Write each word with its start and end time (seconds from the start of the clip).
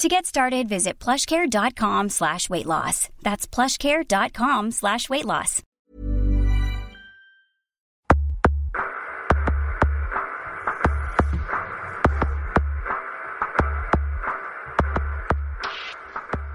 To 0.00 0.08
get 0.08 0.26
started, 0.26 0.68
visit 0.68 0.98
plushcare.com 0.98 2.10
slash 2.10 2.50
weight 2.50 2.66
loss. 2.66 3.08
That's 3.22 3.46
plushcare.com 3.46 4.72
slash 4.72 5.08
weight 5.08 5.24
loss. 5.24 5.62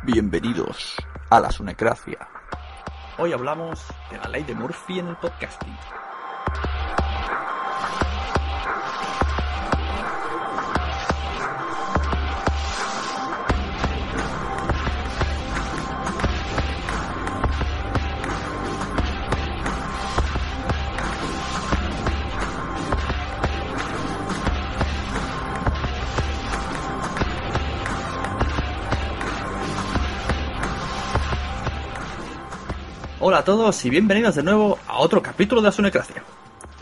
Bienvenidos 0.04 0.98
a 1.32 1.40
la 1.40 1.50
Sunecracia. 1.52 2.28
Hoy 3.18 3.34
hablamos 3.34 3.80
de 4.12 4.20
la 4.20 4.28
ley 4.28 4.44
de 4.44 4.54
Murphy 4.54 5.00
en 5.00 5.08
el 5.08 5.16
podcasting. 5.16 5.76
Hola 33.24 33.38
a 33.38 33.44
todos 33.44 33.86
y 33.86 33.92
bienvenidos 33.92 34.34
de 34.34 34.42
nuevo 34.42 34.80
a 34.88 34.98
otro 34.98 35.22
capítulo 35.22 35.62
de 35.62 35.68
la 35.68 35.72
Sunecracia. 35.72 36.24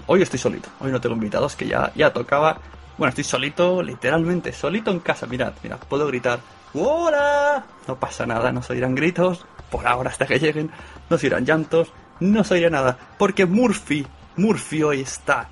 Hoy 0.07 0.21
estoy 0.21 0.39
solito, 0.39 0.69
hoy 0.79 0.89
no 0.89 1.01
tengo 1.01 1.13
invitados 1.13 1.53
que 1.57 1.67
ya, 1.67 1.91
ya 1.95 2.13
tocaba. 2.13 2.57
Bueno, 2.97 3.09
estoy 3.09 3.25
solito, 3.25 3.83
literalmente, 3.83 4.53
solito 4.53 4.89
en 4.89 5.01
casa. 5.01 5.27
Mirad, 5.27 5.51
mirad, 5.61 5.79
puedo 5.79 6.07
gritar 6.07 6.39
¡Hola! 6.73 7.65
No 7.89 7.99
pasa 7.99 8.25
nada, 8.25 8.53
no 8.53 8.63
se 8.63 8.71
oirán 8.71 8.95
gritos, 8.95 9.45
por 9.69 9.85
ahora 9.85 10.11
hasta 10.11 10.27
que 10.27 10.39
lleguen, 10.39 10.71
no 11.09 11.17
se 11.17 11.27
oirán 11.27 11.45
llantos, 11.45 11.91
no 12.21 12.45
se 12.45 12.53
oirá 12.53 12.69
nada, 12.69 12.97
porque 13.17 13.45
Murphy, 13.45 14.07
Murphy 14.37 14.81
hoy 14.81 15.01
está 15.01 15.49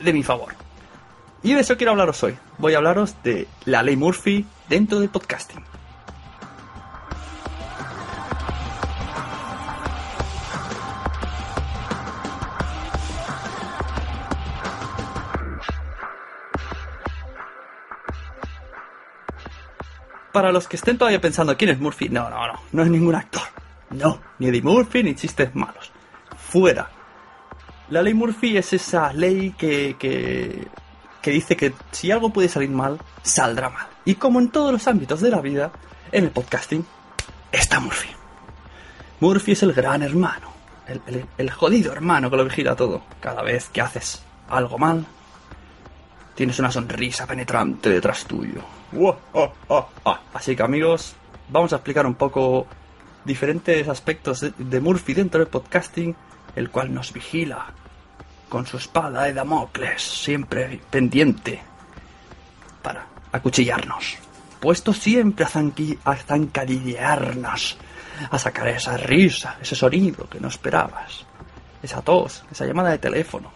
de 0.00 0.12
mi 0.12 0.22
favor. 0.22 0.54
Y 1.42 1.54
de 1.54 1.60
eso 1.60 1.78
quiero 1.78 1.92
hablaros 1.92 2.22
hoy. 2.22 2.36
Voy 2.58 2.74
a 2.74 2.76
hablaros 2.76 3.14
de 3.24 3.48
la 3.64 3.82
ley 3.82 3.96
Murphy 3.96 4.44
dentro 4.68 5.00
del 5.00 5.08
podcasting. 5.08 5.64
Para 20.32 20.52
los 20.52 20.68
que 20.68 20.76
estén 20.76 20.96
todavía 20.98 21.20
pensando 21.20 21.56
quién 21.56 21.70
es 21.70 21.80
Murphy, 21.80 22.08
no, 22.08 22.30
no, 22.30 22.46
no, 22.46 22.60
no 22.72 22.82
es 22.82 22.88
ningún 22.90 23.14
actor. 23.14 23.42
No, 23.90 24.20
ni 24.38 24.48
Eddie 24.48 24.62
Murphy 24.62 25.02
ni 25.02 25.14
chistes 25.16 25.54
malos. 25.54 25.90
Fuera. 26.38 26.88
La 27.88 28.02
ley 28.02 28.14
Murphy 28.14 28.56
es 28.56 28.72
esa 28.72 29.12
ley 29.12 29.50
que, 29.58 29.96
que, 29.98 30.68
que 31.20 31.30
dice 31.32 31.56
que 31.56 31.72
si 31.90 32.12
algo 32.12 32.30
puede 32.32 32.48
salir 32.48 32.70
mal, 32.70 33.00
saldrá 33.22 33.68
mal. 33.68 33.86
Y 34.04 34.14
como 34.14 34.38
en 34.38 34.50
todos 34.50 34.72
los 34.72 34.86
ámbitos 34.86 35.20
de 35.20 35.30
la 35.30 35.40
vida, 35.40 35.72
en 36.12 36.24
el 36.24 36.30
podcasting 36.30 36.86
está 37.50 37.80
Murphy. 37.80 38.10
Murphy 39.18 39.52
es 39.52 39.62
el 39.64 39.72
gran 39.72 40.02
hermano, 40.02 40.48
el, 40.86 41.02
el- 41.08 41.26
el 41.36 41.50
jodido 41.50 41.92
hermano 41.92 42.30
que 42.30 42.36
lo 42.36 42.44
vigila 42.44 42.76
todo. 42.76 43.02
Cada 43.20 43.42
vez 43.42 43.68
que 43.68 43.80
haces 43.80 44.22
algo 44.48 44.78
mal, 44.78 45.04
tienes 46.36 46.58
una 46.60 46.70
sonrisa 46.70 47.26
penetrante 47.26 47.90
detrás 47.90 48.24
tuyo. 48.24 48.62
Uah, 48.92 49.16
ah, 49.34 49.86
ah. 50.04 50.20
Así 50.34 50.56
que 50.56 50.62
amigos, 50.62 51.14
vamos 51.48 51.72
a 51.72 51.76
explicar 51.76 52.06
un 52.06 52.14
poco 52.14 52.66
diferentes 53.24 53.88
aspectos 53.88 54.40
de, 54.56 54.80
Murphy 54.80 55.14
dentro 55.14 55.38
del 55.38 55.48
podcasting, 55.48 56.16
el 56.56 56.70
cual 56.70 56.92
nos 56.92 57.12
vigila 57.12 57.66
con 58.48 58.66
su 58.66 58.78
espada 58.78 59.24
de 59.24 59.34
Damocles, 59.34 60.02
siempre 60.02 60.80
pendiente 60.90 61.62
para 62.82 63.06
acuchillarnos. 63.30 64.16
Puesto 64.58 64.92
siempre 64.92 65.46
a 65.46 66.16
zancadillearnos, 66.16 67.78
a 68.30 68.38
sacar 68.38 68.68
esa 68.68 68.96
risa, 68.96 69.56
ese 69.62 69.76
sonido 69.76 70.28
que 70.28 70.40
no 70.40 70.48
esperabas, 70.48 71.24
esa 71.80 72.02
tos, 72.02 72.42
esa 72.50 72.66
llamada 72.66 72.90
de 72.90 72.98
teléfono. 72.98 73.52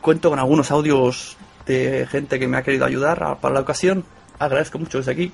Cuento 0.00 0.30
con 0.30 0.40
algunos 0.40 0.70
audios 0.72 1.36
de 1.66 2.06
gente 2.10 2.38
que 2.38 2.48
me 2.48 2.56
ha 2.56 2.62
querido 2.62 2.84
ayudar 2.84 3.38
para 3.40 3.54
la 3.54 3.60
ocasión. 3.60 4.04
Agradezco 4.38 4.78
mucho 4.78 4.98
desde 4.98 5.12
aquí. 5.12 5.32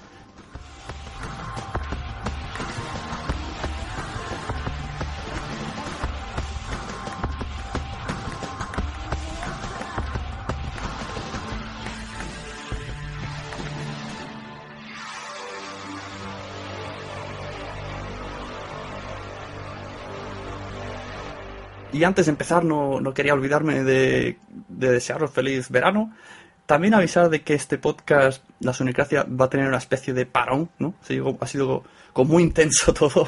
Y 21.98 22.04
antes 22.04 22.26
de 22.26 22.30
empezar, 22.30 22.64
no, 22.64 23.00
no 23.00 23.12
quería 23.12 23.34
olvidarme 23.34 23.82
de, 23.82 24.38
de 24.68 24.92
desearos 24.92 25.32
feliz 25.32 25.68
verano. 25.68 26.14
También 26.64 26.94
avisar 26.94 27.28
de 27.28 27.42
que 27.42 27.54
este 27.54 27.76
podcast, 27.76 28.44
La 28.60 28.72
Sonicracia, 28.72 29.24
va 29.24 29.46
a 29.46 29.50
tener 29.50 29.66
una 29.66 29.78
especie 29.78 30.14
de 30.14 30.24
parón, 30.24 30.70
¿no? 30.78 30.94
Ha 31.02 31.06
sido, 31.06 31.36
ha 31.40 31.46
sido 31.48 31.82
como 32.12 32.34
muy 32.34 32.44
intenso 32.44 32.94
todo. 32.94 33.26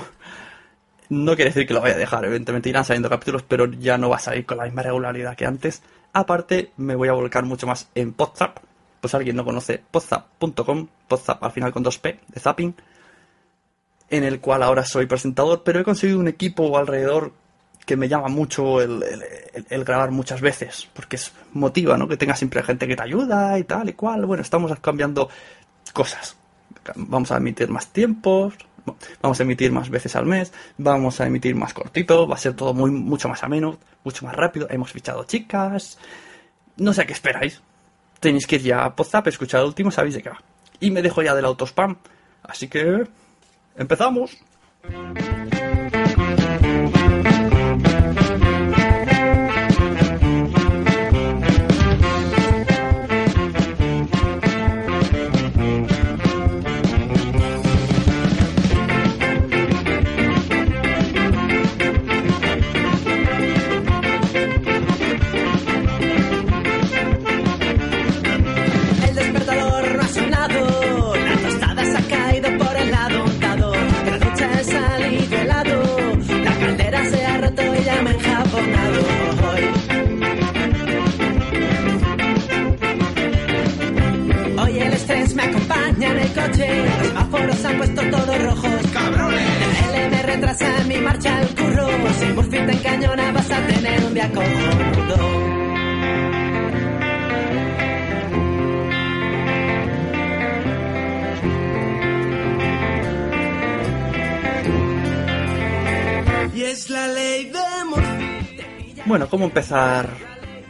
No 1.08 1.34
quiere 1.34 1.50
decir 1.50 1.67
que 1.67 1.75
lo 1.75 1.81
vaya 1.81 1.96
a 1.96 1.99
dejar, 1.99 2.25
evidentemente 2.25 2.69
irán 2.69 2.84
saliendo 2.84 3.11
capítulos, 3.11 3.43
pero 3.43 3.67
ya 3.67 3.99
no 3.99 4.08
va 4.08 4.17
a 4.17 4.20
salir 4.20 4.46
con 4.46 4.58
la 4.58 4.67
misma 4.67 4.82
regularidad 4.82 5.34
que 5.34 5.46
antes. 5.46 5.82
Aparte, 6.12 6.70
me 6.76 6.94
voy 6.94 7.08
a 7.08 7.12
volcar 7.12 7.44
mucho 7.44 7.67
más 7.67 7.88
en 7.96 8.12
Podzap. 8.12 8.58
Pues 9.00 9.14
alguien 9.17 9.34
no 9.34 9.44
conoce 9.44 9.82
podzap.com, 9.90 10.87
Podzap 11.08 11.43
al 11.43 11.50
final 11.50 11.72
con 11.72 11.84
2P, 11.84 12.20
de 12.28 12.40
zapping, 12.40 12.76
en 14.11 14.22
el 14.22 14.38
cual 14.38 14.62
ahora 14.62 14.84
soy 14.84 15.06
presentador, 15.06 15.64
pero 15.64 15.81
he 15.81 15.84
conseguido 15.84 16.20
un 16.20 16.28
equipo 16.28 16.78
alrededor 16.78 17.32
que 17.91 17.97
me 17.97 18.09
llama 18.09 18.29
mucho 18.29 18.81
el, 18.81 19.03
grabar 19.85 20.13
muchas 20.13 20.41
veces, 20.41 20.89
porque 20.95 21.17
es 21.17 21.33
motiva, 21.55 21.99
¿no? 21.99 22.07
Que 22.07 22.17
tengas 22.17 22.39
siempre 22.39 22.63
gente 22.63 22.87
que 22.87 22.95
te 22.95 23.03
ayuda 23.03 23.59
y 23.59 23.65
tal 23.65 23.89
y 23.89 23.95
cual. 23.95 24.27
Bueno, 24.27 24.45
estamos 24.45 24.73
cambiando 24.79 25.29
cosas. 25.93 26.37
Vamos 26.95 27.33
a 27.33 27.39
emitir 27.39 27.69
más 27.69 27.89
tiempos, 27.89 28.55
vamos 29.21 29.41
a 29.41 29.43
emitir 29.43 29.73
más 29.73 29.91
veces 29.91 30.15
al 30.15 30.25
mes, 30.25 30.53
vamos 30.79 31.21
a 31.21 31.27
emitir 31.27 31.57
más 31.57 31.75
cortito, 31.75 32.29
va 32.29 32.37
a 32.37 32.39
ser 32.39 32.55
todo 32.55 32.75
muy 32.75 32.93
mucho 32.93 33.29
más 33.29 33.43
ameno, 33.43 33.77
mucho 34.05 34.25
más 34.25 34.37
rápido. 34.37 34.69
Hemos 34.71 34.93
fichado 34.93 35.25
chicas. 35.25 35.99
No 36.77 36.93
sé 36.93 37.03
a 37.03 37.07
qué 37.07 37.13
esperáis. 37.13 37.61
Tenéis 38.21 38.47
que 38.47 38.55
ir 38.55 38.63
ya 38.63 38.85
a 38.85 38.95
Podzap, 38.95 39.27
escuchar 39.27 39.63
el 39.63 39.67
último, 39.67 39.91
sabéis 39.91 40.15
de 40.15 40.23
qué 40.23 40.31
va. 40.31 40.41
Y 40.79 40.93
me 40.93 41.03
dejo 41.03 41.23
ya 41.23 41.35
del 41.35 41.45
autospam. 41.45 41.97
Así 42.45 42.69
que... 42.69 43.05
¡Empezamos! 43.77 44.39
Semáforos 87.95 88.01
se 88.01 88.07
han 88.07 88.11
puesto 88.11 88.11
todos 88.11 88.43
rojos. 88.43 88.93
¡Cabrones! 88.93 89.93
La 89.93 89.97
L 89.97 90.11
me 90.11 90.23
retrasa 90.23 90.81
en 90.81 90.89
mi 90.89 90.97
marcha 90.99 91.37
al 91.37 91.49
curro, 91.49 91.89
si 92.19 92.27
Murphy 92.27 92.51
te 92.51 92.73
encañona 92.73 93.33
vas 93.33 93.51
a 93.51 93.67
tener 93.67 94.05
un 94.05 94.15
día 94.15 94.31
cojonudo. 94.31 95.51
Y 106.55 106.63
es 106.63 106.91
la 106.91 107.09
ley 107.09 107.45
de 107.47 107.85
Murphy. 107.89 109.03
Bueno, 109.07 109.29
¿cómo 109.29 109.47
empezar 109.47 110.11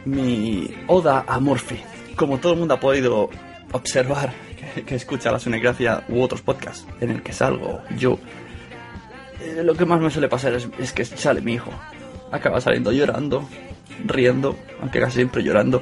mi 0.05 0.69
oda 0.87 1.25
a 1.27 1.39
Murphy? 1.39 1.81
Como 2.15 2.37
todo 2.37 2.53
el 2.53 2.59
mundo 2.59 2.75
ha 2.75 2.79
podido 2.79 3.29
observar 3.73 4.33
que, 4.85 4.95
escucha 4.95 5.31
la 5.31 5.39
Sunecracia 5.39 6.03
u 6.09 6.21
otros 6.21 6.41
podcasts 6.41 6.85
en 6.99 7.11
el 7.11 7.23
que 7.23 7.33
salgo 7.33 7.81
yo, 7.97 8.19
eh, 9.41 9.63
lo 9.63 9.73
que 9.73 9.85
más 9.85 9.99
me 9.99 10.09
suele 10.09 10.27
pasar 10.27 10.53
es, 10.53 10.67
es 10.77 10.93
que 10.93 11.05
sale 11.05 11.41
mi 11.41 11.53
hijo. 11.53 11.71
Acaba 12.31 12.61
saliendo 12.61 12.91
llorando, 12.91 13.47
riendo, 14.05 14.57
aunque 14.81 14.99
casi 14.99 15.15
siempre 15.15 15.43
llorando. 15.43 15.81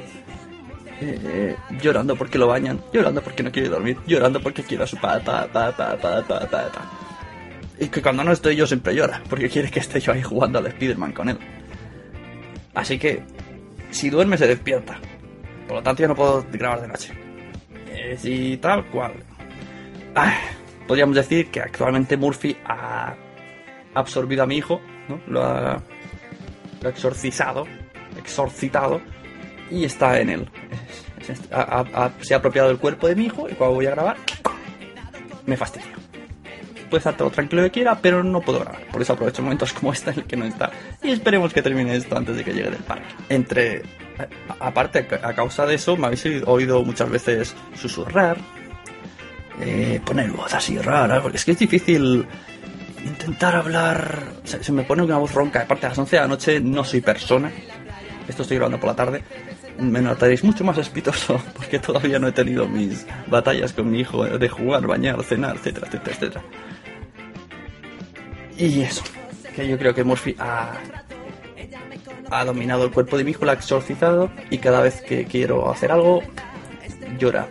Eh, 1.02 1.56
llorando 1.80 2.14
porque 2.14 2.38
lo 2.38 2.46
bañan, 2.46 2.80
llorando 2.92 3.22
porque 3.22 3.42
no 3.42 3.50
quiere 3.50 3.68
dormir, 3.68 3.96
llorando 4.06 4.40
porque 4.40 4.62
quiere 4.62 4.84
a 4.84 4.86
su 4.86 4.96
pa, 4.98 5.18
pa, 5.20 5.46
pa, 5.46 5.74
pa, 5.74 5.96
pa. 5.96 6.70
Y 7.78 7.88
que 7.88 8.02
cuando 8.02 8.22
no 8.22 8.32
estoy 8.32 8.56
yo 8.56 8.66
siempre 8.66 8.94
llora, 8.94 9.22
porque 9.30 9.48
quiere 9.48 9.70
que 9.70 9.80
esté 9.80 10.00
yo 10.00 10.12
ahí 10.12 10.22
jugando 10.22 10.58
al 10.58 10.70
Spiderman 10.70 11.12
con 11.12 11.30
él. 11.30 11.38
Así 12.74 12.98
que, 12.98 13.22
si 13.90 14.10
duerme 14.10 14.36
se 14.36 14.46
despierta. 14.46 14.98
Por 15.66 15.78
lo 15.78 15.82
tanto, 15.82 16.02
ya 16.02 16.08
no 16.08 16.14
puedo 16.14 16.44
grabar 16.52 16.82
de 16.82 16.88
noche. 16.88 17.29
Si 18.16 18.56
tal 18.58 18.86
cual. 18.86 19.14
Podríamos 20.86 21.16
decir 21.16 21.50
que 21.50 21.60
actualmente 21.60 22.16
Murphy 22.16 22.56
ha 22.64 23.14
absorbido 23.94 24.42
a 24.42 24.46
mi 24.46 24.56
hijo, 24.56 24.80
¿no? 25.08 25.20
Lo 25.28 25.44
ha, 25.44 25.82
lo 26.82 26.88
exorcizado, 26.88 27.66
exorcitado, 28.18 29.00
y 29.70 29.84
está 29.84 30.20
en 30.20 30.30
él. 30.30 30.48
Se 32.20 32.34
ha 32.34 32.38
apropiado 32.38 32.68
del 32.68 32.78
cuerpo 32.78 33.06
de 33.06 33.14
mi 33.14 33.26
hijo 33.26 33.48
y 33.48 33.54
cuando 33.54 33.76
voy 33.76 33.86
a 33.86 33.90
grabar, 33.92 34.16
me 35.46 35.56
fastidio 35.56 36.00
puede 36.90 36.98
estar 36.98 37.16
todo 37.16 37.30
tranquilo 37.30 37.62
que 37.62 37.70
quiera, 37.70 37.98
pero 38.02 38.22
no 38.22 38.42
puedo 38.42 38.60
grabar. 38.60 38.82
Por 38.92 39.00
eso 39.00 39.14
aprovecho 39.14 39.42
momentos 39.42 39.72
como 39.72 39.92
este 39.92 40.10
en 40.10 40.18
el 40.18 40.24
que 40.24 40.36
no 40.36 40.44
está. 40.44 40.70
Y 41.02 41.12
esperemos 41.12 41.54
que 41.54 41.62
termine 41.62 41.94
esto 41.94 42.16
antes 42.16 42.36
de 42.36 42.44
que 42.44 42.52
llegue 42.52 42.70
del 42.70 42.82
parque. 42.82 43.06
Entre. 43.30 43.82
Aparte, 44.60 45.06
a 45.22 45.32
causa 45.34 45.66
de 45.66 45.74
eso, 45.76 45.96
me 45.96 46.06
habéis 46.06 46.24
oído 46.46 46.82
muchas 46.84 47.08
veces 47.10 47.54
susurrar. 47.74 48.38
eh, 49.60 50.00
poner 50.04 50.30
voz 50.30 50.54
así 50.54 50.78
rara, 50.78 51.20
porque 51.20 51.36
es 51.36 51.44
que 51.44 51.52
es 51.52 51.58
difícil 51.58 52.26
intentar 53.04 53.56
hablar. 53.56 54.18
Se, 54.44 54.62
se 54.64 54.72
me 54.72 54.82
pone 54.84 55.02
una 55.02 55.18
voz 55.18 55.34
ronca. 55.34 55.62
Aparte, 55.62 55.86
a 55.86 55.90
las 55.90 55.98
11 55.98 56.16
de 56.16 56.22
la 56.22 56.28
noche 56.28 56.60
no 56.60 56.82
soy 56.84 57.00
persona. 57.02 57.50
Esto 58.28 58.42
estoy 58.42 58.56
grabando 58.56 58.78
por 58.80 58.88
la 58.88 58.96
tarde. 58.96 59.22
Me 59.78 60.00
notaréis 60.00 60.44
mucho 60.44 60.62
más 60.64 60.78
espitoso 60.78 61.40
porque 61.56 61.78
todavía 61.78 62.18
no 62.18 62.28
he 62.28 62.32
tenido 62.32 62.66
mis 62.68 63.06
batallas 63.26 63.72
con 63.72 63.90
mi 63.90 64.00
hijo 64.00 64.24
de 64.24 64.48
jugar, 64.48 64.86
bañar, 64.86 65.22
cenar, 65.24 65.56
etcétera, 65.56 65.86
etcétera, 65.88 66.16
etcétera. 66.16 66.44
Y 68.58 68.82
eso, 68.82 69.02
que 69.56 69.66
yo 69.66 69.78
creo 69.78 69.94
que 69.94 70.04
Murphy 70.04 70.36
ha, 70.38 70.72
ha 72.30 72.44
dominado 72.44 72.84
el 72.84 72.90
cuerpo 72.90 73.18
de 73.18 73.24
mi 73.24 73.32
hijo, 73.32 73.44
lo 73.44 73.50
ha 73.50 73.54
exorcizado 73.54 74.30
y 74.50 74.58
cada 74.58 74.80
vez 74.80 75.02
que 75.02 75.24
quiero 75.24 75.70
hacer 75.70 75.92
algo, 75.92 76.22
llora. 77.18 77.48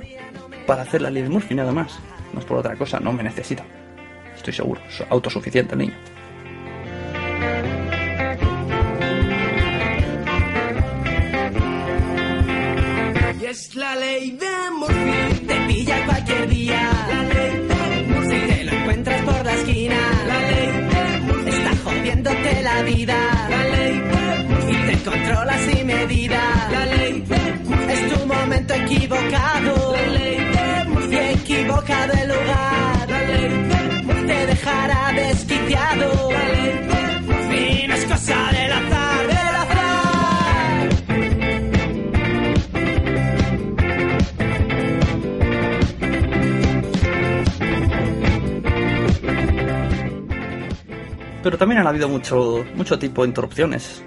Para 0.65 0.83
hacer 0.83 1.01
la 1.01 1.09
ley 1.09 1.23
de 1.23 1.29
Murphy 1.29 1.55
nada 1.55 1.71
más. 1.71 1.99
No 2.33 2.39
es 2.39 2.45
por 2.45 2.57
otra 2.57 2.75
cosa, 2.75 2.99
no 2.99 3.11
me 3.11 3.23
necesita. 3.23 3.65
Estoy 4.35 4.53
seguro, 4.53 4.81
es 4.87 5.03
autosuficiente 5.09 5.73
el 5.73 5.79
niño. 5.79 5.93
Y 13.41 13.45
es 13.45 13.75
la 13.75 13.95
ley 13.95 14.31
de 14.31 14.71
Murphy. 14.71 15.45
Te 15.47 15.55
pilla 15.67 16.05
cualquier 16.05 16.49
día. 16.49 16.91
La 17.09 17.38
equivocado. 28.99 29.95
La 29.95 30.07
ley 30.11 30.37
de 32.07 32.27
lugar. 32.27 33.07
Te 34.27 34.45
dejará 34.45 35.11
desquiciado. 35.13 36.29
Murphy. 37.27 37.87
No 37.87 37.93
es 37.95 38.05
cosa 38.05 38.51
del 38.51 38.71
azar. 38.71 39.27
Del 39.27 39.55
azar. 39.63 40.89
Pero 51.41 51.57
también 51.57 51.79
han 51.79 51.87
habido 51.87 52.09
mucho, 52.09 52.65
mucho 52.75 52.99
tipo 52.99 53.23
de 53.23 53.29
interrupciones. 53.29 54.03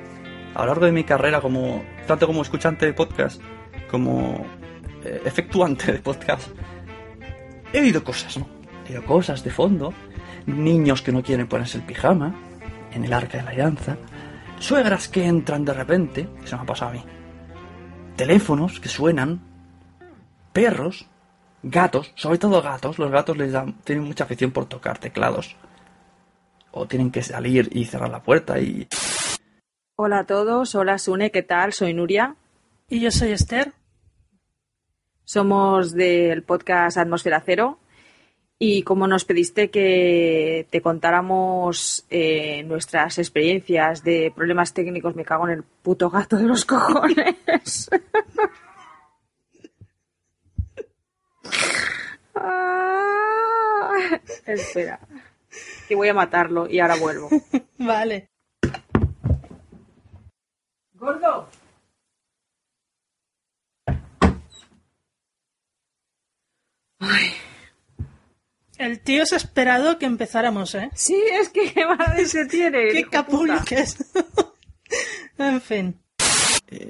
A 0.54 0.60
lo 0.60 0.66
largo 0.66 0.84
de 0.84 0.92
mi 0.92 1.02
carrera, 1.02 1.40
como 1.40 1.82
tanto 2.06 2.26
como 2.26 2.42
escuchante 2.42 2.84
de 2.84 2.92
podcast, 2.92 3.40
como 3.90 4.46
efectuante 5.24 5.92
de 5.92 5.98
podcast, 5.98 6.48
he 7.72 7.80
oído 7.80 8.04
cosas, 8.04 8.36
¿no? 8.38 8.46
He 8.86 8.90
oído 8.90 9.04
cosas 9.04 9.42
de 9.44 9.50
fondo. 9.50 9.92
Niños 10.46 11.02
que 11.02 11.12
no 11.12 11.22
quieren 11.22 11.46
ponerse 11.46 11.78
el 11.78 11.84
pijama 11.84 12.34
en 12.92 13.04
el 13.04 13.12
arca 13.12 13.38
de 13.38 13.44
la 13.44 13.50
alianza. 13.50 13.96
Suegras 14.58 15.08
que 15.08 15.24
entran 15.26 15.64
de 15.64 15.72
repente, 15.72 16.28
que 16.40 16.46
se 16.46 16.56
me 16.56 16.62
ha 16.62 16.66
pasado 16.66 16.90
a 16.90 16.94
mí. 16.94 17.04
Teléfonos 18.16 18.80
que 18.80 18.88
suenan. 18.88 19.40
Perros. 20.52 21.06
Gatos, 21.62 22.12
sobre 22.16 22.38
todo 22.38 22.60
gatos. 22.60 22.98
Los 22.98 23.10
gatos 23.10 23.36
les 23.36 23.52
dan, 23.52 23.74
tienen 23.84 24.04
mucha 24.04 24.24
afición 24.24 24.50
por 24.50 24.66
tocar 24.66 24.98
teclados 24.98 25.56
o 26.72 26.86
tienen 26.86 27.10
que 27.10 27.22
salir 27.22 27.68
y 27.72 27.84
cerrar 27.84 28.10
la 28.10 28.22
puerta 28.22 28.58
y... 28.58 28.88
Hola 29.94 30.20
a 30.20 30.26
todos, 30.26 30.74
hola 30.74 30.98
Sune, 30.98 31.30
¿qué 31.30 31.42
tal? 31.42 31.72
Soy 31.72 31.94
Nuria. 31.94 32.34
Y 32.88 33.00
yo 33.00 33.10
soy 33.10 33.30
Esther. 33.30 33.72
Somos 35.24 35.92
del 35.92 36.42
podcast 36.42 36.98
Atmósfera 36.98 37.42
Cero 37.44 37.78
y 38.58 38.82
como 38.82 39.08
nos 39.08 39.24
pediste 39.24 39.70
que 39.70 40.66
te 40.70 40.80
contáramos 40.82 42.04
eh, 42.10 42.62
nuestras 42.62 43.18
experiencias 43.18 44.04
de 44.04 44.32
problemas 44.34 44.72
técnicos, 44.72 45.16
me 45.16 45.24
cago 45.24 45.48
en 45.48 45.54
el 45.54 45.62
puto 45.64 46.10
gato 46.10 46.36
de 46.36 46.44
los 46.44 46.64
cojones. 46.64 47.90
Ah, 52.34 54.18
espera, 54.46 54.98
que 55.86 55.94
voy 55.94 56.08
a 56.08 56.14
matarlo 56.14 56.68
y 56.68 56.80
ahora 56.80 56.96
vuelvo. 56.96 57.28
Vale. 57.78 58.30
Gordo. 60.94 61.48
El 68.82 69.00
tío 69.00 69.24
se 69.26 69.34
ha 69.34 69.38
esperado 69.38 69.98
que 69.98 70.06
empezáramos, 70.06 70.74
¿eh? 70.74 70.90
sí, 70.94 71.16
es 71.40 71.48
que 71.50 71.72
qué 71.72 71.86
madre 71.98 72.26
se 72.26 72.46
tiene. 72.46 72.88
¡Qué 72.92 73.04
capullo 73.04 73.54
que 73.66 73.76
es! 73.80 73.96
en 75.38 75.60
fin. 75.60 76.00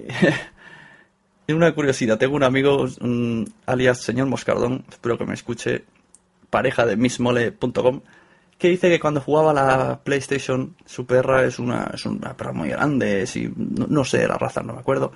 Y 1.45 1.53
una 1.55 1.75
curiosidad, 1.75 2.19
tengo 2.19 2.37
un 2.37 2.45
amigo, 2.45 2.87
mm, 3.01 3.43
alias 3.67 3.99
señor 3.99 4.29
Moscardón, 4.29 4.85
espero 4.89 5.19
que 5.19 5.27
me 5.27 5.35
escuche, 5.35 5.85
pareja 6.51 6.87
de 6.87 6.97
missmole.com, 6.97 8.01
que 8.59 8.69
dice 8.69 8.89
que 8.89 9.01
cuando 9.01 9.21
jugaba 9.21 9.51
a 9.51 9.55
la 9.55 10.01
PlayStation, 10.05 10.77
su 10.87 11.05
perra 11.05 11.45
es 11.45 11.59
una, 11.59 11.91
es 11.93 12.07
una 12.07 12.37
perra 12.37 12.53
muy 12.53 12.69
grande, 12.69 13.23
es 13.23 13.35
y- 13.35 13.53
no, 13.57 13.89
no 13.89 14.05
sé 14.05 14.27
la 14.29 14.39
raza, 14.39 14.63
no 14.63 14.75
me 14.75 14.79
acuerdo, 14.81 15.13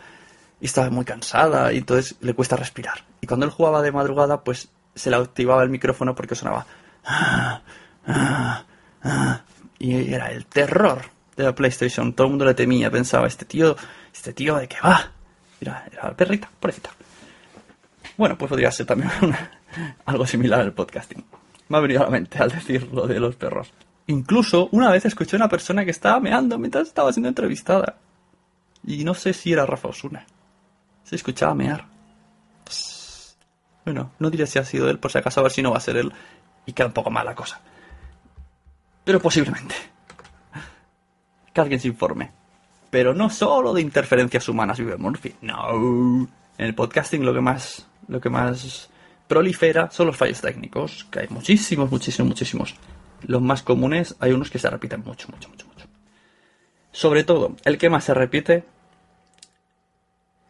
y 0.61 0.67
estaba 0.67 0.91
muy 0.91 1.05
cansada 1.05 1.73
y 1.73 1.79
entonces 1.79 2.17
le 2.21 2.35
cuesta 2.35 2.57
respirar. 2.57 3.05
Y 3.21 3.29
cuando 3.29 3.47
él 3.47 3.53
jugaba 3.53 3.81
de 3.81 3.93
madrugada, 3.93 4.43
pues 4.43 4.69
se 4.97 5.11
le 5.11 5.17
activaba 5.17 5.63
el 5.63 5.71
micrófono 5.71 6.15
porque 6.15 6.35
sonaba... 6.35 6.67
Y 9.79 10.15
era 10.15 10.33
el 10.33 10.47
terror 10.47 11.03
de 11.37 11.45
la 11.45 11.55
PlayStation. 11.55 12.15
Todo 12.15 12.27
el 12.27 12.31
mundo 12.31 12.47
le 12.47 12.55
temía, 12.55 12.91
pensaba, 12.91 13.27
este 13.27 13.45
tío, 13.45 13.77
este 14.13 14.33
tío 14.33 14.57
de 14.57 14.69
qué 14.69 14.77
va. 14.83 15.13
Era, 15.61 15.87
era 15.93 16.09
la 16.09 16.17
perrita, 16.17 16.51
pobrecita. 16.59 16.91
Bueno, 18.17 18.39
pues 18.39 18.49
podría 18.49 18.71
ser 18.71 18.87
también 18.87 19.11
algo 20.07 20.27
similar 20.27 20.61
al 20.61 20.73
podcasting. 20.73 21.25
Me 21.69 21.77
ha 21.77 21.81
venido 21.81 22.01
a 22.01 22.05
la 22.05 22.11
mente 22.11 22.39
al 22.39 22.51
decir 22.51 22.89
lo 22.93 23.07
de 23.07 23.21
los 23.21 23.37
perros. 23.37 23.73
Incluso 24.07 24.69
una 24.73 24.91
vez 24.91 25.05
escuché 25.05 25.37
a 25.37 25.41
una 25.41 25.49
persona 25.49 25.85
que 25.85 25.91
estaba 25.91 26.21
meando 26.21 26.59
mientras 26.59 26.89
estaba 26.89 27.13
siendo 27.13 27.29
entrevistada. 27.29 27.99
Y 28.87 29.05
no 29.05 29.15
sé 29.15 29.33
si 29.33 29.53
era 29.53 29.67
Rafa 29.67 29.89
Osuna. 29.89 30.25
Se 31.05 31.17
escuchaba 31.17 31.55
mear. 31.55 31.96
Bueno, 33.87 34.11
no 34.19 34.31
diré 34.31 34.49
si 34.49 34.59
ha 34.59 34.65
sido 34.65 34.91
él, 34.91 34.99
por 34.99 35.13
si 35.13 35.19
acaso 35.19 35.39
a 35.39 35.45
ver 35.45 35.53
si 35.53 35.63
no 35.63 35.71
va 35.71 35.77
a 35.77 35.81
ser 35.81 35.97
él. 35.97 36.13
Y 36.67 36.73
queda 36.73 36.89
un 36.89 36.93
poco 36.93 37.09
mala 37.09 37.37
cosa. 37.37 37.61
Pero 39.05 39.21
posiblemente. 39.21 39.77
Que 41.55 41.61
alguien 41.61 41.79
se 41.79 41.87
informe. 41.87 42.33
Pero 42.91 43.15
no 43.15 43.31
solo 43.31 43.73
de 43.73 43.81
interferencias 43.81 44.49
humanas 44.49 44.79
vive 44.79 44.97
Murphy. 44.97 45.37
No. 45.41 46.29
En 46.59 46.67
el 46.67 46.75
podcasting 46.75 47.25
lo 47.25 47.33
que 47.33 47.41
más, 47.41 47.87
lo 48.09 48.21
que 48.21 48.29
más 48.29 48.91
prolifera 49.29 49.89
son 49.93 50.09
los 50.09 50.17
fallos 50.17 50.41
técnicos, 50.41 51.07
que 51.11 51.21
hay 51.21 51.29
muchísimos, 51.29 51.89
muchísimos, 51.89 52.29
muchísimos. 52.29 52.75
Los 53.23 53.41
más 53.41 53.63
comunes 53.63 54.17
hay 54.19 54.33
unos 54.33 54.51
que 54.51 54.59
se 54.59 54.69
repiten 54.69 55.05
mucho, 55.05 55.29
mucho, 55.31 55.49
mucho, 55.49 55.67
mucho. 55.69 55.87
Sobre 56.91 57.23
todo, 57.23 57.55
el 57.65 57.79
que 57.79 57.89
más 57.89 58.03
se 58.03 58.15
repite 58.15 58.65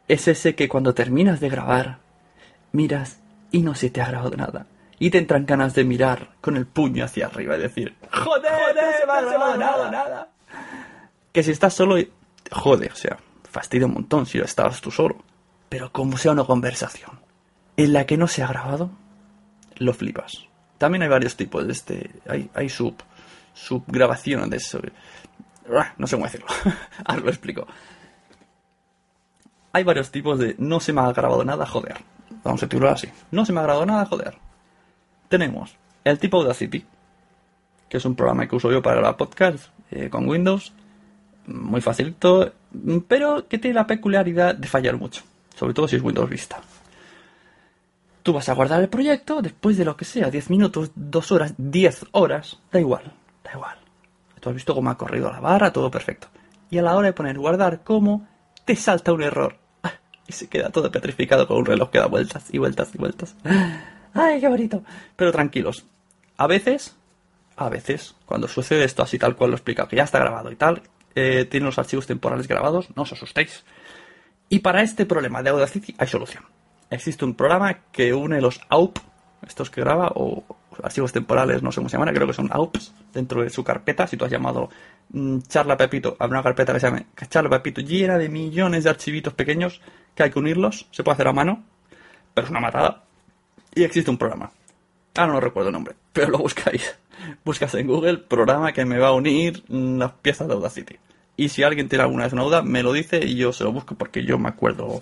es 0.08 0.26
ese 0.26 0.54
que 0.54 0.68
cuando 0.68 0.94
terminas 0.94 1.40
de 1.40 1.50
grabar, 1.50 1.98
miras 2.72 3.18
y 3.50 3.62
no 3.62 3.74
se 3.74 3.90
te 3.90 4.00
ha 4.00 4.08
grabado 4.08 4.36
nada. 4.36 4.66
Y 4.98 5.10
te 5.10 5.18
entran 5.18 5.44
ganas 5.44 5.74
de 5.74 5.84
mirar 5.84 6.30
con 6.40 6.56
el 6.56 6.66
puño 6.66 7.04
hacia 7.04 7.26
arriba 7.26 7.56
y 7.56 7.60
decir, 7.60 7.96
joder, 8.12 8.74
no 8.74 8.92
se 8.98 9.06
me 9.06 9.12
ha 9.12 9.20
grabado 9.20 9.56
nada, 9.58 9.90
nada. 9.90 10.28
Que 11.32 11.42
si 11.42 11.50
estás 11.50 11.74
solo, 11.74 11.96
jode, 12.50 12.88
o 12.92 12.96
sea, 12.96 13.18
fastidia 13.50 13.86
un 13.86 13.94
montón 13.94 14.26
si 14.26 14.38
estabas 14.38 14.80
tú 14.80 14.90
solo. 14.90 15.16
Pero 15.68 15.92
como 15.92 16.16
sea 16.16 16.32
una 16.32 16.44
conversación 16.44 17.20
en 17.76 17.92
la 17.92 18.06
que 18.06 18.16
no 18.16 18.26
se 18.26 18.42
ha 18.42 18.46
grabado, 18.46 18.90
lo 19.76 19.92
flipas. 19.92 20.46
También 20.78 21.02
hay 21.02 21.08
varios 21.08 21.36
tipos 21.36 21.66
de 21.66 21.72
este, 21.72 22.10
hay, 22.28 22.50
hay 22.54 22.68
sub, 22.68 22.96
subgrabación 23.52 24.48
de 24.48 24.56
eso. 24.58 24.80
No 25.98 26.06
sé 26.06 26.16
cómo 26.16 26.26
decirlo, 26.26 26.46
ahora 27.04 27.22
lo 27.22 27.28
explico. 27.28 27.66
Hay 29.72 29.84
varios 29.84 30.10
tipos 30.10 30.38
de 30.38 30.54
no 30.58 30.80
se 30.80 30.92
me 30.92 31.02
ha 31.02 31.12
grabado 31.12 31.44
nada, 31.44 31.66
joder. 31.66 31.96
Vamos 32.46 32.62
a 32.62 32.68
titular 32.68 32.92
así. 32.92 33.08
No 33.32 33.44
se 33.44 33.52
me 33.52 33.58
ha 33.58 33.64
grabado 33.64 33.84
nada, 33.84 34.06
joder. 34.06 34.38
Tenemos 35.28 35.76
el 36.04 36.18
tipo 36.20 36.38
Audacity, 36.38 36.84
que 37.88 37.96
es 37.96 38.04
un 38.04 38.14
programa 38.14 38.46
que 38.46 38.54
uso 38.54 38.70
yo 38.70 38.80
para 38.80 38.96
grabar 38.96 39.16
podcast 39.16 39.70
eh, 39.90 40.08
con 40.08 40.28
Windows. 40.28 40.72
Muy 41.46 41.80
facilito, 41.80 42.52
pero 43.08 43.48
que 43.48 43.58
tiene 43.58 43.74
la 43.74 43.86
peculiaridad 43.86 44.54
de 44.54 44.68
fallar 44.68 44.96
mucho. 44.96 45.22
Sobre 45.56 45.74
todo 45.74 45.88
si 45.88 45.96
es 45.96 46.02
Windows 46.02 46.30
Vista. 46.30 46.60
Tú 48.22 48.32
vas 48.32 48.48
a 48.48 48.54
guardar 48.54 48.80
el 48.80 48.88
proyecto 48.88 49.42
después 49.42 49.76
de 49.76 49.84
lo 49.84 49.96
que 49.96 50.04
sea, 50.04 50.30
10 50.30 50.50
minutos, 50.50 50.92
2 50.94 51.32
horas, 51.32 51.54
10 51.58 52.06
horas, 52.12 52.60
da 52.70 52.78
igual, 52.78 53.12
da 53.42 53.52
igual. 53.52 53.76
Tú 54.40 54.50
has 54.50 54.54
visto 54.54 54.74
cómo 54.74 54.90
ha 54.90 54.96
corrido 54.96 55.30
la 55.32 55.40
barra, 55.40 55.72
todo 55.72 55.90
perfecto. 55.90 56.28
Y 56.70 56.78
a 56.78 56.82
la 56.82 56.94
hora 56.94 57.08
de 57.08 57.12
poner 57.12 57.38
guardar 57.38 57.82
como, 57.82 58.26
te 58.64 58.76
salta 58.76 59.12
un 59.12 59.22
error. 59.22 59.65
Y 60.28 60.32
se 60.32 60.48
queda 60.48 60.70
todo 60.70 60.90
petrificado 60.90 61.46
con 61.46 61.58
un 61.58 61.66
reloj 61.66 61.90
que 61.90 61.98
da 61.98 62.06
vueltas 62.06 62.46
y 62.52 62.58
vueltas 62.58 62.94
y 62.94 62.98
vueltas. 62.98 63.36
¡Ay, 64.14 64.40
qué 64.40 64.48
bonito! 64.48 64.82
Pero 65.14 65.32
tranquilos. 65.32 65.84
A 66.36 66.46
veces, 66.46 66.96
a 67.56 67.68
veces, 67.68 68.14
cuando 68.26 68.48
sucede 68.48 68.84
esto 68.84 69.02
así 69.02 69.18
tal 69.18 69.36
cual 69.36 69.50
lo 69.50 69.56
he 69.56 69.58
explicado, 69.58 69.88
que 69.88 69.96
ya 69.96 70.04
está 70.04 70.18
grabado 70.18 70.50
y 70.50 70.56
tal, 70.56 70.82
eh, 71.14 71.44
tiene 71.44 71.66
los 71.66 71.78
archivos 71.78 72.06
temporales 72.06 72.48
grabados, 72.48 72.88
no 72.96 73.02
os 73.02 73.12
asustéis. 73.12 73.64
Y 74.48 74.60
para 74.60 74.82
este 74.82 75.06
problema 75.06 75.42
de 75.42 75.50
Audacity 75.50 75.94
hay 75.98 76.06
solución. 76.06 76.44
Existe 76.90 77.24
un 77.24 77.34
programa 77.34 77.80
que 77.90 78.14
une 78.14 78.40
los 78.40 78.60
AUP, 78.68 78.98
estos 79.46 79.70
que 79.70 79.80
graba, 79.80 80.12
o 80.14 80.44
archivos 80.82 81.12
temporales, 81.12 81.62
no 81.62 81.72
sé 81.72 81.76
cómo 81.76 81.88
se 81.88 81.96
llaman, 81.96 82.14
creo 82.14 82.26
que 82.26 82.32
son 82.32 82.48
AUPs, 82.50 82.92
dentro 83.12 83.42
de 83.42 83.50
su 83.50 83.64
carpeta. 83.64 84.06
Si 84.06 84.16
tú 84.16 84.24
has 84.24 84.30
llamado 84.30 84.68
mm, 85.10 85.38
Charla 85.48 85.76
Pepito, 85.76 86.16
habrá 86.18 86.38
una 86.38 86.42
carpeta 86.42 86.72
que 86.72 86.80
se 86.80 86.86
llame 86.86 87.06
Charla 87.28 87.50
Pepito 87.50 87.80
llena 87.80 88.18
de 88.18 88.28
millones 88.28 88.84
de 88.84 88.90
archivitos 88.90 89.34
pequeños 89.34 89.80
que 90.14 90.22
hay 90.22 90.30
que 90.30 90.38
unirlos, 90.38 90.86
se 90.90 91.04
puede 91.04 91.14
hacer 91.14 91.28
a 91.28 91.32
mano, 91.32 91.62
pero 92.34 92.46
es 92.46 92.50
una 92.50 92.60
matada. 92.60 93.04
Y 93.74 93.84
existe 93.84 94.10
un 94.10 94.18
programa. 94.18 94.50
Ah, 95.14 95.26
no 95.26 95.40
recuerdo 95.40 95.70
el 95.70 95.74
nombre, 95.74 95.94
pero 96.12 96.30
lo 96.30 96.38
buscáis. 96.38 96.98
Buscas 97.44 97.74
en 97.74 97.86
Google 97.86 98.18
programa 98.18 98.72
que 98.72 98.84
me 98.84 98.98
va 98.98 99.08
a 99.08 99.12
unir 99.12 99.64
mm, 99.68 99.98
las 99.98 100.12
piezas 100.12 100.48
de 100.48 100.54
Audacity. 100.54 100.96
Y 101.36 101.50
si 101.50 101.62
alguien 101.62 101.88
tiene 101.88 102.04
alguna 102.04 102.24
vez 102.24 102.32
una 102.32 102.42
duda, 102.42 102.62
me 102.62 102.82
lo 102.82 102.92
dice 102.92 103.24
y 103.24 103.36
yo 103.36 103.52
se 103.52 103.64
lo 103.64 103.72
busco 103.72 103.94
porque 103.94 104.24
yo 104.24 104.38
me 104.38 104.48
acuerdo. 104.48 105.00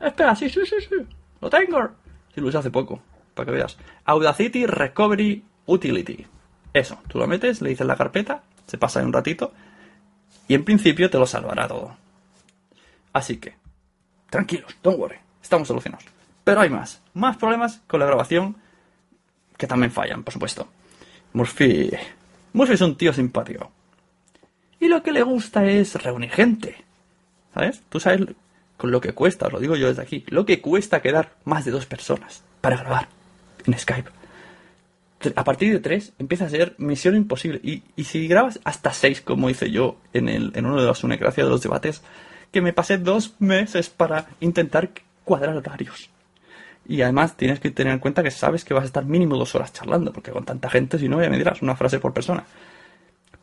Espera, 0.00 0.34
sí, 0.34 0.48
sí, 0.48 0.60
sí, 0.66 0.76
sí. 0.80 0.96
Lo 1.40 1.48
tengo. 1.48 1.88
Sí, 2.34 2.40
lo 2.40 2.48
usé 2.48 2.58
hace 2.58 2.70
poco, 2.70 3.00
para 3.38 3.46
que 3.46 3.56
veas. 3.56 3.78
Audacity 4.04 4.66
Recovery 4.66 5.44
Utility. 5.66 6.26
Eso, 6.72 6.98
tú 7.06 7.18
lo 7.18 7.26
metes, 7.26 7.62
le 7.62 7.70
dices 7.70 7.86
la 7.86 7.96
carpeta, 7.96 8.42
se 8.66 8.78
pasa 8.78 9.00
en 9.00 9.06
un 9.06 9.12
ratito 9.12 9.52
y 10.48 10.54
en 10.54 10.64
principio 10.64 11.08
te 11.08 11.18
lo 11.18 11.26
salvará 11.26 11.68
todo. 11.68 11.96
Así 13.12 13.36
que, 13.36 13.54
tranquilos, 14.28 14.76
don't 14.82 14.98
worry, 14.98 15.18
estamos 15.40 15.68
solucionados. 15.68 16.04
Pero 16.42 16.60
hay 16.60 16.68
más, 16.68 17.00
más 17.14 17.36
problemas 17.36 17.80
con 17.86 18.00
la 18.00 18.06
grabación 18.06 18.56
que 19.56 19.66
también 19.66 19.92
fallan, 19.92 20.24
por 20.24 20.32
supuesto. 20.32 20.68
Murphy. 21.32 21.90
Murphy 22.52 22.74
es 22.74 22.80
un 22.80 22.96
tío 22.96 23.12
simpático. 23.12 23.70
Y 24.80 24.88
lo 24.88 25.02
que 25.02 25.12
le 25.12 25.22
gusta 25.22 25.64
es 25.64 25.94
reunir 26.02 26.30
gente. 26.30 26.84
¿Sabes? 27.54 27.82
Tú 27.88 28.00
sabes 28.00 28.22
con 28.76 28.90
lo 28.90 29.00
que 29.00 29.12
cuesta, 29.12 29.46
os 29.46 29.52
lo 29.52 29.60
digo 29.60 29.76
yo 29.76 29.88
desde 29.88 30.02
aquí, 30.02 30.24
lo 30.28 30.46
que 30.46 30.60
cuesta 30.60 31.02
quedar 31.02 31.34
más 31.44 31.64
de 31.64 31.72
dos 31.72 31.86
personas 31.86 32.44
para 32.60 32.76
grabar 32.76 33.17
en 33.66 33.78
Skype. 33.78 34.10
A 35.34 35.42
partir 35.44 35.72
de 35.72 35.80
tres 35.80 36.12
empieza 36.18 36.44
a 36.44 36.50
ser 36.50 36.74
misión 36.78 37.16
imposible. 37.16 37.60
Y, 37.62 37.82
y 37.96 38.04
si 38.04 38.28
grabas 38.28 38.60
hasta 38.64 38.92
seis, 38.92 39.20
como 39.20 39.50
hice 39.50 39.70
yo 39.70 39.96
en, 40.12 40.28
el, 40.28 40.52
en 40.54 40.64
uno 40.66 40.80
de 40.80 40.86
los 40.86 41.02
Unecracia 41.02 41.42
de 41.44 41.50
los 41.50 41.62
debates, 41.62 42.02
que 42.52 42.60
me 42.60 42.72
pasé 42.72 42.98
dos 42.98 43.34
meses 43.40 43.90
para 43.90 44.26
intentar 44.40 44.90
cuadrar 45.24 45.56
horarios. 45.56 46.08
Y 46.86 47.02
además 47.02 47.36
tienes 47.36 47.60
que 47.60 47.70
tener 47.70 47.92
en 47.92 47.98
cuenta 47.98 48.22
que 48.22 48.30
sabes 48.30 48.64
que 48.64 48.72
vas 48.74 48.84
a 48.84 48.86
estar 48.86 49.04
mínimo 49.04 49.36
dos 49.36 49.54
horas 49.54 49.72
charlando, 49.72 50.12
porque 50.12 50.30
con 50.30 50.44
tanta 50.44 50.70
gente, 50.70 50.98
si 50.98 51.08
no, 51.08 51.20
ya 51.22 51.28
me 51.28 51.36
dirás 51.36 51.60
una 51.62 51.76
frase 51.76 51.98
por 51.98 52.14
persona. 52.14 52.44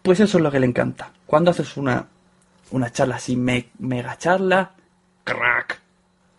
Pues 0.01 0.19
eso 0.19 0.37
es 0.37 0.43
lo 0.43 0.49
que 0.51 0.59
le 0.59 0.65
encanta. 0.67 1.11
Cuando 1.25 1.51
haces 1.51 1.77
una, 1.77 2.07
una 2.71 2.91
charla 2.91 3.17
así, 3.17 3.35
me- 3.35 3.69
mega 3.79 4.17
charla, 4.17 4.71
crack, 5.23 5.79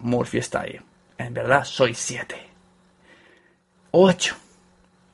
Murphy 0.00 0.38
está 0.38 0.62
ahí. 0.62 0.80
En 1.18 1.34
verdad, 1.34 1.62
soy 1.64 1.94
siete. 1.94 2.36
Ocho. 3.98 4.36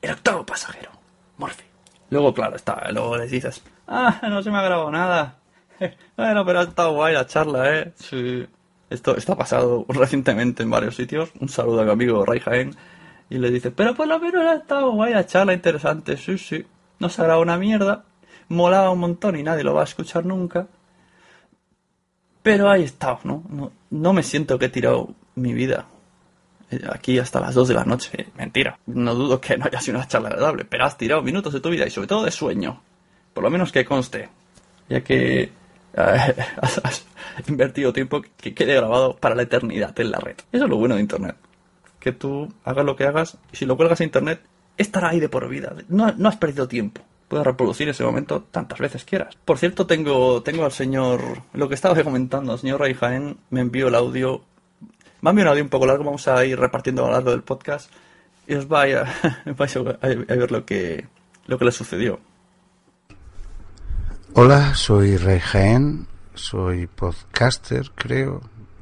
El 0.01 0.11
octavo 0.11 0.45
pasajero, 0.45 0.91
Murphy. 1.37 1.63
Luego, 2.09 2.33
claro, 2.33 2.57
está, 2.57 2.91
luego 2.91 3.15
les 3.15 3.31
dices, 3.31 3.63
ah, 3.87 4.19
no 4.29 4.43
se 4.43 4.51
me 4.51 4.57
ha 4.57 4.61
grabado 4.61 4.91
nada. 4.91 5.37
Bueno, 6.17 6.45
pero 6.45 6.59
ha 6.59 6.63
estado 6.63 6.91
guay 6.91 7.13
la 7.13 7.25
charla, 7.25 7.79
¿eh? 7.79 7.93
Sí. 7.95 8.45
Esto, 8.89 9.15
ha 9.29 9.35
pasado 9.37 9.85
recientemente 9.87 10.63
en 10.63 10.69
varios 10.69 10.97
sitios. 10.97 11.31
Un 11.39 11.47
saludo 11.47 11.79
a 11.79 11.85
mi 11.85 11.91
amigo 11.91 12.25
Ray 12.25 12.41
Jaén. 12.41 12.75
Y 13.29 13.37
le 13.37 13.51
dice, 13.51 13.71
pero 13.71 13.95
por 13.95 14.05
lo 14.05 14.19
menos 14.19 14.43
ha 14.45 14.55
estado 14.55 14.91
guay 14.91 15.13
la 15.13 15.25
charla, 15.25 15.53
interesante. 15.53 16.17
Sí, 16.17 16.37
sí. 16.37 16.65
No 16.99 17.07
se 17.07 17.21
ha 17.21 17.23
grabado 17.23 17.41
una 17.41 17.57
mierda. 17.57 18.03
Molaba 18.49 18.91
un 18.91 18.99
montón 18.99 19.37
y 19.37 19.43
nadie 19.43 19.63
lo 19.63 19.73
va 19.73 19.81
a 19.81 19.85
escuchar 19.85 20.25
nunca. 20.25 20.67
Pero 22.41 22.69
ahí 22.69 22.83
estado, 22.83 23.19
¿no? 23.23 23.43
No, 23.49 23.71
no 23.91 24.11
me 24.11 24.23
siento 24.23 24.59
que 24.59 24.65
he 24.65 24.69
tirado 24.69 25.15
mi 25.35 25.53
vida 25.53 25.87
aquí 26.91 27.19
hasta 27.19 27.39
las 27.39 27.55
2 27.55 27.67
de 27.67 27.73
la 27.73 27.85
noche. 27.85 28.27
Mentira. 28.37 28.77
No 28.85 29.15
dudo 29.15 29.39
que 29.39 29.57
no 29.57 29.65
haya 29.65 29.79
sido 29.81 29.97
una 29.97 30.07
charla 30.07 30.29
agradable, 30.29 30.65
pero 30.65 30.85
has 30.85 30.97
tirado 30.97 31.21
minutos 31.21 31.53
de 31.53 31.59
tu 31.59 31.69
vida 31.69 31.85
y 31.85 31.91
sobre 31.91 32.07
todo 32.07 32.23
de 32.23 32.31
sueño. 32.31 32.81
Por 33.33 33.43
lo 33.43 33.49
menos 33.49 33.71
que 33.71 33.85
conste. 33.85 34.29
Ya 34.89 35.01
que 35.01 35.43
eh, 35.43 35.51
has, 36.61 37.05
invertido 37.47 37.93
tiempo 37.93 38.21
que 38.37 38.53
quede 38.53 38.75
grabado 38.75 39.15
para 39.15 39.35
la 39.35 39.43
eternidad 39.43 39.97
en 39.99 40.11
la 40.11 40.19
red. 40.19 40.35
Eso 40.51 40.65
es 40.65 40.69
lo 40.69 40.77
bueno 40.77 40.95
de 40.95 41.01
Internet. 41.01 41.35
Que 41.99 42.11
tú 42.11 42.51
hagas 42.63 42.85
lo 42.85 42.95
que 42.95 43.05
hagas 43.05 43.37
y 43.51 43.57
si 43.57 43.65
lo 43.65 43.77
cuelgas 43.77 44.01
a 44.01 44.03
Internet, 44.03 44.41
estará 44.77 45.09
ahí 45.09 45.19
de 45.19 45.29
por 45.29 45.47
vida. 45.47 45.73
No, 45.87 46.11
no 46.11 46.29
has 46.29 46.37
perdido 46.37 46.67
tiempo. 46.67 47.01
Puedes 47.27 47.47
reproducir 47.47 47.89
ese 47.89 48.03
momento 48.03 48.43
tantas 48.51 48.77
veces 48.79 49.05
quieras. 49.05 49.35
Por 49.45 49.57
cierto, 49.57 49.87
tengo, 49.87 50.43
tengo 50.43 50.65
al 50.65 50.71
señor... 50.71 51.21
Lo 51.53 51.67
que 51.67 51.75
estaba 51.75 52.01
comentando, 52.03 52.53
el 52.53 52.59
señor 52.59 52.79
Ray 52.79 52.93
Jaén 52.93 53.37
me 53.49 53.61
envió 53.61 53.87
el 53.87 53.95
audio... 53.95 54.43
Ha 55.25 55.29
enviado 55.29 55.51
un 55.51 55.53
audio 55.53 55.63
un 55.63 55.69
poco 55.69 55.85
largo, 55.85 56.03
vamos 56.03 56.27
a 56.27 56.43
ir 56.43 56.59
repartiendo 56.59 57.03
a 57.03 57.07
lo 57.07 57.13
largo 57.13 57.31
del 57.31 57.43
podcast. 57.43 57.89
Y 58.45 58.55
os 58.55 58.67
vais 58.67 58.95
a, 58.95 59.01
a 59.01 60.07
ver 60.07 60.51
lo 60.51 60.65
que, 60.65 61.07
lo 61.47 61.57
que 61.57 61.65
le 61.65 61.71
sucedió. 61.71 62.19
Hola, 64.33 64.75
soy 64.75 65.15
Ray 65.15 65.39
Jaén, 65.39 66.07
soy 66.33 66.87
podcaster, 66.87 67.91
creo, 67.95 68.41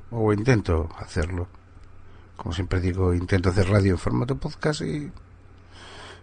o 0.09 0.33
intento 0.33 0.89
hacerlo. 0.97 1.47
Como 2.37 2.53
siempre 2.53 2.79
digo, 2.79 3.13
intento 3.13 3.49
hacer 3.49 3.69
radio 3.69 3.91
en 3.91 3.99
formato 3.99 4.35
podcast 4.35 4.81
y, 4.81 5.11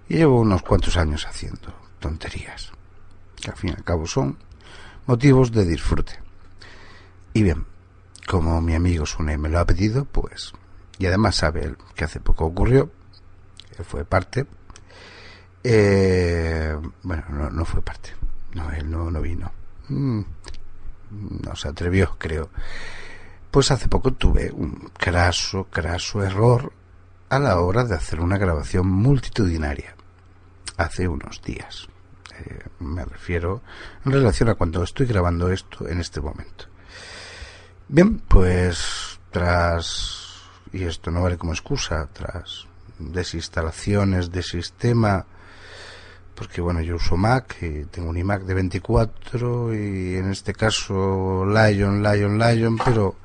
y 0.09 0.15
llevo 0.17 0.41
unos 0.41 0.63
cuantos 0.63 0.97
años 0.97 1.27
haciendo 1.27 1.73
tonterías, 2.01 2.73
que 3.41 3.51
al 3.51 3.57
fin 3.57 3.71
y 3.71 3.75
al 3.75 3.85
cabo 3.85 4.07
son 4.07 4.37
motivos 5.07 5.53
de 5.53 5.65
disfrute. 5.65 6.15
Y 7.35 7.45
bien, 7.45 7.67
como 8.29 8.61
mi 8.61 8.75
amigo 8.75 9.07
Sune 9.07 9.39
me 9.39 9.49
lo 9.49 9.59
ha 9.59 9.65
pedido, 9.65 10.05
pues, 10.05 10.53
y 10.99 11.07
además 11.07 11.37
sabe 11.37 11.65
él 11.65 11.79
que 11.95 12.05
hace 12.05 12.21
poco 12.21 12.45
ocurrió, 12.45 12.91
él 13.79 13.85
fue 13.85 14.05
parte, 14.05 14.47
eh, 15.65 16.77
bueno, 17.03 17.25
no, 17.31 17.51
no 17.51 17.65
fue 17.65 17.83
parte, 17.83 18.11
no, 18.55 18.71
él 18.71 18.91
no, 18.91 19.11
no 19.11 19.21
vino. 19.21 19.51
Mm, 19.89 20.21
no 21.11 21.57
se 21.57 21.69
atrevió, 21.69 22.17
creo. 22.19 22.51
Pues 23.51 23.71
hace 23.71 23.89
poco 23.89 24.13
tuve 24.13 24.51
un 24.53 24.91
craso, 24.97 25.65
craso 25.71 26.23
error 26.23 26.73
a 27.31 27.39
la 27.39 27.61
hora 27.61 27.85
de 27.85 27.95
hacer 27.95 28.21
una 28.21 28.37
grabación 28.37 28.89
multitudinaria. 28.89 29.95
Hace 30.77 31.09
unos 31.09 31.43
días. 31.43 31.89
Eh, 32.39 32.67
me 32.81 33.05
refiero 33.05 33.63
en 34.05 34.13
relación 34.13 34.49
a 34.51 34.55
cuando 34.55 34.83
estoy 34.83 35.07
grabando 35.07 35.51
esto 35.51 35.89
en 35.89 35.99
este 36.01 36.21
momento. 36.21 36.67
Bien, 37.91 38.19
pues 38.19 39.19
tras, 39.31 40.43
y 40.75 40.85
esto 40.85 41.11
no 41.11 41.23
vale 41.23 41.39
como 41.39 41.55
excusa, 41.55 42.07
tras 42.13 42.67
desinstalaciones 42.99 44.31
de 44.31 44.43
sistema, 44.43 45.25
porque 46.35 46.61
bueno, 46.61 46.83
yo 46.83 46.97
uso 46.97 47.17
Mac 47.17 47.57
y 47.63 47.87
tengo 47.87 48.11
un 48.11 48.19
iMac 48.19 48.43
de 48.43 48.53
24 48.53 49.75
y 49.75 50.17
en 50.17 50.31
este 50.31 50.53
caso 50.53 51.47
Lion, 51.47 52.03
Lion, 52.03 52.39
Lion, 52.39 52.77
pero 52.85 53.17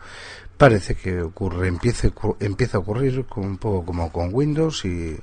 parece 0.58 0.96
que 0.96 1.22
ocurre, 1.22 1.68
empieza, 1.68 2.08
empieza 2.40 2.78
a 2.78 2.80
ocurrir 2.80 3.26
un 3.36 3.58
poco 3.58 3.86
como 3.88 4.14
con 4.14 4.30
Windows 4.34 4.86
y 4.86 5.20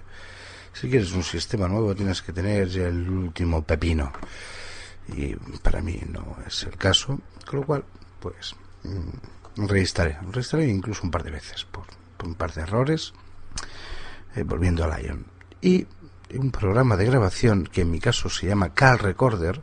si 0.74 0.90
quieres 0.90 1.12
un 1.12 1.24
sistema 1.24 1.66
nuevo 1.66 1.94
tienes 1.94 2.20
que 2.20 2.34
tener 2.34 2.68
ya 2.68 2.88
el 2.88 3.08
último 3.08 3.62
pepino. 3.62 4.12
Y 5.16 5.34
para 5.62 5.80
mí 5.80 5.98
no 6.10 6.36
es 6.46 6.62
el 6.64 6.76
caso, 6.76 7.18
con 7.46 7.60
lo 7.60 7.66
cual 7.66 7.84
pues 8.20 8.54
mm, 8.84 9.66
reinstalé, 9.66 10.18
reinstalé 10.30 10.68
incluso 10.68 11.02
un 11.02 11.10
par 11.10 11.22
de 11.22 11.30
veces 11.30 11.64
por, 11.64 11.84
un 12.24 12.34
par 12.34 12.52
de 12.52 12.62
errores 12.62 13.12
eh, 14.36 14.42
volviendo 14.42 14.84
a 14.84 14.98
Lion 14.98 15.26
y 15.60 15.86
un 16.34 16.50
programa 16.50 16.96
de 16.96 17.06
grabación 17.06 17.64
que 17.64 17.82
en 17.82 17.90
mi 17.90 17.98
caso 17.98 18.28
se 18.28 18.46
llama 18.46 18.72
Cal 18.72 18.98
Recorder, 18.98 19.60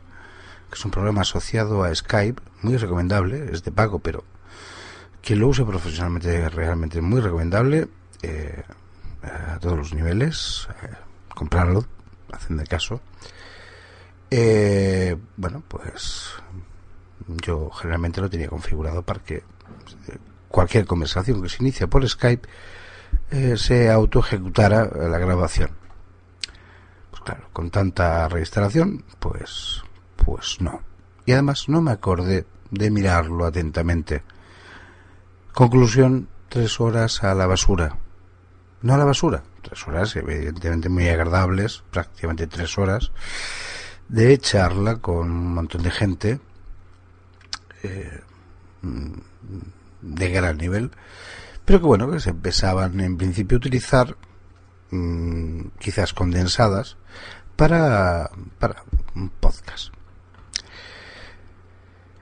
que 0.68 0.74
es 0.74 0.84
un 0.84 0.90
programa 0.90 1.22
asociado 1.22 1.82
a 1.82 1.94
Skype, 1.94 2.42
muy 2.62 2.76
recomendable, 2.76 3.50
es 3.52 3.64
de 3.64 3.72
pago, 3.72 4.00
pero 4.00 4.24
quien 5.22 5.40
lo 5.40 5.48
use 5.48 5.64
profesionalmente 5.64 6.44
es 6.44 6.54
realmente 6.54 7.00
muy 7.00 7.20
recomendable 7.20 7.88
eh, 8.22 8.62
a 9.22 9.58
todos 9.58 9.78
los 9.78 9.94
niveles, 9.94 10.68
eh, 10.82 10.90
comprarlo, 11.34 11.84
hacen 12.32 12.56
de 12.56 12.66
caso. 12.66 13.00
Eh, 14.30 15.16
bueno, 15.36 15.62
pues 15.66 16.32
yo 17.28 17.70
generalmente 17.70 18.20
lo 18.20 18.30
tenía 18.30 18.48
configurado 18.48 19.02
para 19.02 19.20
que 19.20 19.42
cualquier 20.48 20.86
conversación 20.86 21.42
que 21.42 21.48
se 21.48 21.62
inicia 21.62 21.86
por 21.86 22.08
Skype 22.08 22.48
eh, 23.30 23.56
se 23.56 23.90
auto 23.90 24.20
ejecutara 24.20 24.84
la 24.84 25.18
grabación 25.18 25.70
claro, 27.28 27.48
con 27.52 27.70
tanta 27.70 28.26
reinstalación, 28.28 29.04
pues, 29.18 29.82
pues 30.16 30.60
no. 30.60 30.80
Y 31.26 31.32
además 31.32 31.68
no 31.68 31.82
me 31.82 31.90
acordé 31.90 32.46
de 32.70 32.90
mirarlo 32.90 33.44
atentamente. 33.44 34.22
Conclusión, 35.52 36.28
tres 36.48 36.80
horas 36.80 37.22
a 37.24 37.34
la 37.34 37.46
basura. 37.46 37.98
No 38.80 38.94
a 38.94 38.98
la 38.98 39.04
basura, 39.04 39.42
tres 39.60 39.86
horas 39.86 40.16
evidentemente 40.16 40.88
muy 40.88 41.08
agradables, 41.08 41.82
prácticamente 41.90 42.46
tres 42.46 42.78
horas, 42.78 43.12
de 44.08 44.38
charla 44.38 44.96
con 44.96 45.30
un 45.30 45.54
montón 45.54 45.82
de 45.82 45.90
gente 45.90 46.40
eh, 47.82 48.20
de 50.02 50.30
gran 50.30 50.56
nivel, 50.58 50.90
pero 51.64 51.80
que 51.80 51.86
bueno, 51.86 52.10
que 52.10 52.20
se 52.20 52.30
empezaban 52.30 53.00
en 53.00 53.16
principio 53.16 53.56
a 53.56 53.58
utilizar 53.58 54.16
mmm, 54.90 55.68
quizás 55.78 56.12
condensadas 56.12 56.96
para, 57.56 58.30
para 58.58 58.84
un 59.14 59.30
podcast. 59.30 59.92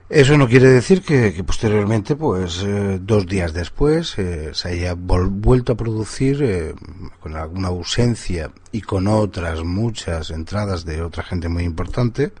Eso 0.09 0.37
no 0.37 0.47
quiere 0.47 0.69
decir 0.69 1.01
que, 1.01 1.43
posteriormente, 1.43 2.15
pues 2.15 2.63
eh, 2.65 2.97
dos 3.01 3.27
días 3.27 3.51
después, 3.51 4.17
eh, 4.17 4.51
se 4.53 4.69
haya 4.69 4.93
vuelto 4.95 5.73
a 5.73 5.75
producir 5.75 6.75
con 7.19 7.35
alguna 7.35 7.67
ausencia 7.67 8.51
y 8.71 8.79
con 8.79 9.07
otras 9.07 9.65
muchas 9.65 10.29
entradas 10.29 10.85
de 10.85 11.01
otra 11.01 11.23
gente 11.23 11.49
muy 11.49 11.63
importante, 11.63 12.31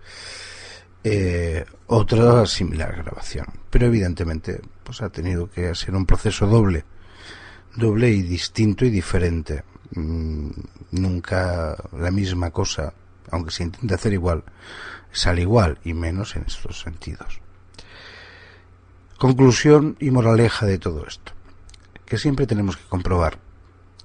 otra 1.87 2.45
similar 2.45 2.95
grabación. 2.97 3.45
Pero 3.69 3.85
evidentemente, 3.85 4.61
pues 4.83 5.01
ha 5.01 5.09
tenido 5.09 5.49
que 5.49 5.73
ser 5.75 5.95
un 5.95 6.05
proceso 6.05 6.47
doble, 6.47 6.85
doble 7.75 8.09
y 8.09 8.21
distinto 8.21 8.85
y 8.85 8.89
diferente. 8.89 9.63
Mm, 9.91 10.49
nunca 10.91 11.77
la 11.97 12.11
misma 12.11 12.51
cosa, 12.51 12.93
aunque 13.31 13.51
se 13.51 13.63
intente 13.63 13.93
hacer 13.93 14.13
igual, 14.13 14.43
sale 15.11 15.41
igual 15.41 15.79
y 15.83 15.93
menos 15.93 16.35
en 16.35 16.43
estos 16.43 16.81
sentidos. 16.81 17.41
Conclusión 19.17 19.97
y 19.99 20.11
moraleja 20.11 20.65
de 20.65 20.77
todo 20.77 21.07
esto, 21.07 21.31
que 22.05 22.17
siempre 22.17 22.45
tenemos 22.45 22.77
que 22.77 22.87
comprobar 22.87 23.39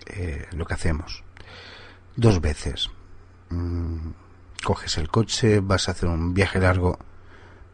eh, 0.06 0.46
lo 0.52 0.64
que 0.64 0.74
hacemos 0.74 1.22
dos 2.16 2.40
veces. 2.40 2.90
Mm, 3.50 4.10
coges 4.62 4.96
el 4.98 5.08
coche, 5.08 5.60
vas 5.60 5.88
a 5.88 5.92
hacer 5.92 6.08
un 6.08 6.32
viaje 6.32 6.58
largo, 6.58 6.98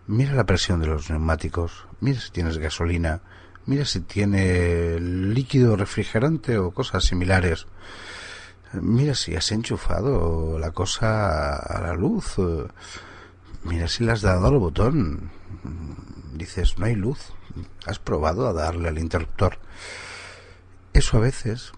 mira 0.06 0.32
la 0.32 0.46
presión 0.46 0.80
de 0.80 0.86
los 0.86 1.10
neumáticos, 1.10 1.86
mira 2.00 2.20
si 2.20 2.30
tienes 2.30 2.58
gasolina, 2.58 3.20
mira 3.66 3.84
si 3.84 4.00
tiene 4.00 4.98
líquido 4.98 5.76
refrigerante 5.76 6.58
o 6.58 6.72
cosas 6.72 7.04
similares. 7.04 7.66
Mira 8.72 9.14
si 9.14 9.34
has 9.34 9.50
enchufado 9.52 10.58
la 10.58 10.72
cosa 10.72 11.56
a 11.56 11.80
la 11.80 11.94
luz. 11.94 12.36
Mira 13.64 13.88
si 13.88 14.04
le 14.04 14.12
has 14.12 14.20
dado 14.20 14.46
al 14.46 14.58
botón. 14.58 15.30
Dices, 16.34 16.78
no 16.78 16.84
hay 16.84 16.94
luz. 16.94 17.32
Has 17.86 17.98
probado 17.98 18.46
a 18.46 18.52
darle 18.52 18.88
al 18.88 18.98
interruptor. 18.98 19.58
Eso 20.92 21.16
a 21.16 21.20
veces 21.20 21.72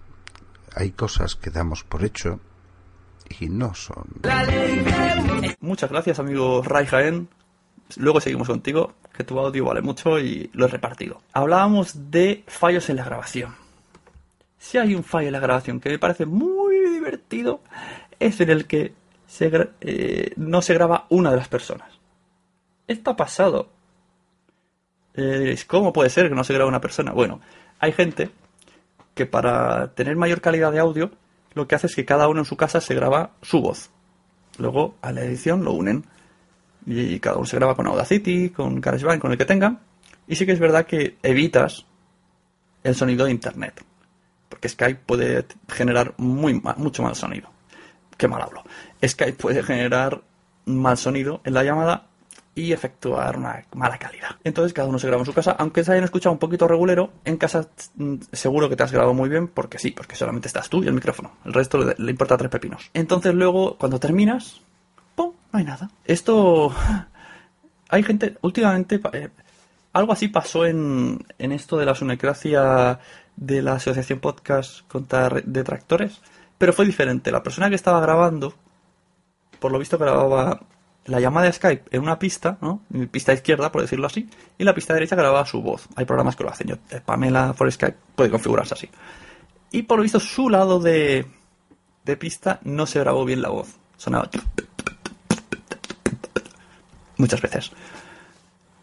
hay 0.75 0.91
cosas 0.91 1.35
que 1.35 1.49
damos 1.49 1.83
por 1.83 2.03
hecho 2.03 2.41
y 3.39 3.49
no 3.49 3.73
son. 3.73 4.05
Muchas 5.59 5.89
gracias, 5.89 6.19
amigo 6.19 6.61
Ray 6.63 6.85
Jaén. 6.85 7.27
Luego 7.97 8.21
seguimos 8.21 8.47
contigo, 8.47 8.93
que 9.13 9.23
tu 9.23 9.37
audio 9.37 9.65
vale 9.65 9.81
mucho 9.81 10.17
y 10.19 10.49
lo 10.53 10.65
he 10.65 10.69
repartido. 10.69 11.21
Hablábamos 11.33 12.11
de 12.11 12.43
fallos 12.47 12.89
en 12.89 12.95
la 12.97 13.03
grabación. 13.03 13.55
Si 14.57 14.77
hay 14.77 14.95
un 14.95 15.03
fallo 15.03 15.27
en 15.27 15.33
la 15.33 15.39
grabación 15.39 15.79
que 15.79 15.89
me 15.89 15.99
parece 15.99 16.25
muy 16.25 16.77
divertido, 16.89 17.61
es 18.19 18.39
en 18.39 18.49
el 18.49 18.65
que 18.67 18.93
se, 19.27 19.51
eh, 19.81 20.33
no 20.37 20.61
se 20.61 20.73
graba 20.73 21.05
una 21.09 21.31
de 21.31 21.37
las 21.37 21.47
personas. 21.47 21.89
Esto 22.87 23.11
ha 23.11 23.15
pasado 23.17 23.69
Eh, 25.13 25.39
diréis, 25.39 25.65
¿cómo 25.65 25.91
puede 25.91 26.09
ser 26.09 26.29
que 26.29 26.35
no 26.35 26.43
se 26.43 26.53
grabe 26.53 26.69
una 26.69 26.79
persona? 26.79 27.11
Bueno, 27.11 27.41
hay 27.79 27.91
gente 27.91 28.29
que 29.13 29.25
para 29.25 29.93
tener 29.93 30.15
mayor 30.15 30.39
calidad 30.39 30.71
de 30.71 30.79
audio, 30.79 31.11
lo 31.53 31.67
que 31.67 31.75
hace 31.75 31.87
es 31.87 31.95
que 31.95 32.05
cada 32.05 32.27
uno 32.27 32.39
en 32.41 32.45
su 32.45 32.55
casa 32.57 32.81
se 32.81 32.95
graba 32.95 33.31
su 33.41 33.61
voz. 33.61 33.89
Luego 34.57 34.95
a 35.01 35.11
la 35.11 35.21
edición 35.23 35.63
lo 35.63 35.73
unen. 35.73 36.05
Y 36.85 37.19
cada 37.19 37.37
uno 37.37 37.45
se 37.45 37.57
graba 37.57 37.75
con 37.75 37.87
Audacity, 37.87 38.49
con 38.49 38.81
GarageBand, 38.81 39.21
con 39.21 39.31
el 39.31 39.37
que 39.37 39.45
tengan. 39.45 39.79
Y 40.27 40.35
sí 40.35 40.45
que 40.45 40.51
es 40.53 40.59
verdad 40.59 40.85
que 40.85 41.17
evitas 41.23 41.85
el 42.83 42.95
sonido 42.95 43.25
de 43.25 43.31
internet. 43.31 43.83
Porque 44.49 44.67
Skype 44.69 45.01
puede 45.05 45.45
generar 45.69 46.13
muy 46.17 46.59
ma- 46.59 46.75
mucho 46.77 47.03
mal 47.03 47.15
sonido. 47.15 47.49
Qué 48.17 48.27
mal 48.27 48.41
hablo. 48.41 48.63
Skype 49.05 49.33
puede 49.33 49.61
generar 49.63 50.21
mal 50.65 50.97
sonido 50.97 51.41
en 51.43 51.53
la 51.53 51.63
llamada 51.63 52.07
y 52.53 52.73
efectuar 52.73 53.37
una 53.37 53.63
mala 53.75 53.97
calidad. 53.97 54.35
Entonces 54.43 54.73
cada 54.73 54.87
uno 54.87 54.99
se 54.99 55.07
graba 55.07 55.21
en 55.21 55.25
su 55.25 55.33
casa, 55.33 55.51
aunque 55.57 55.83
se 55.83 55.91
hayan 55.93 56.03
escuchado 56.03 56.33
un 56.33 56.39
poquito 56.39 56.67
regulero, 56.67 57.11
en 57.23 57.37
casa 57.37 57.67
mm, 57.95 58.15
seguro 58.31 58.67
que 58.69 58.75
te 58.75 58.83
has 58.83 58.91
grabado 58.91 59.13
muy 59.13 59.29
bien, 59.29 59.47
porque 59.47 59.79
sí, 59.79 59.91
porque 59.91 60.15
solamente 60.15 60.47
estás 60.47 60.69
tú 60.69 60.83
y 60.83 60.87
el 60.87 60.93
micrófono. 60.93 61.31
El 61.45 61.53
resto 61.53 61.77
le, 61.97 62.11
importa 62.11 62.37
tres 62.37 62.51
pepinos. 62.51 62.89
Entonces 62.93 63.33
luego, 63.33 63.77
cuando 63.77 63.99
terminas, 63.99 64.61
¡pum! 65.15 65.31
no 65.51 65.59
hay 65.59 65.65
nada. 65.65 65.89
Esto... 66.05 66.73
Hay 67.93 68.03
gente, 68.03 68.37
últimamente, 68.41 69.01
eh, 69.11 69.27
algo 69.91 70.13
así 70.13 70.29
pasó 70.29 70.65
en, 70.65 71.25
en 71.37 71.51
esto 71.51 71.77
de 71.77 71.85
la 71.85 71.93
sunecracia 71.93 72.99
de 73.35 73.61
la 73.61 73.73
Asociación 73.73 74.19
Podcast 74.21 74.87
contra 74.87 75.27
Re- 75.27 75.43
Detractores, 75.45 76.21
pero 76.57 76.71
fue 76.71 76.85
diferente. 76.85 77.31
La 77.33 77.43
persona 77.43 77.67
que 77.67 77.75
estaba 77.75 77.99
grabando, 77.99 78.53
por 79.59 79.73
lo 79.73 79.79
visto 79.79 79.97
grababa 79.97 80.61
la 81.05 81.19
llamada 81.19 81.47
de 81.47 81.53
Skype 81.53 81.83
en 81.91 82.01
una 82.01 82.19
pista, 82.19 82.57
¿no? 82.61 82.83
En 82.93 83.07
pista 83.07 83.33
izquierda, 83.33 83.71
por 83.71 83.81
decirlo 83.81 84.07
así, 84.07 84.29
y 84.57 84.63
la 84.63 84.73
pista 84.73 84.93
derecha 84.93 85.15
grababa 85.15 85.45
su 85.45 85.61
voz. 85.61 85.87
Hay 85.95 86.05
programas 86.05 86.35
que 86.35 86.43
lo 86.43 86.49
hacen. 86.49 86.67
Yo, 86.67 86.75
eh, 86.89 87.01
Pamela 87.03 87.53
for 87.53 87.71
Skype 87.71 87.97
puede 88.15 88.29
configurarse 88.29 88.73
así. 88.73 88.89
Y 89.71 89.83
por 89.83 89.97
lo 89.97 90.03
visto 90.03 90.19
su 90.19 90.49
lado 90.49 90.79
de, 90.79 91.25
de 92.05 92.17
pista 92.17 92.59
no 92.63 92.85
se 92.85 92.99
grabó 92.99 93.25
bien 93.25 93.41
la 93.41 93.49
voz. 93.49 93.75
Sonaba 93.97 94.29
muchas 97.17 97.41
veces. 97.41 97.71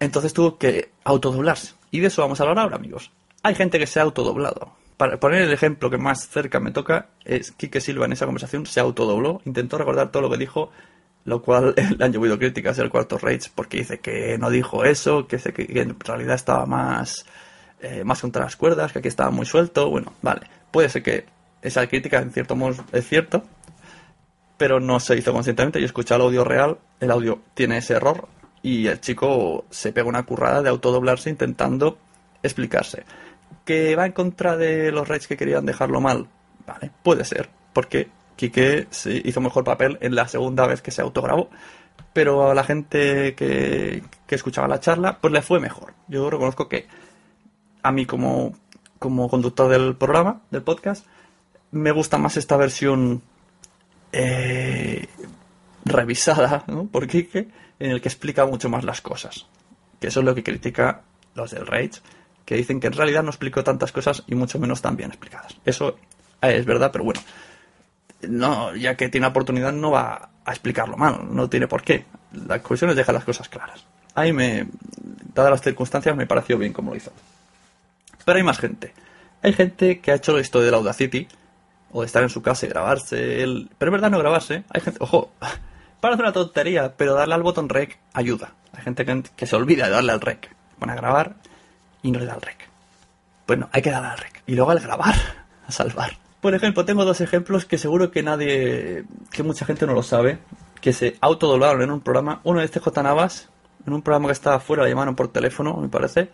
Entonces 0.01 0.33
tuvo 0.33 0.59
que 0.59 0.91
autodoblarse. 1.05 1.75
Y 1.91 2.01
de 2.01 2.07
eso 2.07 2.23
vamos 2.23 2.41
a 2.41 2.45
hablar 2.45 2.59
ahora, 2.59 2.77
amigos. 2.77 3.11
Hay 3.43 3.55
gente 3.55 3.79
que 3.79 3.87
se 3.87 4.01
ha 4.01 4.05
autodoblado. 4.05 4.73
Para 4.97 5.21
poner 5.21 5.43
el 5.43 5.53
ejemplo 5.53 5.91
que 5.91 5.99
más 5.99 6.29
cerca 6.29 6.61
me 6.61 6.71
toca, 6.71 7.11
es 7.25 7.53
Quique 7.53 7.81
Silva 7.81 8.07
en 8.07 8.13
esa 8.13 8.27
conversación 8.27 8.67
se 8.67 8.81
autodobló, 8.81 9.41
intentó 9.45 9.79
recordar 9.79 10.11
todo 10.11 10.23
lo 10.23 10.31
que 10.31 10.39
dijo, 10.39 10.71
lo 11.29 11.43
cual 11.43 11.75
le 11.99 12.05
han 12.05 12.13
llovido 12.13 12.39
críticas 12.39 12.77
del 12.77 12.91
cuarto 12.91 13.19
Rage 13.19 13.51
porque 13.55 13.79
dice 13.79 13.99
que 13.99 14.39
no 14.39 14.51
dijo 14.51 14.85
eso, 14.85 15.27
que, 15.27 15.37
que 15.39 15.81
en 15.81 15.99
realidad 16.01 16.35
estaba 16.35 16.67
más, 16.67 17.27
eh, 17.81 18.03
más 18.05 18.21
contra 18.21 18.45
las 18.45 18.57
cuerdas, 18.57 18.93
que 18.93 19.01
aquí 19.01 19.09
estaba 19.09 19.31
muy 19.31 19.47
suelto. 19.47 19.91
Bueno, 19.91 20.13
vale, 20.23 20.43
puede 20.71 20.89
ser 20.89 21.03
que 21.03 21.27
esa 21.63 21.87
crítica 21.87 22.19
en 22.19 22.33
cierto 22.33 22.57
modo 22.57 22.85
es 22.93 23.07
cierto, 23.07 23.45
pero 24.57 24.81
no 24.81 24.99
se 25.01 25.17
hizo 25.17 25.33
conscientemente. 25.33 25.81
Yo 25.81 25.87
escuché 25.87 26.15
el 26.15 26.23
audio 26.23 26.45
real, 26.45 26.79
el 26.99 27.11
audio 27.11 27.41
tiene 27.55 27.79
ese 27.79 27.95
error 27.95 28.27
y 28.63 28.87
el 28.87 29.01
chico 29.01 29.67
se 29.71 29.93
pega 29.93 30.09
una 30.09 30.25
currada 30.25 30.63
de 30.63 30.71
autodoblarse 30.71 31.31
intentando 31.31 31.99
explicarse. 32.43 33.05
¿Que 33.65 33.97
va 33.97 34.07
en 34.07 34.13
contra 34.13 34.57
de 34.57 34.91
los 34.93 35.07
Raids 35.07 35.27
que 35.27 35.37
querían 35.37 35.67
dejarlo 35.67 36.01
mal? 36.01 36.27
Vale, 36.67 36.91
puede 37.03 37.25
ser, 37.25 37.51
porque 37.73 38.09
Quique 38.39 38.87
se 38.91 39.21
hizo 39.25 39.41
mejor 39.41 39.65
papel 39.65 39.99
en 40.01 40.15
la 40.15 40.29
segunda 40.29 40.67
vez 40.67 40.81
que 40.81 40.93
se 40.93 41.03
autograbó, 41.03 41.51
pero 42.13 42.51
a 42.51 42.55
la 42.55 42.65
gente 42.65 43.35
que, 43.35 44.03
que 44.27 44.35
escuchaba 44.35 44.69
la 44.69 44.81
charla, 44.81 45.19
pues 45.21 45.33
le 45.33 45.43
fue 45.43 45.61
mejor. 45.61 45.93
Yo 46.07 46.31
reconozco 46.31 46.69
que 46.69 46.87
a 47.83 47.91
mí 47.93 48.07
como, 48.07 48.55
como 48.99 49.29
conductor 49.29 49.69
del 49.69 49.97
programa, 49.97 50.43
del 50.51 50.63
podcast, 50.63 51.05
me 51.73 51.91
gusta 51.91 52.17
más 52.17 52.37
esta 52.37 52.57
versión 52.57 53.23
eh, 54.13 55.07
revisada 55.85 56.65
por 56.93 57.07
Quique, 57.09 57.49
en 57.79 57.91
el 57.91 58.01
que 58.01 58.09
explica 58.09 58.47
mucho 58.47 58.69
más 58.69 58.85
las 58.85 59.01
cosas. 59.01 59.47
Que 60.01 60.09
eso 60.09 60.21
es 60.21 60.27
lo 60.27 60.35
que 60.35 60.45
critica 60.45 61.03
los 61.35 61.51
del 61.51 61.67
Rage, 61.67 62.01
que 62.45 62.57
dicen 62.57 62.81
que 62.81 62.87
en 62.87 62.93
realidad 62.93 63.23
no 63.23 63.31
explicó 63.31 63.63
tantas 63.65 63.93
cosas 63.93 64.23
y 64.27 64.35
mucho 64.35 64.59
menos 64.59 64.81
tan 64.81 64.97
bien 64.97 65.11
explicadas. 65.11 65.57
Eso 65.65 65.97
eh, 66.41 66.57
es 66.57 66.65
verdad, 66.65 66.91
pero 66.93 67.05
bueno. 67.05 67.21
No, 68.23 68.75
ya 68.75 68.97
que 68.97 69.09
tiene 69.09 69.27
oportunidad 69.27 69.73
no 69.73 69.93
va 69.93 70.31
a 70.45 70.51
explicarlo 70.51 70.97
mal, 70.97 71.35
no 71.35 71.49
tiene 71.49 71.69
por 71.69 71.83
qué. 71.83 72.05
La 72.47 72.61
cuestión 72.61 72.91
es 72.91 72.97
dejar 72.97 73.15
las 73.15 73.25
cosas 73.25 73.49
claras. 73.49 73.85
Ahí 74.15 74.33
me, 74.33 74.67
dadas 75.35 75.53
las 75.53 75.63
circunstancias, 75.63 76.17
me 76.17 76.27
pareció 76.27 76.59
bien 76.59 76.73
como 76.73 76.91
lo 76.91 76.97
hizo. 76.97 77.13
Pero 78.25 78.39
hay 78.39 78.45
más 78.45 78.59
gente. 78.59 78.93
Hay 79.43 79.53
gente 79.53 80.01
que 80.01 80.11
ha 80.11 80.17
hecho 80.17 80.37
esto 80.39 80.61
del 80.61 80.75
Audacity, 80.75 81.29
o 81.91 82.01
de 82.01 82.07
estar 82.07 82.23
en 82.23 82.29
su 82.29 82.43
casa 82.43 82.67
y 82.67 82.69
grabarse. 82.69 83.43
El... 83.43 83.71
Pero 83.79 83.91
es 83.91 83.93
verdad 83.93 84.11
no 84.11 84.19
grabarse. 84.19 84.65
Hay 84.71 84.81
gente, 84.81 84.99
ojo, 85.03 85.31
parece 86.01 86.23
una 86.23 86.33
tontería, 86.33 86.95
pero 86.97 87.15
darle 87.15 87.35
al 87.35 87.43
botón 87.43 87.69
rec 87.69 87.99
ayuda. 88.13 88.53
Hay 88.73 88.83
gente 88.83 89.05
que, 89.05 89.23
que 89.37 89.47
se 89.47 89.57
olvida 89.57 89.87
de 89.87 89.93
darle 89.93 90.13
al 90.13 90.21
rec. 90.21 90.55
Van 90.79 90.91
a 90.91 90.95
grabar 90.95 91.37
y 92.03 92.11
no 92.11 92.19
le 92.19 92.27
da 92.27 92.35
al 92.35 92.43
rec. 92.43 92.69
Bueno, 93.47 93.69
hay 93.73 93.83
que 93.83 93.91
darle 93.91 94.09
al 94.09 94.19
rec. 94.19 94.43
Y 94.47 94.55
luego 94.55 94.71
al 94.71 94.81
grabar, 94.81 95.15
a 95.67 95.73
salvar. 95.73 96.13
Por 96.41 96.55
ejemplo, 96.55 96.85
tengo 96.85 97.05
dos 97.05 97.21
ejemplos 97.21 97.65
que 97.65 97.79
seguro 97.79 98.11
que 98.11 98.23
nadie, 98.23 99.05
que 99.31 99.43
mucha 99.43 99.65
gente 99.65 99.87
no 99.87 99.95
lo 99.95 100.03
sabe, 100.03 100.39
que 100.81 100.93
se 100.93 101.17
autodoblaron 101.21 101.83
en 101.83 101.91
un 101.91 102.01
programa. 102.01 102.41
Uno 102.45 102.61
de 102.61 102.67
este 102.67 102.79
J 102.79 103.03
Navas, 103.03 103.49
en 103.87 103.93
un 103.93 104.03
programa 104.03 104.29
que 104.29 104.33
estaba 104.33 104.61
fuera, 104.61 104.85
le 104.85 104.91
llamaron 104.91 105.17
por 105.17 105.29
teléfono, 105.29 105.77
me 105.77 105.89
parece. 105.89 106.31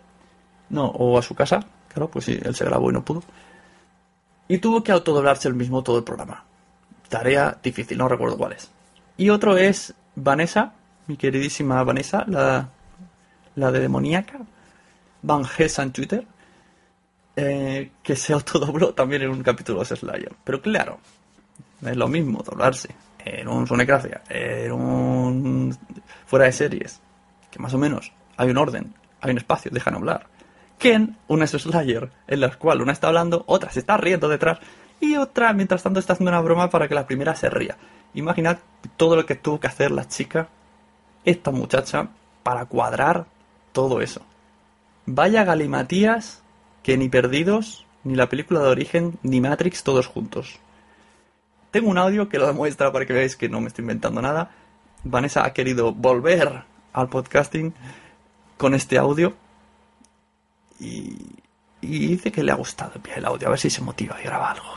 No, 0.69 0.85
o 0.87 1.17
a 1.17 1.21
su 1.21 1.35
casa, 1.35 1.65
claro, 1.93 2.09
pues 2.09 2.25
sí, 2.25 2.39
él 2.41 2.55
se 2.55 2.65
grabó 2.65 2.89
y 2.89 2.93
no 2.93 3.03
pudo. 3.03 3.23
Y 4.47 4.59
tuvo 4.59 4.83
que 4.83 4.91
autodoblarse 4.91 5.47
el 5.47 5.55
mismo 5.55 5.83
todo 5.83 5.97
el 5.97 6.03
programa. 6.03 6.43
Tarea 7.09 7.57
difícil, 7.61 7.97
no 7.97 8.07
recuerdo 8.07 8.37
cuál 8.37 8.53
es. 8.53 8.69
Y 9.17 9.29
otro 9.29 9.57
es 9.57 9.93
Vanessa, 10.15 10.73
mi 11.07 11.17
queridísima 11.17 11.83
Vanessa, 11.83 12.25
la, 12.27 12.69
la 13.55 13.71
de 13.71 13.79
demoníaca, 13.79 14.39
Van 15.21 15.43
Hessa 15.57 15.83
en 15.83 15.91
Twitter, 15.91 16.27
eh, 17.35 17.91
que 18.01 18.15
se 18.15 18.33
autodobló 18.33 18.93
también 18.93 19.23
en 19.23 19.29
un 19.29 19.43
capítulo 19.43 19.83
de 19.83 19.95
Slayer. 19.95 20.33
Pero 20.43 20.61
claro, 20.61 20.99
es 21.85 21.97
lo 21.97 22.07
mismo 22.07 22.41
doblarse 22.43 22.95
en 23.25 23.47
un 23.47 23.67
Sonecracia, 23.67 24.21
en 24.29 24.71
un 24.71 25.77
fuera 26.25 26.45
de 26.45 26.51
series, 26.51 27.01
que 27.51 27.59
más 27.59 27.73
o 27.73 27.77
menos 27.77 28.13
hay 28.37 28.49
un 28.49 28.57
orden, 28.57 28.93
hay 29.21 29.31
un 29.31 29.37
espacio, 29.37 29.71
dejan 29.71 29.95
hablar, 29.95 30.27
que 30.77 30.93
en 30.93 31.17
una 31.27 31.47
Slayer 31.47 32.11
en 32.27 32.39
la 32.39 32.49
cual 32.55 32.81
una 32.81 32.91
está 32.91 33.07
hablando, 33.07 33.43
otra 33.47 33.71
se 33.71 33.79
está 33.79 33.97
riendo 33.97 34.29
detrás 34.29 34.59
y 34.99 35.15
otra 35.15 35.53
mientras 35.53 35.83
tanto 35.83 35.99
está 35.99 36.13
haciendo 36.13 36.31
una 36.31 36.41
broma 36.41 36.69
para 36.69 36.87
que 36.87 36.95
la 36.95 37.07
primera 37.07 37.35
se 37.35 37.49
ría. 37.49 37.77
Imaginad 38.13 38.59
todo 38.95 39.15
lo 39.15 39.25
que 39.25 39.35
tuvo 39.35 39.59
que 39.59 39.67
hacer 39.67 39.91
la 39.91 40.07
chica, 40.07 40.47
esta 41.25 41.51
muchacha, 41.51 42.09
para 42.43 42.65
cuadrar 42.65 43.25
todo 43.73 44.01
eso. 44.01 44.21
Vaya 45.05 45.43
galimatías 45.43 46.41
que 46.85 46.97
ni 46.97 47.09
Perdidos, 47.09 47.83
ni 48.03 48.13
la 48.13 48.29
película 48.29 48.59
de 48.59 48.67
origen, 48.67 49.17
ni 49.23 49.41
Matrix 49.41 49.83
todos 49.83 50.05
juntos. 50.05 50.59
Tengo 51.71 51.89
un 51.89 51.97
audio 51.97 52.29
que 52.29 52.37
lo 52.37 52.45
demuestra 52.45 52.91
para 52.91 53.07
que 53.07 53.13
veáis 53.13 53.35
que 53.35 53.49
no 53.49 53.59
me 53.59 53.69
estoy 53.69 53.81
inventando 53.81 54.21
nada. 54.21 54.51
Vanessa 55.03 55.45
ha 55.45 55.51
querido 55.51 55.93
volver 55.93 56.63
al 56.93 57.09
podcasting 57.09 57.73
con 58.55 58.75
este 58.75 58.99
audio 58.99 59.33
y, 60.79 61.17
y 61.81 62.07
dice 62.09 62.31
que 62.31 62.43
le 62.43 62.51
ha 62.51 62.55
gustado 62.55 63.01
el 63.15 63.25
audio, 63.25 63.47
a 63.47 63.49
ver 63.49 63.59
si 63.59 63.71
se 63.71 63.81
motiva 63.81 64.21
y 64.21 64.25
graba 64.25 64.51
algo. 64.51 64.75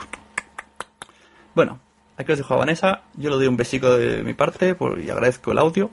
Bueno, 1.53 1.79
aquí 2.17 2.31
os 2.31 2.39
dejo 2.39 2.55
a 2.55 2.57
Vanessa, 2.57 3.03
yo 3.17 3.29
le 3.29 3.35
doy 3.35 3.45
un 3.45 3.55
besico 3.55 3.87
de 3.97 4.23
mi 4.23 4.33
parte 4.33 4.75
y 4.97 5.09
agradezco 5.11 5.51
el 5.51 5.59
audio. 5.59 5.91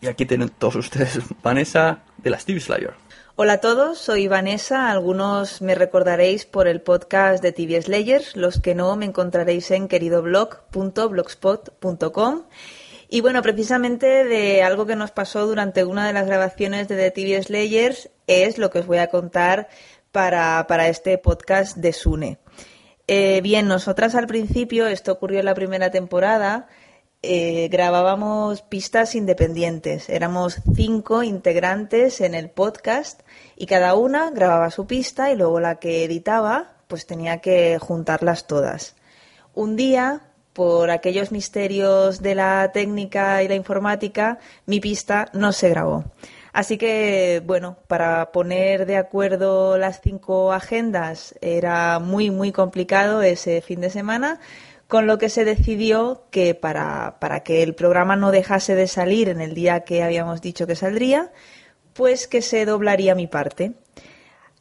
Y 0.00 0.06
aquí 0.06 0.24
tienen 0.24 0.50
todos 0.50 0.76
ustedes 0.76 1.20
Vanessa 1.42 1.98
de 2.16 2.30
la 2.30 2.38
Steve 2.38 2.60
Slayer. 2.60 2.94
Hola 3.36 3.52
a 3.54 3.60
todos, 3.60 3.98
soy 3.98 4.26
Vanessa. 4.26 4.90
Algunos 4.90 5.62
me 5.62 5.76
recordaréis 5.76 6.46
por 6.46 6.66
el 6.66 6.82
podcast 6.82 7.40
de 7.40 7.52
TV 7.52 7.80
Slayers, 7.80 8.34
los 8.34 8.60
que 8.60 8.74
no 8.74 8.96
me 8.96 9.06
encontraréis 9.06 9.70
en 9.70 9.86
queridoblog.blogspot.com. 9.86 12.42
Y 13.08 13.20
bueno, 13.20 13.40
precisamente 13.40 14.24
de 14.24 14.64
algo 14.64 14.84
que 14.84 14.96
nos 14.96 15.12
pasó 15.12 15.46
durante 15.46 15.84
una 15.84 16.08
de 16.08 16.12
las 16.12 16.26
grabaciones 16.26 16.88
de 16.88 16.96
The 16.96 17.12
TV 17.12 17.40
Slayers 17.40 18.10
es 18.26 18.58
lo 18.58 18.70
que 18.70 18.80
os 18.80 18.86
voy 18.86 18.98
a 18.98 19.10
contar 19.10 19.68
para, 20.10 20.66
para 20.66 20.88
este 20.88 21.16
podcast 21.16 21.76
de 21.76 21.92
Sune. 21.92 22.38
Eh, 23.06 23.42
bien, 23.42 23.68
nosotras 23.68 24.16
al 24.16 24.26
principio, 24.26 24.88
esto 24.88 25.12
ocurrió 25.12 25.38
en 25.38 25.46
la 25.46 25.54
primera 25.54 25.92
temporada, 25.92 26.66
eh, 27.22 27.68
grabábamos 27.68 28.62
pistas 28.62 29.14
independientes. 29.14 30.08
Éramos 30.08 30.60
cinco 30.74 31.22
integrantes 31.22 32.20
en 32.20 32.34
el 32.34 32.50
podcast 32.50 33.20
y 33.56 33.66
cada 33.66 33.94
una 33.94 34.30
grababa 34.30 34.70
su 34.70 34.86
pista 34.86 35.30
y 35.30 35.36
luego 35.36 35.60
la 35.60 35.76
que 35.76 36.04
editaba 36.04 36.72
pues 36.88 37.06
tenía 37.06 37.38
que 37.38 37.78
juntarlas 37.78 38.46
todas. 38.46 38.96
Un 39.54 39.76
día, 39.76 40.22
por 40.52 40.90
aquellos 40.90 41.30
misterios 41.30 42.22
de 42.22 42.34
la 42.34 42.70
técnica 42.72 43.42
y 43.42 43.48
la 43.48 43.54
informática, 43.54 44.38
mi 44.66 44.80
pista 44.80 45.28
no 45.32 45.52
se 45.52 45.68
grabó. 45.68 46.04
Así 46.52 46.78
que, 46.78 47.42
bueno, 47.46 47.76
para 47.86 48.32
poner 48.32 48.86
de 48.86 48.96
acuerdo 48.96 49.78
las 49.78 50.00
cinco 50.00 50.52
agendas 50.52 51.36
era 51.40 52.00
muy, 52.00 52.30
muy 52.30 52.50
complicado 52.50 53.22
ese 53.22 53.60
fin 53.60 53.80
de 53.80 53.90
semana, 53.90 54.40
con 54.90 55.06
lo 55.06 55.18
que 55.18 55.30
se 55.30 55.46
decidió 55.46 56.24
que 56.30 56.54
para, 56.54 57.18
para 57.20 57.40
que 57.40 57.62
el 57.62 57.74
programa 57.74 58.16
no 58.16 58.32
dejase 58.32 58.74
de 58.74 58.88
salir 58.88 59.28
en 59.28 59.40
el 59.40 59.54
día 59.54 59.84
que 59.84 60.02
habíamos 60.02 60.42
dicho 60.42 60.66
que 60.66 60.74
saldría, 60.74 61.32
pues 61.94 62.26
que 62.26 62.42
se 62.42 62.66
doblaría 62.66 63.14
mi 63.14 63.28
parte. 63.28 63.72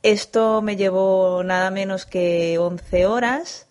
Esto 0.03 0.61
me 0.61 0.77
llevó 0.77 1.43
nada 1.43 1.71
menos 1.71 2.05
que 2.05 2.57
11 2.59 3.07
horas, 3.07 3.67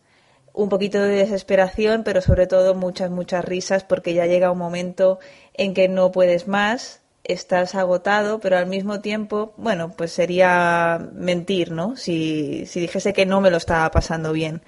un 0.53 0.69
poquito 0.69 1.01
de 1.01 1.15
desesperación, 1.15 2.03
pero 2.03 2.21
sobre 2.21 2.49
todo 2.49 2.75
muchas, 2.75 3.11
muchas 3.11 3.45
risas, 3.45 3.85
porque 3.85 4.13
ya 4.13 4.27
llega 4.27 4.51
un 4.51 4.59
momento 4.59 5.21
en 5.55 5.75
que 5.75 5.89
no 5.89 6.11
puedes 6.11 6.49
más, 6.49 7.03
estás 7.23 7.77
agotado, 7.77 8.41
pero 8.41 8.59
al 8.59 8.67
mismo 8.67 9.01
tiempo, 9.01 9.55
bueno, 9.59 9.95
pues 9.97 10.11
sería 10.11 10.99
mentir, 11.13 11.71
¿no? 11.71 11.97
Si, 11.97 12.67
si 12.67 12.81
dijese 12.81 13.13
que 13.13 13.27
no 13.27 13.41
me 13.41 13.51
lo 13.53 13.59
estaba 13.59 13.89
pasando 13.93 14.33
bien. 14.33 14.61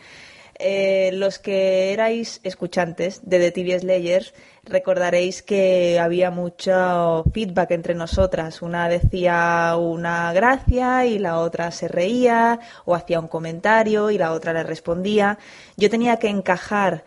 Eh, 0.63 1.11
los 1.15 1.39
que 1.39 1.93
erais 1.95 2.39
escuchantes 2.43 3.23
de 3.29 3.39
The 3.39 3.51
TV 3.53 3.79
Slayers 3.81 4.35
recordaréis 4.65 5.43
que 5.43 5.99
había 5.99 6.31
mucho 6.31 7.25
feedback 7.33 7.71
entre 7.71 7.95
nosotras. 7.95 8.61
Una 8.61 8.89
decía 8.91 9.75
una 9.79 10.33
gracia 10.35 11.07
y 11.07 11.19
la 11.19 11.39
otra 11.39 11.71
se 11.71 11.89
reía 11.89 12.61
o 12.85 12.95
hacía 12.95 13.21
un 13.21 13.29
comentario 13.29 14.11
y 14.11 14.19
la 14.19 14.33
otra 14.33 14.53
le 14.53 14.63
respondía. 14.63 15.39
Yo 15.79 15.89
tenía 15.89 16.19
que 16.19 16.29
encajar 16.29 17.05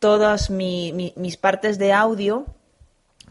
todas 0.00 0.50
mi- 0.50 0.92
mi- 0.92 1.12
mis 1.16 1.36
partes 1.36 1.78
de 1.78 1.92
audio 1.92 2.46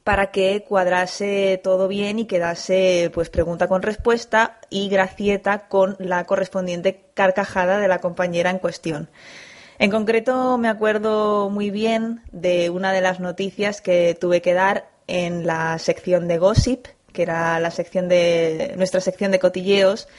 para 0.06 0.32
que 0.32 0.64
cuadrase 0.68 1.60
todo 1.62 1.88
bien 1.90 2.20
y 2.20 2.26
quedase 2.26 3.12
pues 3.14 3.30
pregunta 3.30 3.68
con 3.68 3.82
respuesta 3.82 4.60
y 4.70 4.88
gracieta 4.88 5.68
con 5.68 5.98
la 6.00 6.24
correspondiente 6.26 7.02
carcajada 7.14 7.78
de 7.80 7.88
la 7.90 8.00
compañera 8.00 8.50
en 8.50 8.60
cuestión. 8.60 9.10
En 9.82 9.92
concreto 9.92 10.58
me 10.58 10.68
acuerdo 10.68 11.50
muy 11.50 11.72
bien 11.72 12.22
de 12.34 12.70
una 12.70 12.92
de 12.92 13.00
las 13.00 13.22
noticias 13.22 13.80
que 13.80 14.14
tuve 14.20 14.42
que 14.42 14.54
dar 14.54 14.90
en 15.08 15.48
la 15.48 15.80
sección 15.80 16.28
de 16.28 16.38
gossip, 16.38 16.88
que 17.14 17.22
era 17.22 17.58
la 17.62 17.72
sección 17.72 18.10
de 18.10 18.74
nuestra 18.76 19.00
sección 19.00 19.32
de 19.32 19.40
cotilleos, 19.40 20.10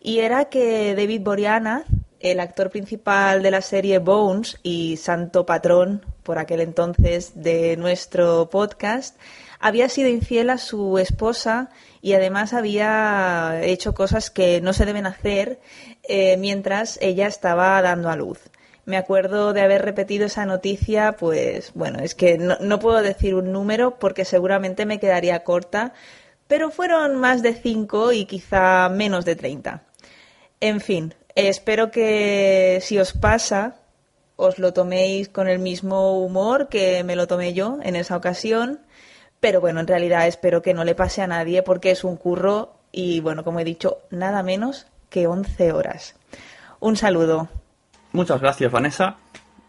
y 0.00 0.20
era 0.20 0.46
que 0.46 0.94
David 0.94 1.20
Boreanaz, 1.20 1.84
el 2.20 2.40
actor 2.40 2.70
principal 2.70 3.42
de 3.42 3.50
la 3.50 3.60
serie 3.60 3.98
Bones 3.98 4.58
y 4.62 4.96
santo 4.96 5.44
patrón 5.44 6.06
por 6.22 6.38
aquel 6.38 6.62
entonces 6.62 7.32
de 7.34 7.76
nuestro 7.76 8.48
podcast, 8.48 9.18
había 9.60 9.90
sido 9.90 10.08
infiel 10.08 10.48
a 10.48 10.56
su 10.56 10.96
esposa 10.96 11.68
y 12.00 12.14
además 12.14 12.54
había 12.54 13.60
hecho 13.62 13.92
cosas 13.92 14.30
que 14.30 14.62
no 14.62 14.72
se 14.72 14.86
deben 14.86 15.04
hacer 15.04 15.60
eh, 16.04 16.38
mientras 16.38 16.98
ella 17.02 17.26
estaba 17.26 17.82
dando 17.82 18.08
a 18.08 18.16
luz. 18.16 18.38
Me 18.84 18.96
acuerdo 18.96 19.52
de 19.52 19.60
haber 19.60 19.82
repetido 19.82 20.26
esa 20.26 20.44
noticia, 20.44 21.12
pues 21.12 21.72
bueno, 21.74 22.00
es 22.00 22.16
que 22.16 22.36
no, 22.36 22.78
puedo 22.80 23.00
decir 23.00 23.34
un 23.34 23.52
número 23.52 23.98
porque 23.98 24.24
seguramente 24.24 24.86
me 24.86 24.98
quedaría 24.98 25.44
corta, 25.44 25.92
pero 26.48 26.70
fueron 26.70 27.16
más 27.16 27.42
de 27.42 27.54
cinco 27.54 28.12
y 28.12 28.24
quizá 28.24 28.88
menos 28.88 29.24
de 29.24 29.36
30. 29.36 29.84
En 30.60 30.80
fin, 30.80 31.14
espero 31.36 31.92
que 31.92 32.80
si 32.82 32.98
os 32.98 33.12
pasa, 33.12 33.76
os 34.36 34.58
lo 34.58 34.72
toméis 34.72 35.28
con 35.28 35.48
el 35.48 35.60
mismo 35.60 36.18
humor 36.20 36.68
que 36.68 37.04
me 37.04 37.14
lo 37.14 37.28
tomé 37.28 37.54
yo 37.54 37.78
en 37.82 37.94
esa 37.94 38.16
ocasión. 38.16 38.80
Pero 39.38 39.60
bueno, 39.60 39.80
en 39.80 39.86
realidad 39.86 40.26
espero 40.26 40.62
que 40.62 40.74
no 40.74 40.84
le 40.84 40.94
pase 40.94 41.22
a 41.22 41.26
nadie 41.26 41.62
porque 41.62 41.92
es 41.92 42.04
un 42.04 42.16
curro 42.16 42.74
y 42.90 43.20
bueno, 43.20 43.44
como 43.44 43.60
he 43.60 43.64
dicho, 43.64 43.98
nada 44.10 44.42
menos 44.42 44.86
que 45.08 45.26
11 45.26 45.72
horas. 45.72 46.16
Un 46.80 46.96
saludo. 46.96 47.48
Muchas 48.12 48.40
gracias, 48.40 48.70
Vanessa. 48.70 49.16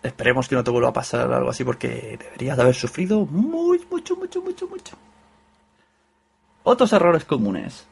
Esperemos 0.02 0.50
que 0.50 0.56
no 0.56 0.64
te 0.64 0.72
vuelva 0.72 0.90
a 0.90 0.94
pasar 0.94 1.32
algo 1.32 1.50
así 1.50 1.64
porque 1.64 2.18
deberías 2.20 2.58
de 2.58 2.64
haber 2.64 2.76
sufrido 2.76 3.26
muy, 3.26 3.82
mucho, 3.90 4.18
mucho, 4.18 4.42
mucho, 4.42 4.68
mucho. 4.68 4.98
Otros 6.64 6.92
errores 6.92 7.24
comunes 7.24 7.86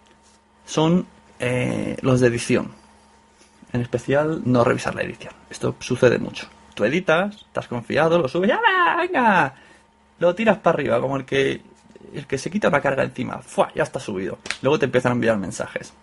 son 0.66 1.06
eh, 1.40 1.96
los 2.02 2.20
de 2.20 2.28
edición. 2.28 2.72
En 3.72 3.80
especial, 3.80 4.42
no 4.46 4.66
revisar 4.66 4.94
la 4.94 5.04
edición. 5.04 5.34
Esto 5.50 5.76
sucede 5.80 6.18
mucho. 6.20 6.48
Tú 6.74 6.84
editas, 6.84 7.36
estás 7.36 7.70
confiado, 7.70 8.20
lo 8.20 8.28
subes, 8.28 8.50
¡ya 8.50 8.60
venga! 8.98 9.56
Lo 10.20 10.36
tiras 10.36 10.58
para 10.58 10.76
arriba, 10.76 11.00
como 11.00 11.16
el 11.16 11.26
que, 11.26 11.62
el 12.14 12.28
que 12.28 12.38
se 12.38 12.52
quita 12.52 12.68
una 12.68 12.82
carga 12.82 13.04
encima. 13.04 13.40
¡Fua! 13.40 13.72
Ya 13.74 13.84
está 13.84 14.02
subido. 14.02 14.38
Luego 14.62 14.78
te 14.78 14.86
empiezan 14.86 15.14
a 15.14 15.16
enviar 15.16 15.38
mensajes. 15.38 15.94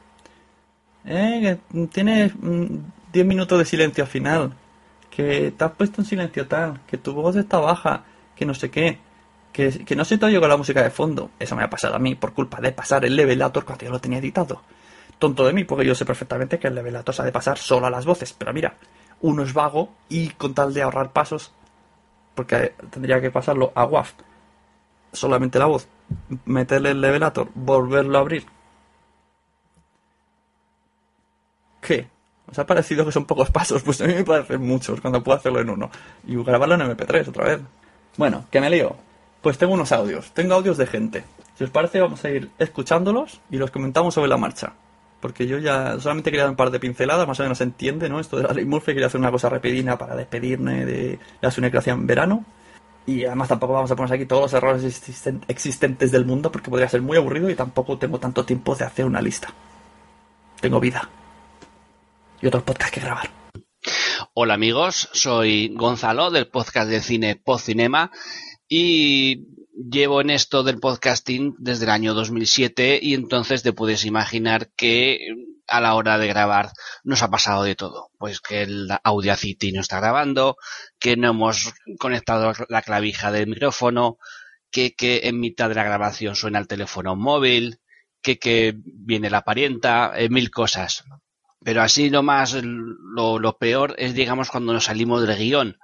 Eh, 1.04 1.58
tienes 1.92 2.32
mm, 2.34 2.78
10 3.12 3.26
minutos 3.26 3.58
de 3.58 3.64
silencio 3.64 4.04
al 4.04 4.10
final. 4.10 4.52
Que 5.10 5.50
te 5.50 5.64
has 5.64 5.72
puesto 5.72 6.00
en 6.00 6.06
silencio 6.06 6.46
tal. 6.46 6.80
Que 6.86 6.98
tu 6.98 7.12
voz 7.14 7.36
está 7.36 7.58
baja. 7.58 8.04
Que 8.36 8.44
no 8.44 8.54
sé 8.54 8.70
qué. 8.70 8.98
Que, 9.52 9.96
no 9.96 10.04
se 10.04 10.18
te 10.18 10.26
oye 10.26 10.38
con 10.38 10.48
la 10.48 10.56
música 10.56 10.82
de 10.82 10.90
fondo. 10.90 11.30
Eso 11.38 11.56
me 11.56 11.64
ha 11.64 11.70
pasado 11.70 11.96
a 11.96 11.98
mí 11.98 12.14
por 12.14 12.32
culpa 12.32 12.60
de 12.60 12.72
pasar 12.72 13.04
el 13.04 13.16
levelator 13.16 13.64
cuando 13.64 13.84
yo 13.84 13.90
lo 13.90 14.00
tenía 14.00 14.18
editado. 14.18 14.62
Tonto 15.18 15.44
de 15.44 15.52
mí, 15.52 15.64
porque 15.64 15.84
yo 15.84 15.96
sé 15.96 16.04
perfectamente 16.04 16.60
que 16.60 16.68
el 16.68 16.76
levelator 16.76 17.12
se 17.12 17.22
ha 17.22 17.24
de 17.24 17.32
pasar 17.32 17.58
solo 17.58 17.86
a 17.86 17.90
las 17.90 18.06
voces. 18.06 18.32
Pero 18.32 18.52
mira, 18.52 18.74
uno 19.20 19.42
es 19.42 19.52
vago 19.52 19.90
y 20.08 20.28
con 20.30 20.54
tal 20.54 20.72
de 20.72 20.82
ahorrar 20.82 21.12
pasos, 21.12 21.52
porque 22.34 22.74
tendría 22.90 23.20
que 23.20 23.30
pasarlo 23.30 23.72
a 23.74 23.84
WAF, 23.84 24.12
solamente 25.12 25.58
la 25.58 25.66
voz, 25.66 25.88
meterle 26.44 26.90
el 26.90 27.00
levelator, 27.00 27.48
volverlo 27.54 28.18
a 28.18 28.20
abrir. 28.20 28.46
¿Qué? 31.80 32.08
¿Os 32.50 32.58
ha 32.58 32.66
parecido 32.66 33.04
que 33.04 33.12
son 33.12 33.24
pocos 33.24 33.50
pasos? 33.50 33.82
Pues 33.82 34.00
a 34.00 34.06
mí 34.06 34.14
me 34.14 34.24
parecen 34.24 34.60
muchos 34.66 35.00
cuando 35.00 35.22
puedo 35.22 35.36
hacerlo 35.38 35.60
en 35.60 35.70
uno. 35.70 35.90
Y 36.26 36.36
grabarlo 36.42 36.74
en 36.74 36.80
MP3 36.82 37.28
otra 37.28 37.44
vez. 37.44 37.60
Bueno, 38.16 38.44
que 38.50 38.60
me 38.60 38.70
lío. 38.70 38.96
Pues 39.42 39.58
tengo 39.58 39.74
unos 39.74 39.92
audios. 39.92 40.30
Tengo 40.32 40.54
audios 40.54 40.76
de 40.78 40.86
gente. 40.86 41.24
Si 41.56 41.64
os 41.64 41.70
parece, 41.70 42.00
vamos 42.00 42.24
a 42.24 42.30
ir 42.30 42.50
escuchándolos 42.58 43.40
y 43.50 43.56
los 43.58 43.70
comentamos 43.70 44.14
sobre 44.14 44.28
la 44.28 44.36
marcha. 44.36 44.72
Porque 45.20 45.46
yo 45.46 45.58
ya 45.58 45.98
solamente 45.98 46.30
quería 46.30 46.44
dar 46.44 46.50
un 46.50 46.56
par 46.56 46.70
de 46.70 46.78
pinceladas, 46.80 47.26
más 47.26 47.38
o 47.40 47.42
menos 47.42 47.58
se 47.58 47.64
entiende, 47.64 48.08
¿no? 48.08 48.20
Esto 48.20 48.36
de 48.36 48.44
la 48.44 48.52
ley 48.52 48.64
Murphy, 48.64 48.92
quería 48.92 49.08
hacer 49.08 49.20
una 49.20 49.32
cosa 49.32 49.48
rapidina 49.48 49.98
para 49.98 50.14
despedirme 50.14 50.86
de 50.86 51.18
la 51.40 51.50
sunecracia 51.50 51.92
en 51.92 52.06
verano. 52.06 52.44
Y 53.04 53.24
además 53.24 53.48
tampoco 53.48 53.72
vamos 53.72 53.90
a 53.90 53.96
poner 53.96 54.12
aquí 54.14 54.26
todos 54.26 54.42
los 54.42 54.52
errores 54.54 54.84
existen- 54.84 55.42
existentes 55.48 56.12
del 56.12 56.24
mundo 56.24 56.52
porque 56.52 56.70
podría 56.70 56.88
ser 56.88 57.02
muy 57.02 57.16
aburrido 57.16 57.50
y 57.50 57.54
tampoco 57.54 57.98
tengo 57.98 58.18
tanto 58.20 58.44
tiempo 58.44 58.74
de 58.76 58.84
hacer 58.84 59.06
una 59.06 59.20
lista. 59.20 59.48
Tengo 60.60 60.78
vida. 60.78 61.08
Y 62.40 62.46
otros 62.46 62.62
podcasts 62.62 62.94
que 62.94 63.00
grabar. 63.00 63.30
Hola 64.34 64.54
amigos, 64.54 65.08
soy 65.12 65.74
Gonzalo 65.74 66.30
del 66.30 66.46
podcast 66.46 66.88
de 66.88 67.00
cine 67.00 67.34
Podcinema 67.34 68.12
y 68.68 69.48
llevo 69.72 70.20
en 70.20 70.30
esto 70.30 70.62
del 70.62 70.78
podcasting 70.78 71.56
desde 71.58 71.86
el 71.86 71.90
año 71.90 72.14
2007 72.14 73.00
y 73.02 73.14
entonces 73.14 73.64
te 73.64 73.72
puedes 73.72 74.04
imaginar 74.04 74.70
que 74.76 75.18
a 75.66 75.80
la 75.80 75.94
hora 75.96 76.16
de 76.16 76.28
grabar 76.28 76.70
nos 77.02 77.22
ha 77.22 77.30
pasado 77.30 77.64
de 77.64 77.74
todo. 77.74 78.10
Pues 78.18 78.40
que 78.40 78.62
el 78.62 78.88
Audacity 79.02 79.72
no 79.72 79.80
está 79.80 79.98
grabando, 79.98 80.56
que 81.00 81.16
no 81.16 81.30
hemos 81.30 81.72
conectado 81.98 82.52
la 82.68 82.82
clavija 82.82 83.32
del 83.32 83.48
micrófono, 83.48 84.18
que, 84.70 84.94
que 84.94 85.22
en 85.24 85.40
mitad 85.40 85.68
de 85.68 85.74
la 85.74 85.84
grabación 85.84 86.36
suena 86.36 86.60
el 86.60 86.68
teléfono 86.68 87.16
móvil, 87.16 87.80
que, 88.22 88.38
que 88.38 88.74
viene 88.76 89.28
la 89.28 89.42
parienta, 89.42 90.12
eh, 90.16 90.28
mil 90.28 90.50
cosas. 90.50 91.04
Pero 91.64 91.82
así 91.82 92.08
lo 92.10 92.22
más, 92.22 92.54
lo, 92.62 93.38
lo 93.38 93.58
peor 93.58 93.94
es, 93.98 94.14
digamos, 94.14 94.50
cuando 94.50 94.72
nos 94.72 94.84
salimos 94.84 95.26
del 95.26 95.36
guion 95.38 95.76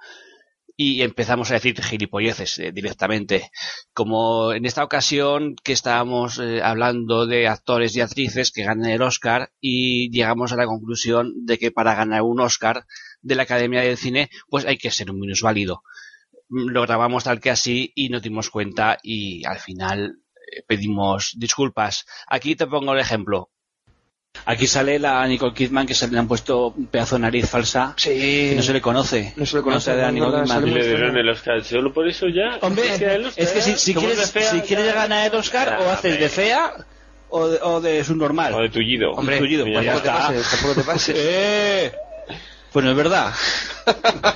y 0.77 1.01
empezamos 1.03 1.51
a 1.51 1.55
decir 1.55 1.81
gilipolleces 1.81 2.59
eh, 2.59 2.71
directamente. 2.73 3.51
Como 3.93 4.53
en 4.53 4.65
esta 4.65 4.83
ocasión 4.83 5.55
que 5.63 5.73
estábamos 5.73 6.39
eh, 6.39 6.61
hablando 6.63 7.25
de 7.27 7.47
actores 7.47 7.95
y 7.95 8.01
actrices 8.01 8.51
que 8.51 8.63
ganan 8.63 8.89
el 8.91 9.01
Oscar 9.01 9.51
y 9.61 10.11
llegamos 10.11 10.51
a 10.53 10.57
la 10.57 10.65
conclusión 10.67 11.33
de 11.45 11.57
que 11.57 11.71
para 11.71 11.95
ganar 11.95 12.23
un 12.23 12.41
Oscar 12.41 12.85
de 13.21 13.35
la 13.35 13.43
Academia 13.43 13.81
del 13.81 13.97
Cine, 13.97 14.29
pues 14.49 14.65
hay 14.65 14.77
que 14.77 14.91
ser 14.91 15.11
un 15.11 15.19
minusválido. 15.19 15.83
Mm, 16.49 16.69
Lo 16.71 16.81
grabamos 16.83 17.23
tal 17.25 17.39
que 17.39 17.51
así 17.51 17.91
y 17.95 18.09
nos 18.09 18.21
dimos 18.23 18.49
cuenta 18.49 18.97
y 19.03 19.45
al 19.45 19.59
final 19.59 20.19
eh, 20.57 20.63
pedimos 20.67 21.33
disculpas. 21.37 22.05
Aquí 22.27 22.55
te 22.55 22.67
pongo 22.67 22.93
el 22.93 22.99
ejemplo. 22.99 23.51
Aquí 24.45 24.67
sale 24.67 24.99
la 24.99 25.25
Nicole 25.27 25.53
Kidman 25.53 25.87
que 25.87 25.93
se 25.93 26.07
le 26.07 26.19
han 26.19 26.27
puesto 26.27 26.67
un 26.77 26.87
pedazo 26.87 27.15
de 27.15 27.21
nariz 27.21 27.49
falsa 27.49 27.93
Sí. 27.97 28.09
que 28.09 28.53
no 28.57 28.61
se 28.63 28.73
le 28.73 28.81
conoce. 28.81 29.33
No 29.37 29.45
se 29.45 29.57
le 29.57 29.63
conoce, 29.63 29.91
de 29.95 30.01
la 30.01 30.07
no, 30.07 30.13
Nicole 30.13 30.31
no, 30.37 30.43
Kidman. 30.43 30.47
sale 30.59 30.67
Y 30.67 30.71
muy 30.71 30.79
le 30.81 30.87
dieron 30.87 31.17
el 31.17 31.29
Oscar. 31.29 31.63
Solo 31.63 31.93
por 31.93 32.07
eso 32.07 32.27
ya. 32.27 32.57
Hombre, 32.61 32.93
es 32.93 32.99
que 32.99 33.05
el 33.15 33.25
Oscar, 33.25 33.43
es 33.43 33.51
que 33.51 33.61
si, 33.77 33.93
quieres, 33.95 34.31
fea, 34.31 34.51
si 34.51 34.61
quieres 34.61 34.93
ganar 34.93 35.31
el 35.31 35.35
Oscar, 35.39 35.79
o 35.81 35.89
haces 35.89 36.19
de 36.19 36.29
fea 36.29 36.73
o 37.29 37.47
de, 37.47 37.59
o 37.61 37.81
de 37.81 38.03
subnormal. 38.03 38.53
O 38.53 38.59
de 38.61 38.69
tullido. 38.69 39.11
Hombre, 39.13 39.37
tullido, 39.39 39.65
pues 39.65 39.83
ya 39.83 39.93
Tampoco 39.93 40.03
te 40.03 40.09
pases, 40.19 40.49
tampoco 40.51 40.73
te 40.75 40.81
pases. 40.83 41.15
Eh, 41.19 41.91
pues 42.71 42.83
no 42.85 42.91
es 42.91 42.97
verdad. 42.97 43.33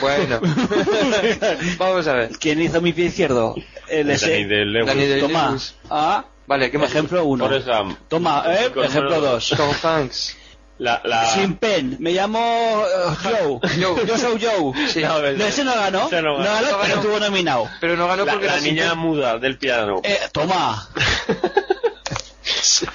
Bueno, 0.00 0.40
vamos 1.78 2.06
a 2.08 2.14
ver. 2.14 2.30
¿Quién 2.40 2.60
hizo 2.60 2.80
mi 2.80 2.92
pie 2.92 3.06
izquierdo? 3.06 3.54
El. 3.88 4.08
Dani 4.08 4.44
de 4.44 4.64
Lewis. 4.64 4.86
Dani 4.86 5.06
de- 5.06 5.20
Toma. 5.20 5.48
Lewis. 5.50 5.74
Ah, 5.88 6.24
Vale, 6.46 6.70
¿qué 6.70 6.78
más? 6.78 6.90
Ejemplo 6.90 7.24
1. 7.24 7.44
Forrest 7.44 7.66
Gump. 7.68 7.98
Toma, 8.08 8.44
¿eh? 8.48 8.66
Ejemplo 8.66 8.84
número 8.88 9.20
2. 9.20 9.54
Tom 9.56 9.70
Hanks. 9.82 10.36
La, 10.78 11.00
la... 11.04 11.26
Sin 11.30 11.54
pen. 11.56 11.96
Me 12.00 12.10
llamo 12.12 12.84
eh, 12.84 13.16
Joe. 13.22 13.60
Joe. 13.80 14.06
Yo 14.06 14.18
soy 14.18 14.44
Joe. 14.44 14.88
Sí. 14.88 15.02
No, 15.02 15.20
No, 15.20 15.44
ese 15.46 15.62
no 15.64 15.74
ganó. 15.74 16.06
Ese 16.06 16.20
no 16.20 16.36
no 16.38 16.44
ganó. 16.44 16.44
ganó, 16.44 16.60
No 16.60 16.66
pero 16.66 16.78
ganó. 16.78 16.94
estuvo 16.94 17.20
nominado. 17.20 17.68
Pero 17.80 17.96
no 17.96 18.08
ganó 18.08 18.24
la, 18.24 18.32
porque 18.32 18.46
la 18.48 18.60
niña 18.60 18.90
pen. 18.90 18.98
muda 18.98 19.38
del 19.38 19.56
piano. 19.56 20.00
Eh, 20.02 20.18
toma. 20.32 20.88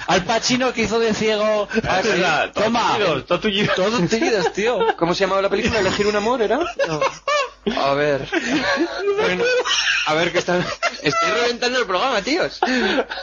Al 0.06 0.24
Pacino 0.24 0.72
que 0.72 0.82
hizo 0.82 0.98
de 1.00 1.12
ciego. 1.14 1.68
Ah, 1.88 2.00
todos 2.52 2.64
Toma. 2.66 2.98
todos 3.26 3.40
tullidos. 3.40 3.74
Todos 3.74 4.08
tullidos, 4.08 4.52
tío. 4.52 4.78
¿Cómo 4.96 5.14
se 5.14 5.20
llamaba 5.24 5.42
la 5.42 5.48
película? 5.48 5.80
¿Elegir 5.80 6.06
un 6.06 6.16
amor, 6.16 6.42
era? 6.42 6.58
No. 6.58 7.00
A 7.76 7.94
ver. 7.94 8.26
Bueno, 9.20 9.44
a 10.06 10.14
ver 10.14 10.32
que 10.32 10.38
están... 10.38 10.64
Estoy 11.02 11.30
reventando 11.42 11.78
el 11.78 11.84
programa, 11.84 12.22
tíos. 12.22 12.58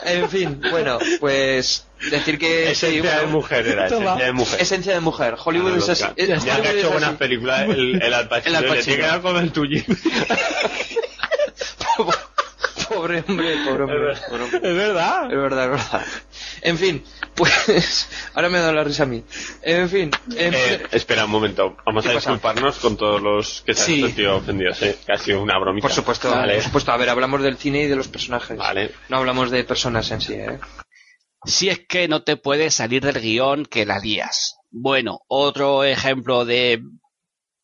En 0.04 0.30
fin, 0.30 0.60
bueno, 0.70 0.98
pues 1.18 1.86
decir 2.10 2.38
que... 2.38 2.66
sí, 2.66 2.86
Esencia 2.86 3.02
bueno, 3.02 3.20
de 3.20 3.26
mujer 3.26 3.66
era, 3.66 3.86
esencia 3.86 4.14
de 4.26 4.32
mujer. 4.32 4.60
Esencia 4.62 4.92
de 4.94 5.00
mujer. 5.00 5.34
Hollywood 5.44 5.76
es 5.78 5.88
así. 5.88 6.04
Oscar. 6.04 6.14
es- 6.16 6.28
Ya 6.28 6.36
Hollywood 6.54 6.62
que 6.62 6.68
ha 6.68 6.72
hecho 6.72 6.90
buenas 6.92 7.14
películas, 7.16 7.62
el, 7.68 8.00
el 8.00 8.14
Al 8.14 8.28
Pacino. 8.28 8.50
El 8.50 8.56
Al 8.56 8.62
Le 8.62 8.68
tiene 8.68 8.76
Pacino. 8.84 8.96
que 8.96 9.02
dar 9.02 9.20
con 9.22 9.36
el 9.38 9.50
tullito. 9.52 9.92
Pobre 12.88 13.24
hombre, 13.26 13.54
pobre 13.66 13.82
hombre. 13.84 14.14
pobre 14.28 14.42
hombre. 14.44 14.58
Es 14.70 14.76
verdad. 14.76 15.24
Es 15.30 15.36
verdad, 15.38 15.64
es 15.64 15.70
verdad. 15.70 16.06
En 16.62 16.78
fin, 16.78 17.04
pues... 17.34 18.08
Ahora 18.34 18.48
me 18.48 18.58
da 18.58 18.72
la 18.72 18.84
risa 18.84 19.02
a 19.04 19.06
mí. 19.06 19.22
En 19.62 19.88
fin... 19.88 20.10
en- 20.36 20.54
Eh, 20.54 20.82
espera 20.92 21.24
un 21.24 21.30
momento, 21.30 21.76
vamos 21.84 22.04
¿Qué 22.04 22.10
a 22.10 22.14
pasa? 22.14 22.30
disculparnos 22.30 22.78
con 22.78 22.96
todos 22.96 23.20
los 23.22 23.62
que 23.62 23.74
se 23.74 23.84
Sí. 23.84 24.00
han 24.02 24.08
sentido 24.08 24.36
ofendidos, 24.36 24.82
¿eh? 24.82 24.98
ha 25.08 25.16
sido 25.18 25.42
una 25.42 25.58
bromita. 25.58 25.86
Por 25.88 25.94
supuesto, 25.94 26.30
Vale. 26.30 26.54
por 26.54 26.62
supuesto. 26.64 26.92
A 26.92 26.96
ver, 26.96 27.08
hablamos 27.10 27.42
del 27.42 27.56
cine 27.56 27.82
y 27.82 27.86
de 27.86 27.96
los 27.96 28.08
personajes. 28.08 28.56
Vale. 28.56 28.92
No 29.08 29.18
hablamos 29.18 29.50
de 29.50 29.64
personas 29.64 30.10
en 30.10 30.20
sí, 30.20 30.34
¿eh? 30.34 30.58
Si 31.44 31.68
es 31.68 31.80
que 31.88 32.08
no 32.08 32.24
te 32.24 32.36
puedes 32.36 32.74
salir 32.74 33.04
del 33.04 33.20
guion 33.20 33.64
que 33.64 33.86
la 33.86 33.98
lías. 34.00 34.56
Bueno, 34.70 35.20
otro 35.28 35.84
ejemplo 35.84 36.44
de 36.44 36.82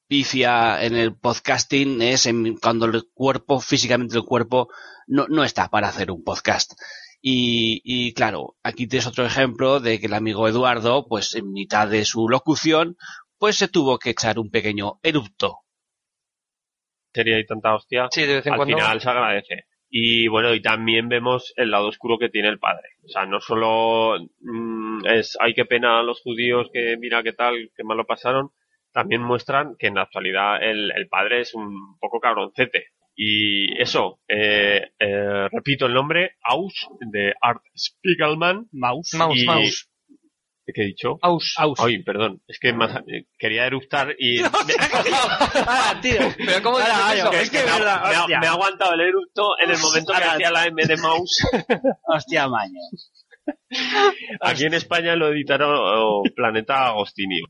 pifia 0.07 0.83
en 0.85 0.95
el 0.97 1.17
podcasting 1.17 2.01
es 2.03 2.27
en- 2.27 2.57
cuando 2.59 2.87
el 2.87 3.05
cuerpo, 3.13 3.61
físicamente 3.61 4.17
el 4.17 4.25
cuerpo, 4.25 4.69
no, 5.07 5.27
no 5.29 5.45
está 5.45 5.69
para 5.69 5.89
hacer 5.89 6.11
un 6.11 6.25
podcast. 6.25 6.73
Y, 7.21 7.81
y 7.85 8.13
claro, 8.13 8.57
aquí 8.63 8.87
tienes 8.87 9.07
otro 9.07 9.25
ejemplo 9.25 9.81
de 9.81 9.99
que 9.99 10.07
el 10.07 10.15
amigo 10.15 10.47
Eduardo, 10.47 11.07
pues 11.09 11.35
en 11.35 11.53
mitad 11.53 11.89
de 11.89 12.05
su 12.05 12.29
locución, 12.29 12.97
pues 13.39 13.57
se 13.57 13.69
tuvo 13.69 13.99
que 13.99 14.11
echar 14.11 14.39
un 14.39 14.51
pequeño 14.51 14.99
erupto. 15.03 15.61
Sería 17.15 17.39
y 17.39 17.47
tanta 17.47 17.75
hostia. 17.75 18.09
Sí, 18.11 18.23
de 18.27 18.37
vez 18.37 18.47
en 18.47 18.53
al 18.55 18.59
cuando. 18.59 18.77
final 18.77 19.01
se 19.01 19.09
agradece. 19.09 19.65
Y 19.89 20.27
bueno, 20.29 20.53
y 20.55 20.61
también 20.61 21.09
vemos 21.09 21.53
el 21.57 21.71
lado 21.71 21.87
oscuro 21.89 22.19
que 22.19 22.29
tiene 22.29 22.49
el 22.49 22.59
padre. 22.59 22.89
O 23.05 23.09
sea, 23.09 23.27
no 23.27 23.41
solo 23.41 24.19
mm, 24.41 25.07
es, 25.07 25.37
ay, 25.41 25.55
qué 25.55 25.65
pena 25.65 26.01
a 26.01 26.03
los 26.03 26.21
judíos, 26.21 26.69
que 26.73 26.97
mira 26.99 27.23
qué 27.23 27.33
tal, 27.33 27.71
qué 27.77 27.85
mal 27.85 27.97
lo 27.97 28.05
pasaron, 28.05 28.51
también 28.93 29.23
muestran 29.23 29.77
que 29.79 29.87
en 29.87 29.95
la 29.95 30.03
actualidad 30.03 30.63
el, 30.63 30.91
el 30.91 31.09
padre 31.09 31.41
es 31.43 31.55
un 31.55 31.97
poco 32.01 32.19
cabroncete. 32.21 32.89
Y 33.17 33.81
eso, 33.81 34.19
eh, 34.29 34.83
eh, 34.99 35.49
repito 35.51 35.87
el 35.87 35.95
nombre, 35.95 36.33
Aus, 36.43 36.89
de 37.01 37.33
Art 37.41 37.63
Spiegelman. 37.77 38.67
Mouse. 38.73 39.15
Mouse, 39.15 39.39
y- 39.43 39.47
mouse. 39.47 39.89
¿Qué 40.67 40.83
he 40.83 40.87
dicho? 40.87 41.19
Aus. 41.21 41.55
Aus. 41.59 41.79
Ay, 41.79 42.03
perdón, 42.03 42.41
es 42.49 42.59
que 42.59 42.73
más- 42.73 42.97
eh, 43.07 43.27
quería 43.39 43.67
eructar 43.67 44.17
y... 44.19 44.39
Ah, 45.67 45.99
tío. 46.01 46.21
Pero 46.39 46.63
¿cómo 46.63 46.79
dices 46.79 46.93
Ahora, 46.95 47.15
eso? 47.15 47.31
que- 47.31 47.41
Es 47.43 47.51
que 47.51 47.59
es 47.59 47.65
me, 47.67 47.71
ha, 47.71 47.79
verdad, 47.79 48.03
me 48.29 48.35
ha- 48.35 48.41
me 48.41 48.47
ha 48.47 48.51
aguantado 48.53 48.95
el 48.95 49.01
eructo 49.03 49.49
en 49.63 49.71
el 49.71 49.79
momento 49.79 50.13
que 50.15 50.25
hacía 50.25 50.51
la 50.51 50.67
M 50.67 50.87
de 50.87 50.97
mouse. 50.97 51.47
Hostia, 52.09 52.49
maño. 52.49 52.81
Aquí 54.41 54.65
en 54.65 54.75
España 54.75 55.15
lo 55.17 55.29
editaron 55.29 55.71
oh, 55.77 56.23
Planeta 56.35 56.87
Agostini. 56.89 57.41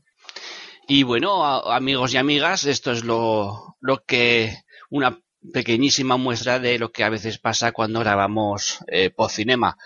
Y 0.87 1.03
bueno, 1.03 1.43
a- 1.45 1.75
amigos 1.75 2.13
y 2.13 2.17
amigas, 2.17 2.65
esto 2.65 2.91
es 2.91 3.03
lo, 3.05 3.75
lo 3.79 4.03
que, 4.05 4.53
una 4.89 5.19
pequeñísima 5.53 6.17
muestra 6.17 6.59
de 6.59 6.79
lo 6.79 6.91
que 6.91 7.03
a 7.03 7.09
veces 7.09 7.37
pasa 7.37 7.71
cuando 7.71 7.99
grabamos 7.99 8.79
eh, 8.87 9.09
Podcinema. 9.09 9.77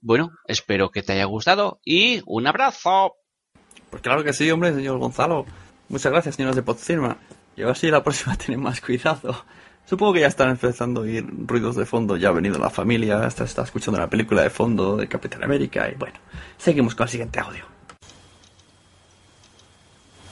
Bueno, 0.00 0.32
espero 0.46 0.90
que 0.90 1.02
te 1.02 1.12
haya 1.12 1.24
gustado 1.24 1.80
y 1.84 2.22
un 2.26 2.46
abrazo. 2.46 3.14
Pues 3.90 4.02
claro 4.02 4.24
que 4.24 4.32
sí, 4.32 4.50
hombre, 4.50 4.74
señor 4.74 4.98
Gonzalo. 4.98 5.46
Muchas 5.88 6.12
gracias, 6.12 6.36
señores 6.36 6.56
de 6.56 6.62
Podcinema. 6.62 7.18
Y 7.56 7.62
ahora 7.62 7.74
sí, 7.74 7.90
la 7.90 8.02
próxima 8.02 8.36
tienen 8.38 8.62
más 8.62 8.80
cuidado. 8.80 9.44
Supongo 9.84 10.14
que 10.14 10.20
ya 10.20 10.28
están 10.28 10.50
empezando 10.50 11.00
a 11.00 11.04
oír 11.04 11.26
ruidos 11.46 11.76
de 11.76 11.84
fondo. 11.84 12.16
Ya 12.16 12.28
ha 12.28 12.32
venido 12.32 12.58
la 12.58 12.70
familia, 12.70 13.24
hasta 13.24 13.44
está 13.44 13.62
escuchando 13.62 14.00
la 14.00 14.08
película 14.08 14.42
de 14.42 14.50
fondo 14.50 14.96
de 14.96 15.08
Capitán 15.08 15.44
América. 15.44 15.90
Y 15.90 15.94
bueno, 15.96 16.18
seguimos 16.56 16.94
con 16.94 17.04
el 17.04 17.10
siguiente 17.10 17.40
audio. 17.40 17.64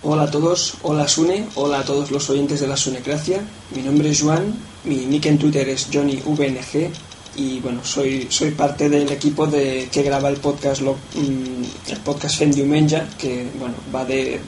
Hola 0.02 0.22
a 0.24 0.30
todos, 0.30 0.74
hola 0.82 1.06
Sune, 1.06 1.46
hola 1.56 1.80
a 1.80 1.84
todos 1.84 2.10
los 2.10 2.28
oyentes 2.30 2.60
de 2.60 2.66
la 2.66 2.76
Sunecracia. 2.76 3.40
Mi 3.74 3.82
nombre 3.82 4.10
es 4.10 4.22
Juan, 4.22 4.54
mi 4.84 4.96
nick 5.06 5.26
en 5.26 5.38
Twitter 5.38 5.68
es 5.68 5.88
JohnnyVNG 5.92 6.90
y 7.36 7.60
bueno, 7.60 7.84
soy, 7.84 8.26
soy 8.30 8.50
parte 8.52 8.88
del 8.88 9.10
equipo 9.10 9.46
de, 9.46 9.88
que 9.92 10.02
graba 10.02 10.28
el 10.30 10.36
podcast, 10.36 10.80
lo- 10.80 10.94
mm, 11.14 11.90
el 11.90 11.98
podcast 11.98 12.38
Fem 12.38 12.50
Diumenge, 12.50 13.02
que 13.18 13.46
bueno, 13.58 13.74
va 13.94 14.04
de... 14.04 14.40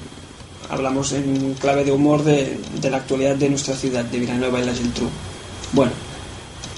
Hablamos 0.70 1.12
en 1.12 1.54
clave 1.60 1.84
de 1.84 1.92
humor 1.92 2.22
de, 2.24 2.56
de 2.80 2.90
la 2.90 2.96
actualidad 2.98 3.36
de 3.36 3.50
nuestra 3.50 3.76
ciudad, 3.76 4.04
de 4.06 4.18
Villanueva 4.18 4.58
y 4.60 4.64
la 4.64 4.72
Geltrú. 4.74 5.06
Bueno, 5.72 5.92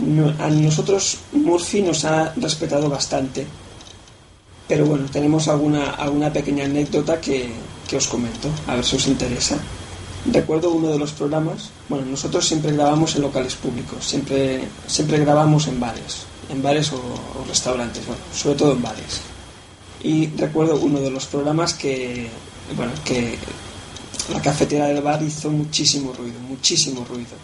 no- 0.01 0.35
a 0.45 0.49
nosotros 0.51 1.19
Murphy 1.33 1.81
nos 1.83 2.05
ha 2.05 2.33
respetado 2.37 2.89
bastante 2.89 3.47
pero 4.67 4.87
bueno, 4.87 5.05
tenemos 5.13 5.47
alguna, 5.49 5.91
alguna 5.91 6.33
pequeña 6.33 6.65
anécdota 6.65 7.21
que, 7.21 7.51
que 7.95 7.99
os 7.99 8.11
comento, 8.11 8.51
a 8.67 8.75
ver 8.75 8.85
si 8.85 8.97
os 8.97 9.07
interesa. 9.07 9.55
Recuerdo 10.27 10.73
uno 10.73 10.89
de 10.91 10.99
los 10.99 11.13
programas, 11.13 11.71
bueno, 11.89 12.05
nosotros 12.05 12.45
siempre 12.45 12.73
grabamos 12.73 13.15
en 13.15 13.23
locales 13.23 13.55
públicos, 13.55 14.05
siempre, 14.05 14.67
siempre 14.89 15.21
grabamos 15.21 15.69
en 15.69 15.79
bares, 15.79 16.27
en 16.51 16.61
bares 16.61 16.91
o, 16.91 16.97
o 16.99 17.45
restaurantes, 17.47 18.05
bueno, 18.05 18.21
sobre 18.35 18.57
todo 18.57 18.73
en 18.73 18.83
bares. 18.83 19.21
Y 20.03 20.27
recuerdo 20.35 20.75
uno 20.75 20.99
de 20.99 21.09
los 21.09 21.27
programas 21.27 21.73
que, 21.75 22.29
bueno, 22.75 22.91
que 23.05 23.39
la 24.33 24.43
cafetera 24.43 24.87
del 24.89 25.01
bar 25.01 25.23
hizo 25.23 25.49
muchísimo 25.53 26.13
ruido, 26.15 26.41
muchísimo 26.41 27.07
ruido. 27.09 27.37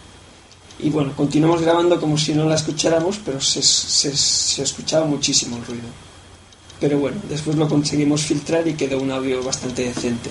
Y 0.80 0.90
bueno, 0.90 1.12
continuamos 1.14 1.60
grabando 1.60 2.00
como 2.00 2.18
si 2.18 2.34
no 2.34 2.44
la 2.44 2.56
escucháramos, 2.56 3.20
pero 3.24 3.40
se, 3.40 3.62
se, 3.62 4.16
se 4.16 4.62
escuchaba 4.64 5.06
muchísimo 5.06 5.58
el 5.58 5.64
ruido. 5.64 6.09
Pero 6.80 6.98
bueno, 6.98 7.18
después 7.28 7.56
lo 7.56 7.68
conseguimos 7.68 8.22
filtrar 8.22 8.66
y 8.66 8.74
quedó 8.74 9.00
un 9.00 9.10
audio 9.10 9.42
bastante 9.42 9.84
decente. 9.84 10.30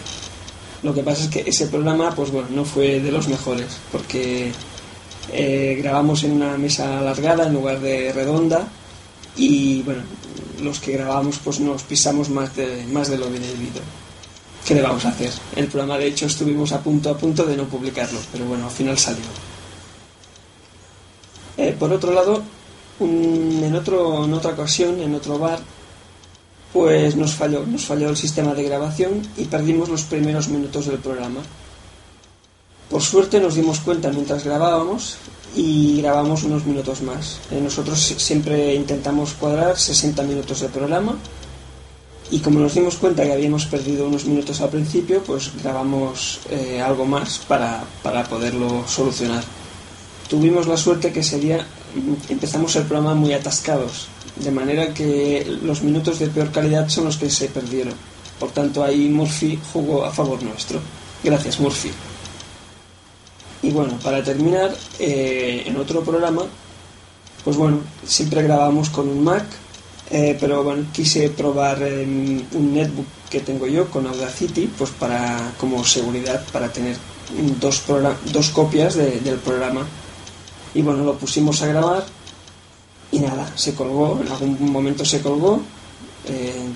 Lo 0.82 0.94
que 0.94 1.04
pasa 1.04 1.24
es 1.24 1.30
que 1.30 1.44
ese 1.46 1.68
programa, 1.68 2.16
pues 2.16 2.32
bueno, 2.32 2.48
no 2.52 2.66
fue 2.66 3.00
de 3.00 3.12
los 3.12 3.28
mejores, 3.28 3.78
porque 3.92 4.52
eh, 5.32 5.78
grabamos 5.82 6.24
en 6.24 6.32
una 6.32 6.58
mesa 6.58 7.00
alargada 7.00 7.46
en 7.48 7.54
lugar 7.54 7.80
de 7.80 8.12
redonda 8.14 8.68
y 9.36 9.82
bueno, 9.84 10.02
los 10.62 10.80
que 10.80 10.94
grabamos 10.94 11.40
pues 11.44 11.60
nos 11.60 11.84
pisamos 11.84 12.30
más 12.30 12.56
de, 12.56 12.86
más 12.92 13.10
de 13.10 13.18
lo 13.18 13.30
debido. 13.30 13.82
¿Qué 14.66 14.76
le 14.76 14.82
vamos 14.82 15.06
a 15.06 15.10
hacer? 15.10 15.32
El 15.56 15.68
programa 15.68 15.98
de 15.98 16.08
hecho 16.08 16.26
estuvimos 16.26 16.72
a 16.72 16.82
punto 16.82 17.10
a 17.10 17.18
punto 17.18 17.44
de 17.44 17.58
no 17.58 17.66
publicarlo, 17.66 18.20
pero 18.32 18.46
bueno, 18.46 18.66
al 18.66 18.72
final 18.72 18.98
salió. 18.98 19.26
Eh, 21.58 21.76
por 21.78 21.92
otro 21.92 22.14
lado, 22.14 22.42
en, 23.00 23.76
otro, 23.76 24.26
en 24.26 24.34
otra 24.34 24.52
ocasión, 24.52 25.00
en 25.02 25.14
otro 25.16 25.38
bar, 25.38 25.60
pues 26.74 27.16
nos 27.16 27.34
falló, 27.34 27.66
nos 27.66 27.86
falló 27.86 28.10
el 28.10 28.18
sistema 28.18 28.54
de 28.54 28.64
grabación 28.64 29.22
y 29.38 29.46
perdimos 29.46 29.90
los 29.90 30.04
primeros 30.04 30.48
minutos 30.50 30.86
del 30.86 31.00
programa. 31.00 31.42
Por 32.90 33.02
suerte 33.02 33.40
nos 33.40 33.56
dimos 33.56 33.80
cuenta 33.80 34.10
mientras 34.12 34.44
grabábamos 34.44 35.18
y 35.56 36.02
grabamos 36.02 36.44
unos 36.44 36.66
minutos 36.66 37.02
más. 37.02 37.40
Eh, 37.52 37.60
nosotros 37.62 38.00
si- 38.00 38.20
siempre 38.20 38.74
intentamos 38.76 39.34
cuadrar 39.34 39.78
60 39.78 40.24
minutos 40.24 40.60
de 40.62 40.70
programa 40.70 41.16
y 42.32 42.40
como 42.40 42.60
nos 42.60 42.76
dimos 42.76 42.96
cuenta 42.98 43.24
que 43.24 43.34
habíamos 43.34 43.66
perdido 43.66 44.08
unos 44.08 44.26
minutos 44.26 44.62
al 44.62 44.70
principio, 44.70 45.24
pues 45.24 45.52
grabamos 45.64 46.40
eh, 46.52 46.80
algo 46.82 47.06
más 47.06 47.40
para, 47.48 47.84
para 48.04 48.24
poderlo 48.26 48.88
solucionar. 48.88 49.44
Tuvimos 50.28 50.68
la 50.68 50.78
suerte 50.78 51.12
que 51.12 51.22
ese 51.22 51.40
día 51.40 51.66
empezamos 52.30 52.76
el 52.76 52.84
programa 52.84 53.16
muy 53.16 53.34
atascados, 53.34 54.08
de 54.36 54.52
manera 54.52 54.94
que 54.94 55.58
los 55.64 55.82
minutos 55.82 56.20
de 56.20 56.28
peor 56.28 56.52
calidad 56.52 56.88
son 56.90 57.06
los 57.06 57.18
que 57.18 57.30
se 57.30 57.48
perdieron. 57.50 57.94
Por 58.40 58.52
tanto, 58.52 58.84
ahí 58.84 59.10
Murphy 59.10 59.60
jugó 59.74 60.06
a 60.06 60.12
favor 60.12 60.42
nuestro. 60.44 60.80
Gracias, 61.24 61.60
Murphy. 61.60 61.92
Y 63.62 63.72
bueno, 63.72 63.98
para 64.02 64.24
terminar, 64.24 64.74
eh, 65.00 65.64
en 65.66 65.76
otro 65.78 66.02
programa, 66.02 66.44
pues 67.44 67.58
bueno, 67.58 67.80
siempre 68.08 68.42
grabamos 68.44 68.90
con 68.90 69.10
un 69.10 69.24
Mac, 69.24 69.44
eh, 70.12 70.38
pero 70.40 70.64
bueno, 70.64 70.86
quise 70.94 71.30
probar 71.30 71.80
eh, 71.82 72.04
un 72.54 72.74
netbook 72.74 73.06
que 73.30 73.42
tengo 73.42 73.68
yo 73.68 73.90
con 73.92 74.08
Audacity, 74.08 74.68
pues 74.78 74.92
para 74.92 75.52
como 75.60 75.84
seguridad, 75.84 76.44
para 76.54 76.72
tener 76.72 76.96
dos, 77.60 77.84
dos 78.32 78.50
copias 78.50 78.96
de- 78.96 79.20
del 79.20 79.36
programa. 79.38 79.86
Y 80.74 80.82
bueno, 80.82 81.04
lo 81.04 81.16
pusimos 81.16 81.62
a 81.62 81.68
grabar 81.68 82.04
y 83.12 83.20
nada, 83.20 83.52
se 83.56 83.74
colgó, 83.74 84.20
en 84.22 84.32
algún 84.32 84.72
momento 84.72 85.04
se 85.04 85.22
colgó 85.22 85.62
eh, 86.28 86.68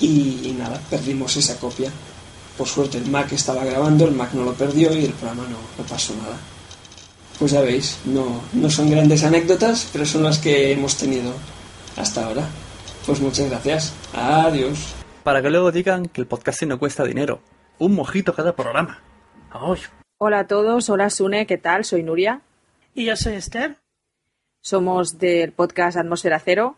y, 0.00 0.48
y 0.48 0.56
nada, 0.58 0.80
perdimos 0.88 1.36
esa 1.36 1.58
copia. 1.58 1.90
Por 2.56 2.66
suerte 2.66 2.98
el 2.98 3.10
Mac 3.10 3.32
estaba 3.32 3.64
grabando, 3.64 4.06
el 4.06 4.14
Mac 4.14 4.32
no 4.32 4.44
lo 4.44 4.54
perdió 4.54 4.92
y 4.92 5.04
el 5.04 5.12
programa 5.12 5.44
no, 5.44 5.58
no 5.76 5.88
pasó 5.88 6.14
nada. 6.16 6.36
Pues 7.38 7.52
ya 7.52 7.60
veis, 7.60 7.98
no, 8.04 8.40
no 8.52 8.68
son 8.68 8.90
grandes 8.90 9.22
anécdotas, 9.22 9.88
pero 9.92 10.04
son 10.04 10.24
las 10.24 10.38
que 10.38 10.72
hemos 10.72 10.96
tenido 10.96 11.32
hasta 11.96 12.26
ahora. 12.26 12.48
Pues 13.06 13.20
muchas 13.20 13.48
gracias. 13.48 13.92
Adiós. 14.12 14.94
Para 15.22 15.40
que 15.40 15.50
luego 15.50 15.70
digan 15.70 16.06
que 16.06 16.20
el 16.20 16.26
podcasting 16.26 16.70
no 16.70 16.78
cuesta 16.78 17.04
dinero. 17.04 17.40
Un 17.78 17.94
mojito 17.94 18.34
cada 18.34 18.56
programa. 18.56 19.02
¡Ay! 19.50 19.80
Hola 20.18 20.40
a 20.40 20.46
todos, 20.48 20.90
hola 20.90 21.10
Sune, 21.10 21.46
¿qué 21.46 21.58
tal? 21.58 21.84
Soy 21.84 22.02
Nuria. 22.02 22.42
Y 22.98 23.04
yo 23.04 23.14
soy 23.14 23.34
Esther. 23.34 23.76
Somos 24.60 25.20
del 25.20 25.52
podcast 25.52 25.96
Atmósfera 25.96 26.40
Cero 26.40 26.74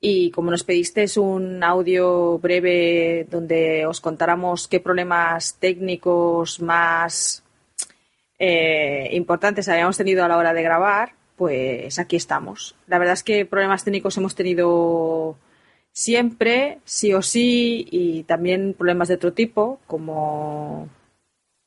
y 0.00 0.30
como 0.30 0.50
nos 0.50 0.64
pediste 0.64 1.02
es 1.02 1.18
un 1.18 1.62
audio 1.62 2.38
breve 2.38 3.26
donde 3.30 3.84
os 3.84 4.00
contáramos 4.00 4.66
qué 4.66 4.80
problemas 4.80 5.58
técnicos 5.60 6.58
más 6.62 7.44
eh, 8.38 9.10
importantes 9.12 9.68
habíamos 9.68 9.98
tenido 9.98 10.24
a 10.24 10.28
la 10.28 10.38
hora 10.38 10.54
de 10.54 10.62
grabar, 10.62 11.12
pues 11.36 11.98
aquí 11.98 12.16
estamos. 12.16 12.74
La 12.86 12.96
verdad 12.96 13.12
es 13.12 13.22
que 13.22 13.44
problemas 13.44 13.84
técnicos 13.84 14.16
hemos 14.16 14.34
tenido 14.34 15.36
siempre, 15.92 16.78
sí 16.86 17.12
o 17.12 17.20
sí, 17.20 17.86
y 17.90 18.22
también 18.22 18.72
problemas 18.72 19.08
de 19.08 19.16
otro 19.16 19.34
tipo, 19.34 19.80
como 19.86 20.88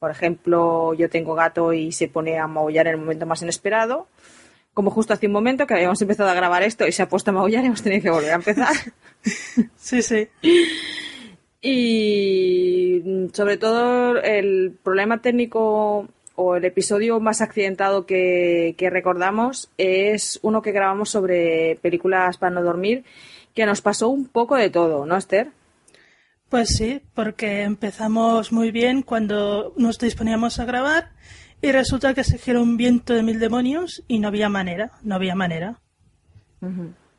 por 0.06 0.12
ejemplo 0.12 0.94
yo 0.94 1.10
tengo 1.10 1.34
gato 1.34 1.74
y 1.74 1.92
se 1.92 2.08
pone 2.08 2.38
a 2.38 2.46
maullar 2.46 2.86
en 2.86 2.94
el 2.94 3.00
momento 3.00 3.26
más 3.26 3.42
inesperado 3.42 4.08
como 4.72 4.92
justo 4.92 5.14
hace 5.14 5.26
un 5.26 5.34
momento 5.34 5.66
que 5.66 5.74
habíamos 5.74 6.00
empezado 6.00 6.30
a 6.30 6.36
grabar 6.36 6.62
esto 6.62 6.86
y 6.86 6.92
se 6.92 7.02
ha 7.02 7.10
puesto 7.10 7.32
a 7.32 7.34
maullar 7.34 7.64
y 7.64 7.66
hemos 7.66 7.82
tenido 7.82 8.04
que 8.04 8.10
volver 8.12 8.30
a 8.30 8.36
empezar. 8.36 8.76
sí, 9.76 10.04
sí. 10.04 10.28
Y 11.60 13.30
sobre 13.34 13.58
todo 13.58 14.22
el 14.22 14.78
problema 14.84 15.24
técnico 15.24 16.08
o 16.36 16.56
el 16.56 16.66
episodio 16.66 17.20
más 17.20 17.42
accidentado 17.42 18.06
que, 18.06 18.76
que 18.78 18.92
recordamos 18.92 19.72
es 19.80 20.38
uno 20.44 20.62
que 20.62 20.72
grabamos 20.72 21.10
sobre 21.10 21.80
películas 21.82 22.38
para 22.38 22.54
no 22.54 22.62
dormir, 22.62 23.06
que 23.56 23.66
nos 23.66 23.82
pasó 23.82 24.10
un 24.10 24.28
poco 24.28 24.56
de 24.56 24.70
todo, 24.70 25.08
¿no, 25.08 25.18
Esther? 25.18 25.48
Pues 26.56 26.70
sí, 26.70 27.02
porque 27.14 27.64
empezamos 27.64 28.54
muy 28.54 28.72
bien 28.72 29.02
cuando 29.02 29.74
nos 29.76 30.00
disponíamos 30.00 30.58
a 30.58 30.64
grabar 30.64 31.10
y 31.62 31.74
resulta 31.74 32.14
que 32.14 32.24
se 32.24 32.38
giró 32.38 32.64
un 32.64 32.78
viento 32.78 33.14
de 33.14 33.24
mil 33.24 33.42
demonios 33.42 34.06
y 34.08 34.20
no 34.20 34.30
había 34.30 34.48
manera, 34.48 34.92
no 35.04 35.16
había 35.16 35.36
manera. 35.36 35.82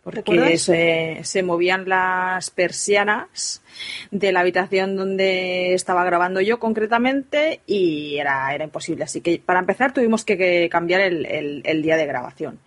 Porque 0.02 0.56
se, 0.56 1.18
se 1.22 1.42
movían 1.42 1.86
las 1.86 2.48
persianas 2.48 3.62
de 4.10 4.32
la 4.32 4.40
habitación 4.40 4.96
donde 4.96 5.74
estaba 5.74 6.02
grabando 6.04 6.40
yo 6.40 6.58
concretamente 6.58 7.60
y 7.66 8.16
era, 8.16 8.54
era 8.54 8.64
imposible. 8.64 9.04
Así 9.04 9.20
que 9.20 9.38
para 9.44 9.60
empezar 9.60 9.92
tuvimos 9.92 10.24
que, 10.24 10.38
que 10.38 10.70
cambiar 10.70 11.02
el, 11.02 11.26
el, 11.26 11.60
el 11.66 11.82
día 11.82 11.98
de 11.98 12.06
grabación. 12.06 12.58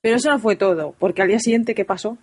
Pero 0.00 0.16
eso 0.16 0.30
no 0.30 0.40
fue 0.40 0.56
todo, 0.56 0.96
porque 0.98 1.22
al 1.22 1.28
día 1.28 1.38
siguiente, 1.38 1.76
¿qué 1.76 1.84
pasó? 1.84 2.18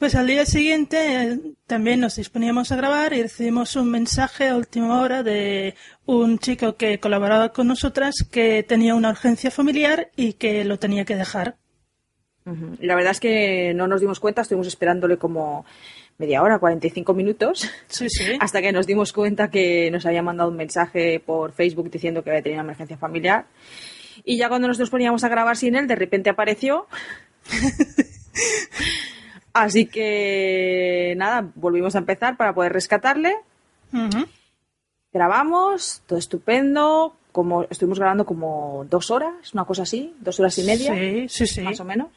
Pues 0.00 0.14
al 0.14 0.26
día 0.26 0.46
siguiente 0.46 0.96
eh, 0.96 1.38
también 1.66 2.00
nos 2.00 2.16
disponíamos 2.16 2.72
a 2.72 2.76
grabar 2.76 3.12
y 3.12 3.20
recibimos 3.20 3.76
un 3.76 3.90
mensaje 3.90 4.48
a 4.48 4.56
última 4.56 4.98
hora 5.02 5.22
de 5.22 5.74
un 6.06 6.38
chico 6.38 6.74
que 6.76 6.98
colaboraba 6.98 7.50
con 7.50 7.66
nosotras 7.66 8.26
que 8.32 8.62
tenía 8.62 8.94
una 8.94 9.10
urgencia 9.10 9.50
familiar 9.50 10.10
y 10.16 10.32
que 10.32 10.64
lo 10.64 10.78
tenía 10.78 11.04
que 11.04 11.16
dejar. 11.16 11.56
La 12.80 12.94
verdad 12.94 13.10
es 13.10 13.20
que 13.20 13.74
no 13.74 13.86
nos 13.88 14.00
dimos 14.00 14.20
cuenta, 14.20 14.40
estuvimos 14.40 14.68
esperándole 14.68 15.18
como 15.18 15.66
media 16.16 16.42
hora, 16.42 16.58
45 16.58 17.12
minutos, 17.12 17.70
Sí, 17.88 18.08
sí. 18.08 18.24
hasta 18.40 18.62
que 18.62 18.72
nos 18.72 18.86
dimos 18.86 19.12
cuenta 19.12 19.50
que 19.50 19.90
nos 19.90 20.06
había 20.06 20.22
mandado 20.22 20.48
un 20.48 20.56
mensaje 20.56 21.20
por 21.20 21.52
Facebook 21.52 21.90
diciendo 21.90 22.24
que 22.24 22.30
había 22.30 22.42
tenido 22.42 22.62
una 22.62 22.68
emergencia 22.68 22.96
familiar. 22.96 23.44
Y 24.24 24.38
ya 24.38 24.48
cuando 24.48 24.66
nosotros 24.66 24.88
poníamos 24.88 25.24
a 25.24 25.28
grabar 25.28 25.58
sin 25.58 25.76
él, 25.76 25.86
de 25.86 25.96
repente 25.96 26.30
apareció. 26.30 26.86
Así 29.52 29.86
que 29.86 31.14
nada, 31.16 31.50
volvimos 31.54 31.94
a 31.94 31.98
empezar 31.98 32.36
para 32.36 32.54
poder 32.54 32.72
rescatarle. 32.72 33.36
Grabamos, 35.12 36.02
todo 36.06 36.18
estupendo. 36.18 37.16
Como 37.32 37.62
estuvimos 37.64 37.98
grabando 37.98 38.24
como 38.26 38.84
dos 38.90 39.10
horas, 39.12 39.54
una 39.54 39.64
cosa 39.64 39.82
así, 39.82 40.14
dos 40.20 40.40
horas 40.40 40.58
y 40.58 40.64
media, 40.64 40.92
Sí, 40.94 41.28
sí, 41.28 41.46
sí. 41.46 41.60
más 41.60 41.78
o 41.78 41.84
menos. 41.84 42.08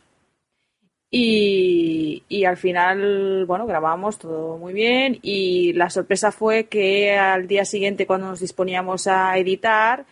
Y, 1.11 2.23
y 2.27 2.45
al 2.45 2.57
final, 2.57 3.45
bueno, 3.45 3.67
grabamos 3.67 4.17
todo 4.17 4.57
muy 4.57 4.73
bien. 4.73 5.19
Y 5.21 5.73
la 5.73 5.91
sorpresa 5.91 6.31
fue 6.31 6.65
que 6.65 7.15
al 7.15 7.47
día 7.47 7.65
siguiente, 7.65 8.07
cuando 8.07 8.27
nos 8.27 8.39
disponíamos 8.39 9.05
a 9.05 9.37
editar, 9.37 10.05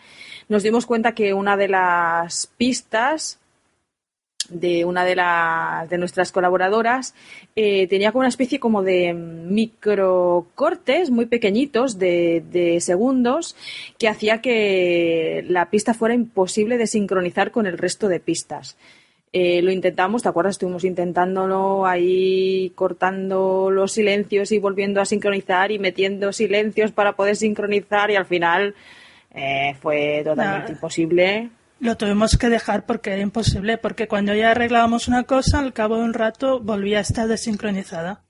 nos 0.48 0.62
dimos 0.62 0.86
cuenta 0.86 1.12
que 1.16 1.34
una 1.34 1.56
de 1.56 1.66
las 1.66 2.46
pistas 2.56 3.40
de 4.52 4.84
una 4.84 5.04
de 5.04 5.16
las 5.16 5.88
de 5.88 5.98
nuestras 5.98 6.32
colaboradoras 6.32 7.14
eh, 7.56 7.86
tenía 7.88 8.12
como 8.12 8.20
una 8.20 8.28
especie 8.28 8.60
como 8.60 8.82
de 8.82 9.12
microcortes 9.14 11.10
muy 11.10 11.26
pequeñitos 11.26 11.98
de, 11.98 12.42
de 12.50 12.80
segundos 12.80 13.56
que 13.98 14.08
hacía 14.08 14.40
que 14.40 15.44
la 15.48 15.70
pista 15.70 15.94
fuera 15.94 16.14
imposible 16.14 16.78
de 16.78 16.86
sincronizar 16.86 17.50
con 17.50 17.66
el 17.66 17.78
resto 17.78 18.08
de 18.08 18.20
pistas. 18.20 18.76
Eh, 19.34 19.62
lo 19.62 19.70
intentamos, 19.70 20.22
¿te 20.22 20.28
acuerdas? 20.28 20.52
Estuvimos 20.52 20.84
intentándolo 20.84 21.86
ahí 21.86 22.70
cortando 22.74 23.70
los 23.70 23.92
silencios 23.92 24.52
y 24.52 24.58
volviendo 24.58 25.00
a 25.00 25.06
sincronizar 25.06 25.72
y 25.72 25.78
metiendo 25.78 26.34
silencios 26.34 26.92
para 26.92 27.12
poder 27.14 27.36
sincronizar 27.36 28.10
y 28.10 28.16
al 28.16 28.26
final 28.26 28.74
eh, 29.34 29.74
fue 29.80 30.20
totalmente 30.22 30.72
imposible. 30.72 31.48
Lo 31.82 31.96
tuvimos 31.96 32.38
que 32.38 32.48
dejar 32.48 32.86
porque 32.86 33.10
era 33.10 33.22
imposible, 33.22 33.76
porque 33.76 34.06
cuando 34.06 34.32
ya 34.36 34.52
arreglábamos 34.52 35.08
una 35.08 35.24
cosa, 35.24 35.58
al 35.58 35.72
cabo 35.72 35.96
de 35.96 36.04
un 36.04 36.14
rato 36.14 36.60
volvía 36.60 36.98
a 36.98 37.00
estar 37.00 37.26
desincronizada. 37.26 38.22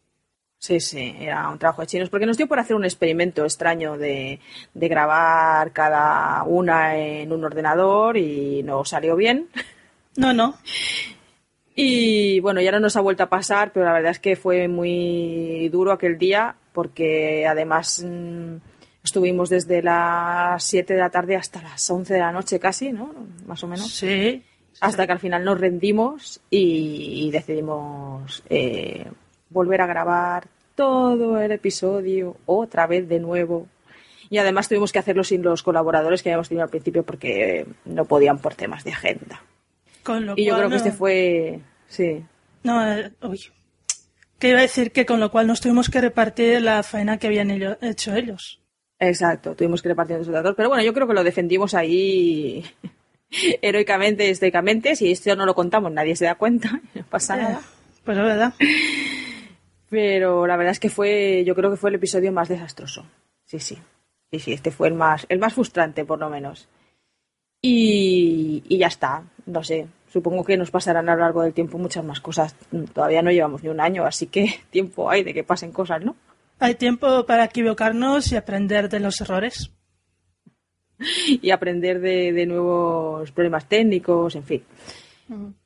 Sí, 0.56 0.80
sí, 0.80 1.14
era 1.18 1.50
un 1.50 1.58
trabajo 1.58 1.82
de 1.82 1.86
chinos, 1.86 2.08
porque 2.08 2.24
nos 2.24 2.38
dio 2.38 2.48
por 2.48 2.58
hacer 2.58 2.74
un 2.74 2.86
experimento 2.86 3.44
extraño 3.44 3.98
de, 3.98 4.40
de 4.72 4.88
grabar 4.88 5.70
cada 5.72 6.44
una 6.44 6.96
en 6.96 7.30
un 7.30 7.44
ordenador 7.44 8.16
y 8.16 8.62
no 8.62 8.86
salió 8.86 9.16
bien. 9.16 9.50
No, 10.16 10.32
no. 10.32 10.56
Y 11.74 12.40
bueno, 12.40 12.62
ya 12.62 12.72
no 12.72 12.80
nos 12.80 12.96
ha 12.96 13.02
vuelto 13.02 13.22
a 13.22 13.28
pasar, 13.28 13.70
pero 13.72 13.84
la 13.84 13.92
verdad 13.92 14.12
es 14.12 14.18
que 14.18 14.34
fue 14.34 14.66
muy 14.66 15.68
duro 15.68 15.92
aquel 15.92 16.16
día, 16.16 16.54
porque 16.72 17.46
además 17.46 18.02
mm, 18.02 18.56
estuvimos 19.04 19.48
desde 19.50 19.82
las 19.82 20.62
7 20.64 20.94
de 20.94 21.00
la 21.00 21.10
tarde 21.10 21.36
hasta 21.36 21.60
las 21.62 21.88
11 21.90 22.14
de 22.14 22.20
la 22.20 22.32
noche 22.32 22.58
casi, 22.58 22.92
¿no? 22.92 23.14
Más 23.46 23.62
o 23.64 23.66
menos. 23.68 23.90
Sí. 23.92 24.42
Hasta 24.80 25.06
que 25.06 25.12
al 25.12 25.18
final 25.20 25.44
nos 25.44 25.60
rendimos 25.60 26.40
y, 26.50 27.26
y 27.26 27.30
decidimos 27.30 28.42
eh, 28.48 29.06
volver 29.50 29.80
a 29.80 29.86
grabar 29.86 30.46
todo 30.74 31.38
el 31.40 31.52
episodio 31.52 32.36
otra 32.46 32.86
vez 32.86 33.08
de 33.08 33.20
nuevo. 33.20 33.66
Y 34.30 34.38
además 34.38 34.68
tuvimos 34.68 34.92
que 34.92 34.98
hacerlo 34.98 35.24
sin 35.24 35.42
los 35.42 35.62
colaboradores 35.62 36.22
que 36.22 36.30
habíamos 36.30 36.48
tenido 36.48 36.64
al 36.64 36.70
principio 36.70 37.02
porque 37.02 37.66
no 37.84 38.06
podían 38.06 38.38
por 38.38 38.54
temas 38.54 38.82
de 38.82 38.92
agenda. 38.92 39.42
Con 40.02 40.24
lo 40.24 40.32
Y 40.36 40.46
yo 40.46 40.54
creo 40.54 40.68
que 40.68 40.70
no- 40.70 40.76
este 40.76 40.92
fue... 40.92 41.60
Sí. 41.86 42.24
No, 42.62 42.84
eh, 42.90 43.12
uy. 43.22 43.40
Que 44.38 44.48
iba 44.48 44.58
a 44.60 44.62
decir 44.62 44.90
que 44.90 45.04
con 45.04 45.20
lo 45.20 45.30
cual 45.30 45.46
nos 45.46 45.60
tuvimos 45.60 45.90
que 45.90 46.00
repartir 46.00 46.62
la 46.62 46.82
faena 46.82 47.18
que 47.18 47.26
habían 47.26 47.50
ello- 47.50 47.76
hecho 47.82 48.14
ellos. 48.16 48.58
Exacto, 49.02 49.56
tuvimos 49.56 49.82
que 49.82 49.88
repartir 49.88 50.16
el 50.16 50.30
datos. 50.30 50.54
Pero 50.56 50.68
bueno, 50.68 50.84
yo 50.84 50.94
creo 50.94 51.08
que 51.08 51.14
lo 51.14 51.24
defendimos 51.24 51.74
ahí 51.74 52.64
heroicamente, 53.60 54.30
estoicamente. 54.30 54.94
Si 54.94 55.10
esto 55.10 55.34
no 55.34 55.44
lo 55.44 55.56
contamos, 55.56 55.90
nadie 55.90 56.14
se 56.14 56.26
da 56.26 56.36
cuenta, 56.36 56.80
no 56.94 57.02
pasa 57.10 57.34
nada. 57.34 57.60
Pues 58.04 58.16
la 58.16 58.22
verdad. 58.22 58.54
Pero 59.90 60.46
la 60.46 60.56
verdad 60.56 60.70
es 60.70 60.78
que 60.78 60.88
fue, 60.88 61.42
yo 61.44 61.56
creo 61.56 61.70
que 61.70 61.76
fue 61.76 61.90
el 61.90 61.96
episodio 61.96 62.30
más 62.30 62.48
desastroso. 62.48 63.04
Sí, 63.44 63.58
sí. 63.58 63.76
Sí, 64.30 64.38
sí, 64.38 64.52
este 64.52 64.70
fue 64.70 64.86
el 64.86 64.94
más, 64.94 65.26
el 65.28 65.40
más 65.40 65.52
frustrante, 65.52 66.04
por 66.04 66.20
lo 66.20 66.30
menos. 66.30 66.68
Y, 67.60 68.62
y 68.68 68.78
ya 68.78 68.86
está, 68.86 69.24
no 69.46 69.64
sé. 69.64 69.88
Supongo 70.12 70.44
que 70.44 70.56
nos 70.56 70.70
pasarán 70.70 71.08
a 71.08 71.14
lo 71.14 71.22
largo 71.22 71.42
del 71.42 71.52
tiempo 71.52 71.76
muchas 71.76 72.04
más 72.04 72.20
cosas. 72.20 72.54
Todavía 72.94 73.22
no 73.22 73.32
llevamos 73.32 73.64
ni 73.64 73.68
un 73.68 73.80
año, 73.80 74.06
así 74.06 74.28
que 74.28 74.60
tiempo 74.70 75.10
hay 75.10 75.24
de 75.24 75.34
que 75.34 75.42
pasen 75.42 75.72
cosas, 75.72 76.04
¿no? 76.04 76.14
Hay 76.62 76.76
tiempo 76.76 77.26
para 77.26 77.46
equivocarnos 77.46 78.30
y 78.30 78.36
aprender 78.36 78.88
de 78.88 79.00
los 79.00 79.20
errores. 79.20 79.72
y 81.42 81.50
aprender 81.50 82.00
de, 82.00 82.32
de 82.32 82.46
nuevos 82.46 83.32
problemas 83.32 83.68
técnicos, 83.68 84.36
en 84.36 84.44
fin. 84.44 84.62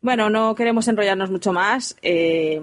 Bueno, 0.01 0.30
no 0.30 0.55
queremos 0.55 0.88
enrollarnos 0.88 1.30
mucho 1.30 1.53
más. 1.53 1.99
Eh, 2.01 2.62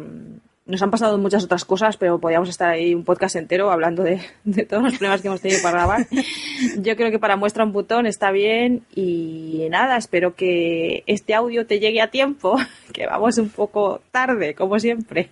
nos 0.65 0.81
han 0.81 0.89
pasado 0.89 1.19
muchas 1.19 1.43
otras 1.43 1.63
cosas, 1.63 1.95
pero 1.95 2.17
podríamos 2.17 2.49
estar 2.49 2.69
ahí 2.71 2.95
un 2.95 3.03
podcast 3.03 3.36
entero 3.36 3.69
hablando 3.69 4.01
de, 4.01 4.19
de 4.45 4.65
todos 4.65 4.81
los 4.81 4.93
problemas 4.93 5.21
que 5.21 5.27
hemos 5.27 5.41
tenido 5.41 5.61
para 5.61 5.77
grabar. 5.77 6.07
Yo 6.79 6.95
creo 6.95 7.11
que 7.11 7.19
para 7.19 7.36
muestra 7.36 7.63
un 7.63 7.71
botón 7.71 8.07
está 8.07 8.31
bien 8.31 8.81
y 8.95 9.67
nada, 9.69 9.95
espero 9.95 10.34
que 10.34 11.03
este 11.05 11.36
audio 11.36 11.67
te 11.67 11.79
llegue 11.79 12.01
a 12.01 12.09
tiempo, 12.09 12.57
que 12.93 13.05
vamos 13.05 13.38
un 13.38 13.49
poco 13.49 14.01
tarde, 14.09 14.55
como 14.55 14.79
siempre. 14.79 15.29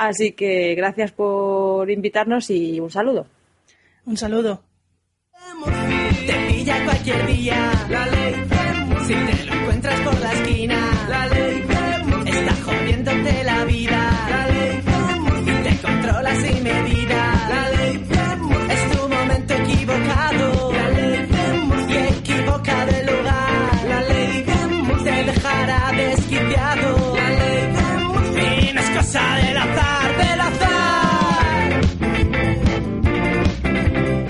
Así 0.00 0.32
que 0.32 0.74
gracias 0.74 1.12
por 1.12 1.90
invitarnos 1.90 2.48
y 2.48 2.80
un 2.80 2.90
saludo. 2.90 3.26
Un 4.06 4.16
saludo. 4.16 4.62
Te 6.26 6.46
pilla 6.48 6.82
cualquier 6.86 7.26
día. 7.26 7.70
La 7.90 8.06
ley 8.06 8.34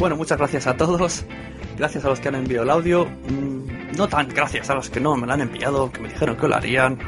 Bueno, 0.01 0.17
muchas 0.17 0.39
gracias 0.39 0.67
a 0.67 0.79
todos. 0.79 1.27
Gracias 1.77 2.07
a 2.07 2.09
los 2.09 2.21
que 2.21 2.29
han 2.29 2.35
enviado 2.37 2.65
el 2.65 2.71
audio. 2.71 3.05
Mm, 3.05 3.97
No 3.99 4.09
tan 4.09 4.29
gracias 4.29 4.71
a 4.71 4.75
los 4.75 4.89
que 4.89 4.99
no 4.99 5.15
me 5.15 5.27
lo 5.27 5.35
han 5.35 5.43
enviado, 5.43 5.93
que 5.93 6.01
me 6.01 6.09
dijeron 6.09 6.37
que 6.39 6.49
lo 6.49 6.55
harían. 6.57 6.99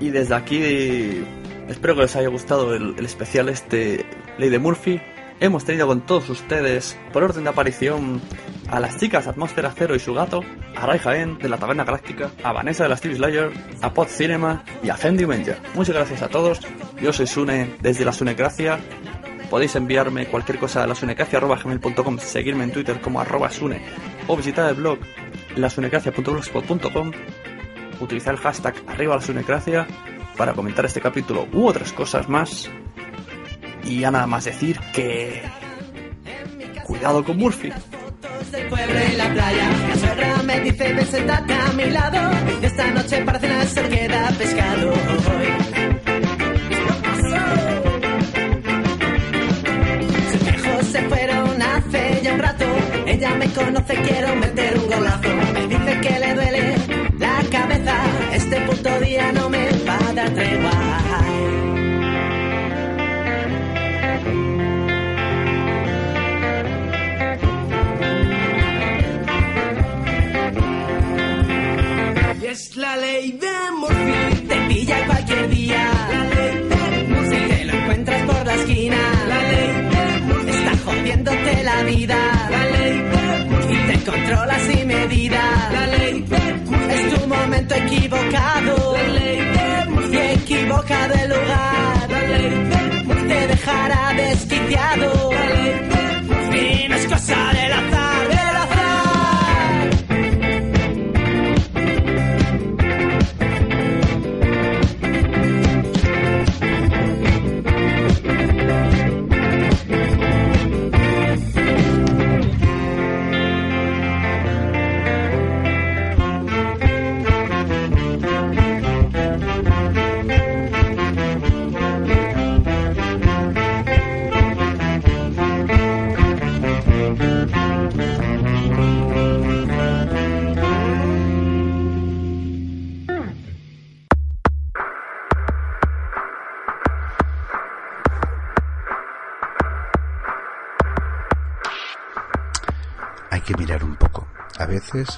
Y 0.00 0.08
desde 0.08 0.34
aquí 0.34 1.22
espero 1.68 1.94
que 1.96 2.00
les 2.00 2.16
haya 2.16 2.28
gustado 2.28 2.72
el, 2.72 2.94
especial 3.04 3.50
este 3.50 4.06
Ley 4.38 4.48
de 4.48 4.58
Murphy. 4.58 5.02
Hemos 5.38 5.66
tenido 5.66 5.86
con 5.86 6.00
todos 6.06 6.30
ustedes, 6.30 6.96
por 7.12 7.24
orden 7.24 7.44
de 7.44 7.50
aparición, 7.50 8.22
a 8.70 8.80
las 8.80 8.98
chicas 8.98 9.26
Atmósfera 9.26 9.70
Cero 9.76 9.94
y 9.94 9.98
su 9.98 10.14
gato, 10.14 10.42
a 10.76 10.86
Ray 10.86 10.98
Jaén 10.98 11.38
de 11.38 11.48
la 11.50 11.58
Taberna 11.58 11.84
Galáctica, 11.84 12.30
a 12.42 12.52
Vanessa 12.52 12.84
de 12.84 12.88
la 12.88 12.96
Steve 12.96 13.16
Slayer, 13.16 13.50
a 13.82 13.92
Pod 13.92 14.08
Cinema 14.08 14.64
y 14.82 14.88
a 14.88 14.96
Fendi 14.96 15.26
Menja. 15.26 15.56
Muchas 15.74 15.94
gracias 15.94 16.22
a 16.22 16.28
todos. 16.28 16.60
Yo 17.02 17.12
soy 17.12 17.26
Sune 17.26 17.74
desde 17.82 18.06
la 18.06 18.12
Sunecracia. 18.12 18.78
Podéis 19.50 19.74
enviarme 19.74 20.26
cualquier 20.26 20.58
cosa 20.58 20.84
a 20.84 20.86
lasunecracia.gmail.com, 20.86 22.18
seguirme 22.18 22.64
en 22.64 22.72
Twitter 22.72 23.00
como 23.00 23.20
arroba 23.20 23.50
sune 23.50 23.82
o 24.28 24.36
visitar 24.36 24.68
el 24.70 24.76
blog 24.76 25.00
lasunecracia.blogspot.com, 25.56 27.10
utilizar 28.00 28.34
el 28.34 28.40
hashtag 28.40 28.74
arriba 28.86 29.16
la 29.16 29.22
sunecracia 29.22 29.86
para 30.36 30.54
comentar 30.54 30.84
este 30.84 31.00
capítulo 31.00 31.48
u 31.52 31.66
otras 31.66 31.92
cosas 31.92 32.28
más. 32.28 32.70
Y 33.84 34.00
ya 34.00 34.10
nada 34.10 34.26
más 34.26 34.44
decir 34.44 34.78
que... 34.92 35.42
Cuidado 36.84 37.24
con 37.24 37.36
Murphy. 37.36 37.72
Me 53.40 53.50
conoce, 53.54 53.94
quiero 54.02 54.36
meter 54.36 54.78
un 54.78 54.86
golazo. 54.86 55.28
Me 55.54 55.66
dice 55.66 56.00
que 56.02 56.18
le 56.20 56.34
duele 56.34 56.76
la 57.18 57.42
cabeza. 57.50 57.96
Este 58.34 58.60
puto 58.66 59.00
día 59.00 59.32
no 59.32 59.48
me 59.48 59.64
va 59.88 59.98
a 60.08 60.12
dar 60.12 60.30
tregua. 60.30 60.79
Equivocado. 87.86 88.74
La 88.96 89.08
ley 89.18 89.40
de 89.40 89.90
Murphy. 89.90 90.16
Y 90.16 90.18
equivoca 90.18 91.08
de 91.08 91.28
lugar. 91.28 92.08
Te 93.28 93.46
dejará 93.46 94.02
desquiciado. 94.14 95.30
Murphy. 96.28 96.88
No 96.88 96.94
es 96.96 97.06
cosa 97.06 97.38
del 97.52 97.72
azar, 97.72 97.99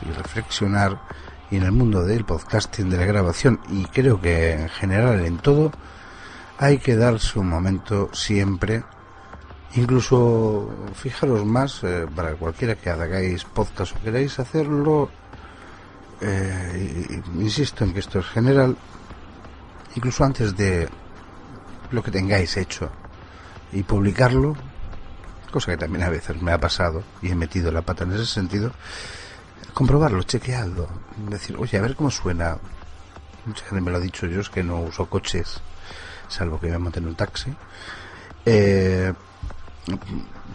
y 0.03 0.11
reflexionar 0.13 1.01
y 1.51 1.57
en 1.57 1.65
el 1.65 1.73
mundo 1.73 2.05
del 2.05 2.25
podcasting 2.25 2.89
de 2.89 2.97
la 2.97 3.05
grabación 3.05 3.61
y 3.69 3.85
creo 3.87 4.21
que 4.21 4.53
en 4.53 4.69
general 4.69 5.25
en 5.25 5.39
todo 5.39 5.73
hay 6.59 6.79
que 6.79 6.97
darse 6.97 7.39
un 7.39 7.49
momento 7.49 8.11
siempre 8.13 8.85
incluso 9.75 10.71
fijaros 10.95 11.45
más 11.45 11.83
eh, 11.83 12.07
para 12.15 12.35
cualquiera 12.35 12.77
que 12.77 12.91
hagáis 12.91 13.45
podcast 13.45 13.97
o 13.97 14.01
queráis 14.01 14.39
hacerlo 14.39 15.11
eh, 16.21 17.21
insisto 17.35 17.85
en 17.85 17.93
que 17.93 18.01
esto 18.01 18.21
es 18.21 18.27
general 18.27 18.77
incluso 19.97 20.25
antes 20.25 20.57
de 20.57 20.89
lo 21.91 22.03
que 22.03 22.11
tengáis 22.11 22.57
hecho 22.57 22.91
y 23.73 23.83
publicarlo 23.83 24.57
cosa 25.53 25.71
que 25.71 25.77
también 25.77 26.03
a 26.03 26.09
veces 26.09 26.43
me 26.43 26.51
ha 26.51 26.59
pasado 26.59 27.05
y 27.21 27.29
he 27.29 27.37
metido 27.37 27.71
la 27.71 27.83
pata 27.83 28.03
en 28.03 28.13
ese 28.13 28.27
sentido, 28.27 28.73
comprobarlo, 29.75 30.23
chequearlo, 30.23 30.89
decir, 31.29 31.57
oye, 31.57 31.79
a 31.79 31.83
ver 31.83 31.97
cómo 31.97 32.11
suena. 32.11 32.59
Mucha 33.45 33.65
gente 33.65 33.81
me 33.81 33.91
lo 33.91 33.97
ha 33.97 34.01
dicho, 34.01 34.27
yo 34.27 34.41
es 34.41 34.51
que 34.51 34.63
no 34.63 34.81
uso 34.81 35.07
coches, 35.07 35.61
salvo 36.29 36.61
que 36.61 36.69
me 36.69 36.79
monte 36.79 37.01
en 37.01 37.07
un 37.07 37.15
taxi. 37.15 37.53
Eh, 38.45 39.13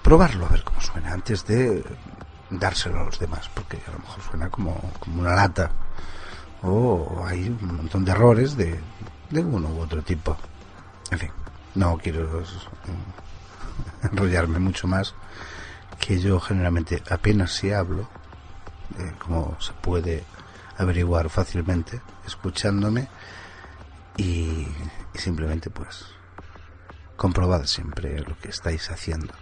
probarlo, 0.02 0.46
a 0.46 0.50
ver 0.50 0.64
cómo 0.64 0.80
suena, 0.82 1.14
antes 1.14 1.46
de 1.46 1.84
dárselo 2.50 3.02
a 3.02 3.04
los 3.06 3.20
demás, 3.20 3.50
porque 3.54 3.82
a 3.88 3.92
lo 3.92 4.00
mejor 4.00 4.24
suena 4.24 4.50
como, 4.50 4.80
como 5.00 5.22
una 5.22 5.36
lata. 5.36 5.70
O 6.64 7.24
hay 7.26 7.50
un 7.50 7.78
montón 7.78 8.04
de 8.04 8.12
errores 8.12 8.58
de, 8.58 8.80
de 9.30 9.40
uno 9.42 9.70
u 9.70 9.80
otro 9.82 10.02
tipo. 10.02 10.38
En 11.12 11.20
fin, 11.20 11.30
no 11.76 11.98
quiero 11.98 12.44
enrollarme 14.04 14.60
mucho 14.60 14.88
más, 14.88 15.14
que 16.00 16.20
yo 16.20 16.40
generalmente 16.40 17.04
apenas 17.10 17.54
si 17.54 17.72
hablo, 17.72 18.08
eh, 19.00 19.14
como 19.20 19.58
se 19.60 19.74
puede 19.74 20.24
averiguar 20.78 21.30
fácilmente 21.30 22.02
escuchándome, 22.26 23.08
y, 24.18 24.68
simplemente 25.14 25.70
pues 25.70 26.06
comprobad 27.16 27.66
siempre 27.66 28.20
lo 28.20 28.38
que 28.38 28.50
estáis 28.50 28.90
haciendo, 28.92 29.34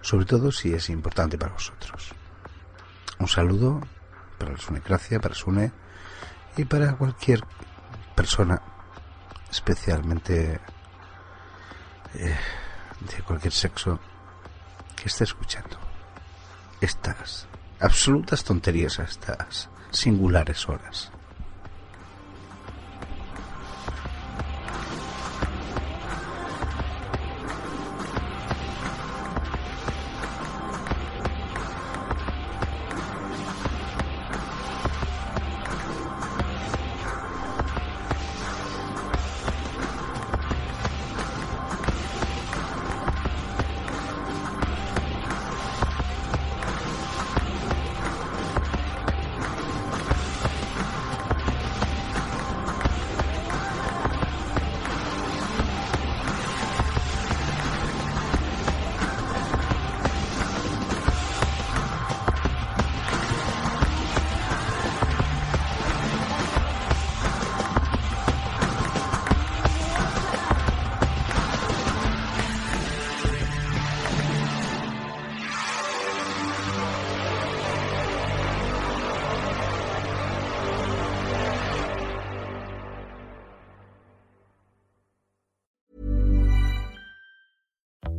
sobre 0.00 0.26
todo 0.26 0.50
si 0.50 0.74
es 0.74 0.90
importante 0.90 1.38
para 1.38 1.52
vosotros. 1.52 2.12
Un 3.18 3.28
saludo 3.28 3.80
para 4.38 4.52
la 4.52 4.58
Sunecracia, 4.58 5.20
para 5.20 5.34
Sune 5.34 5.72
y 6.56 6.64
para 6.64 6.96
cualquier 6.96 7.42
persona, 8.14 8.60
especialmente 9.50 10.60
eh, 12.14 12.36
de 13.00 13.22
cualquier 13.22 13.52
sexo 13.52 13.98
que 14.96 15.08
esté 15.08 15.24
escuchando 15.24 15.78
estas 16.80 17.46
absolutas 17.84 18.44
tonterías 18.44 18.98
a 18.98 19.04
estas 19.04 19.68
singulares 19.90 20.68
horas. 20.68 21.13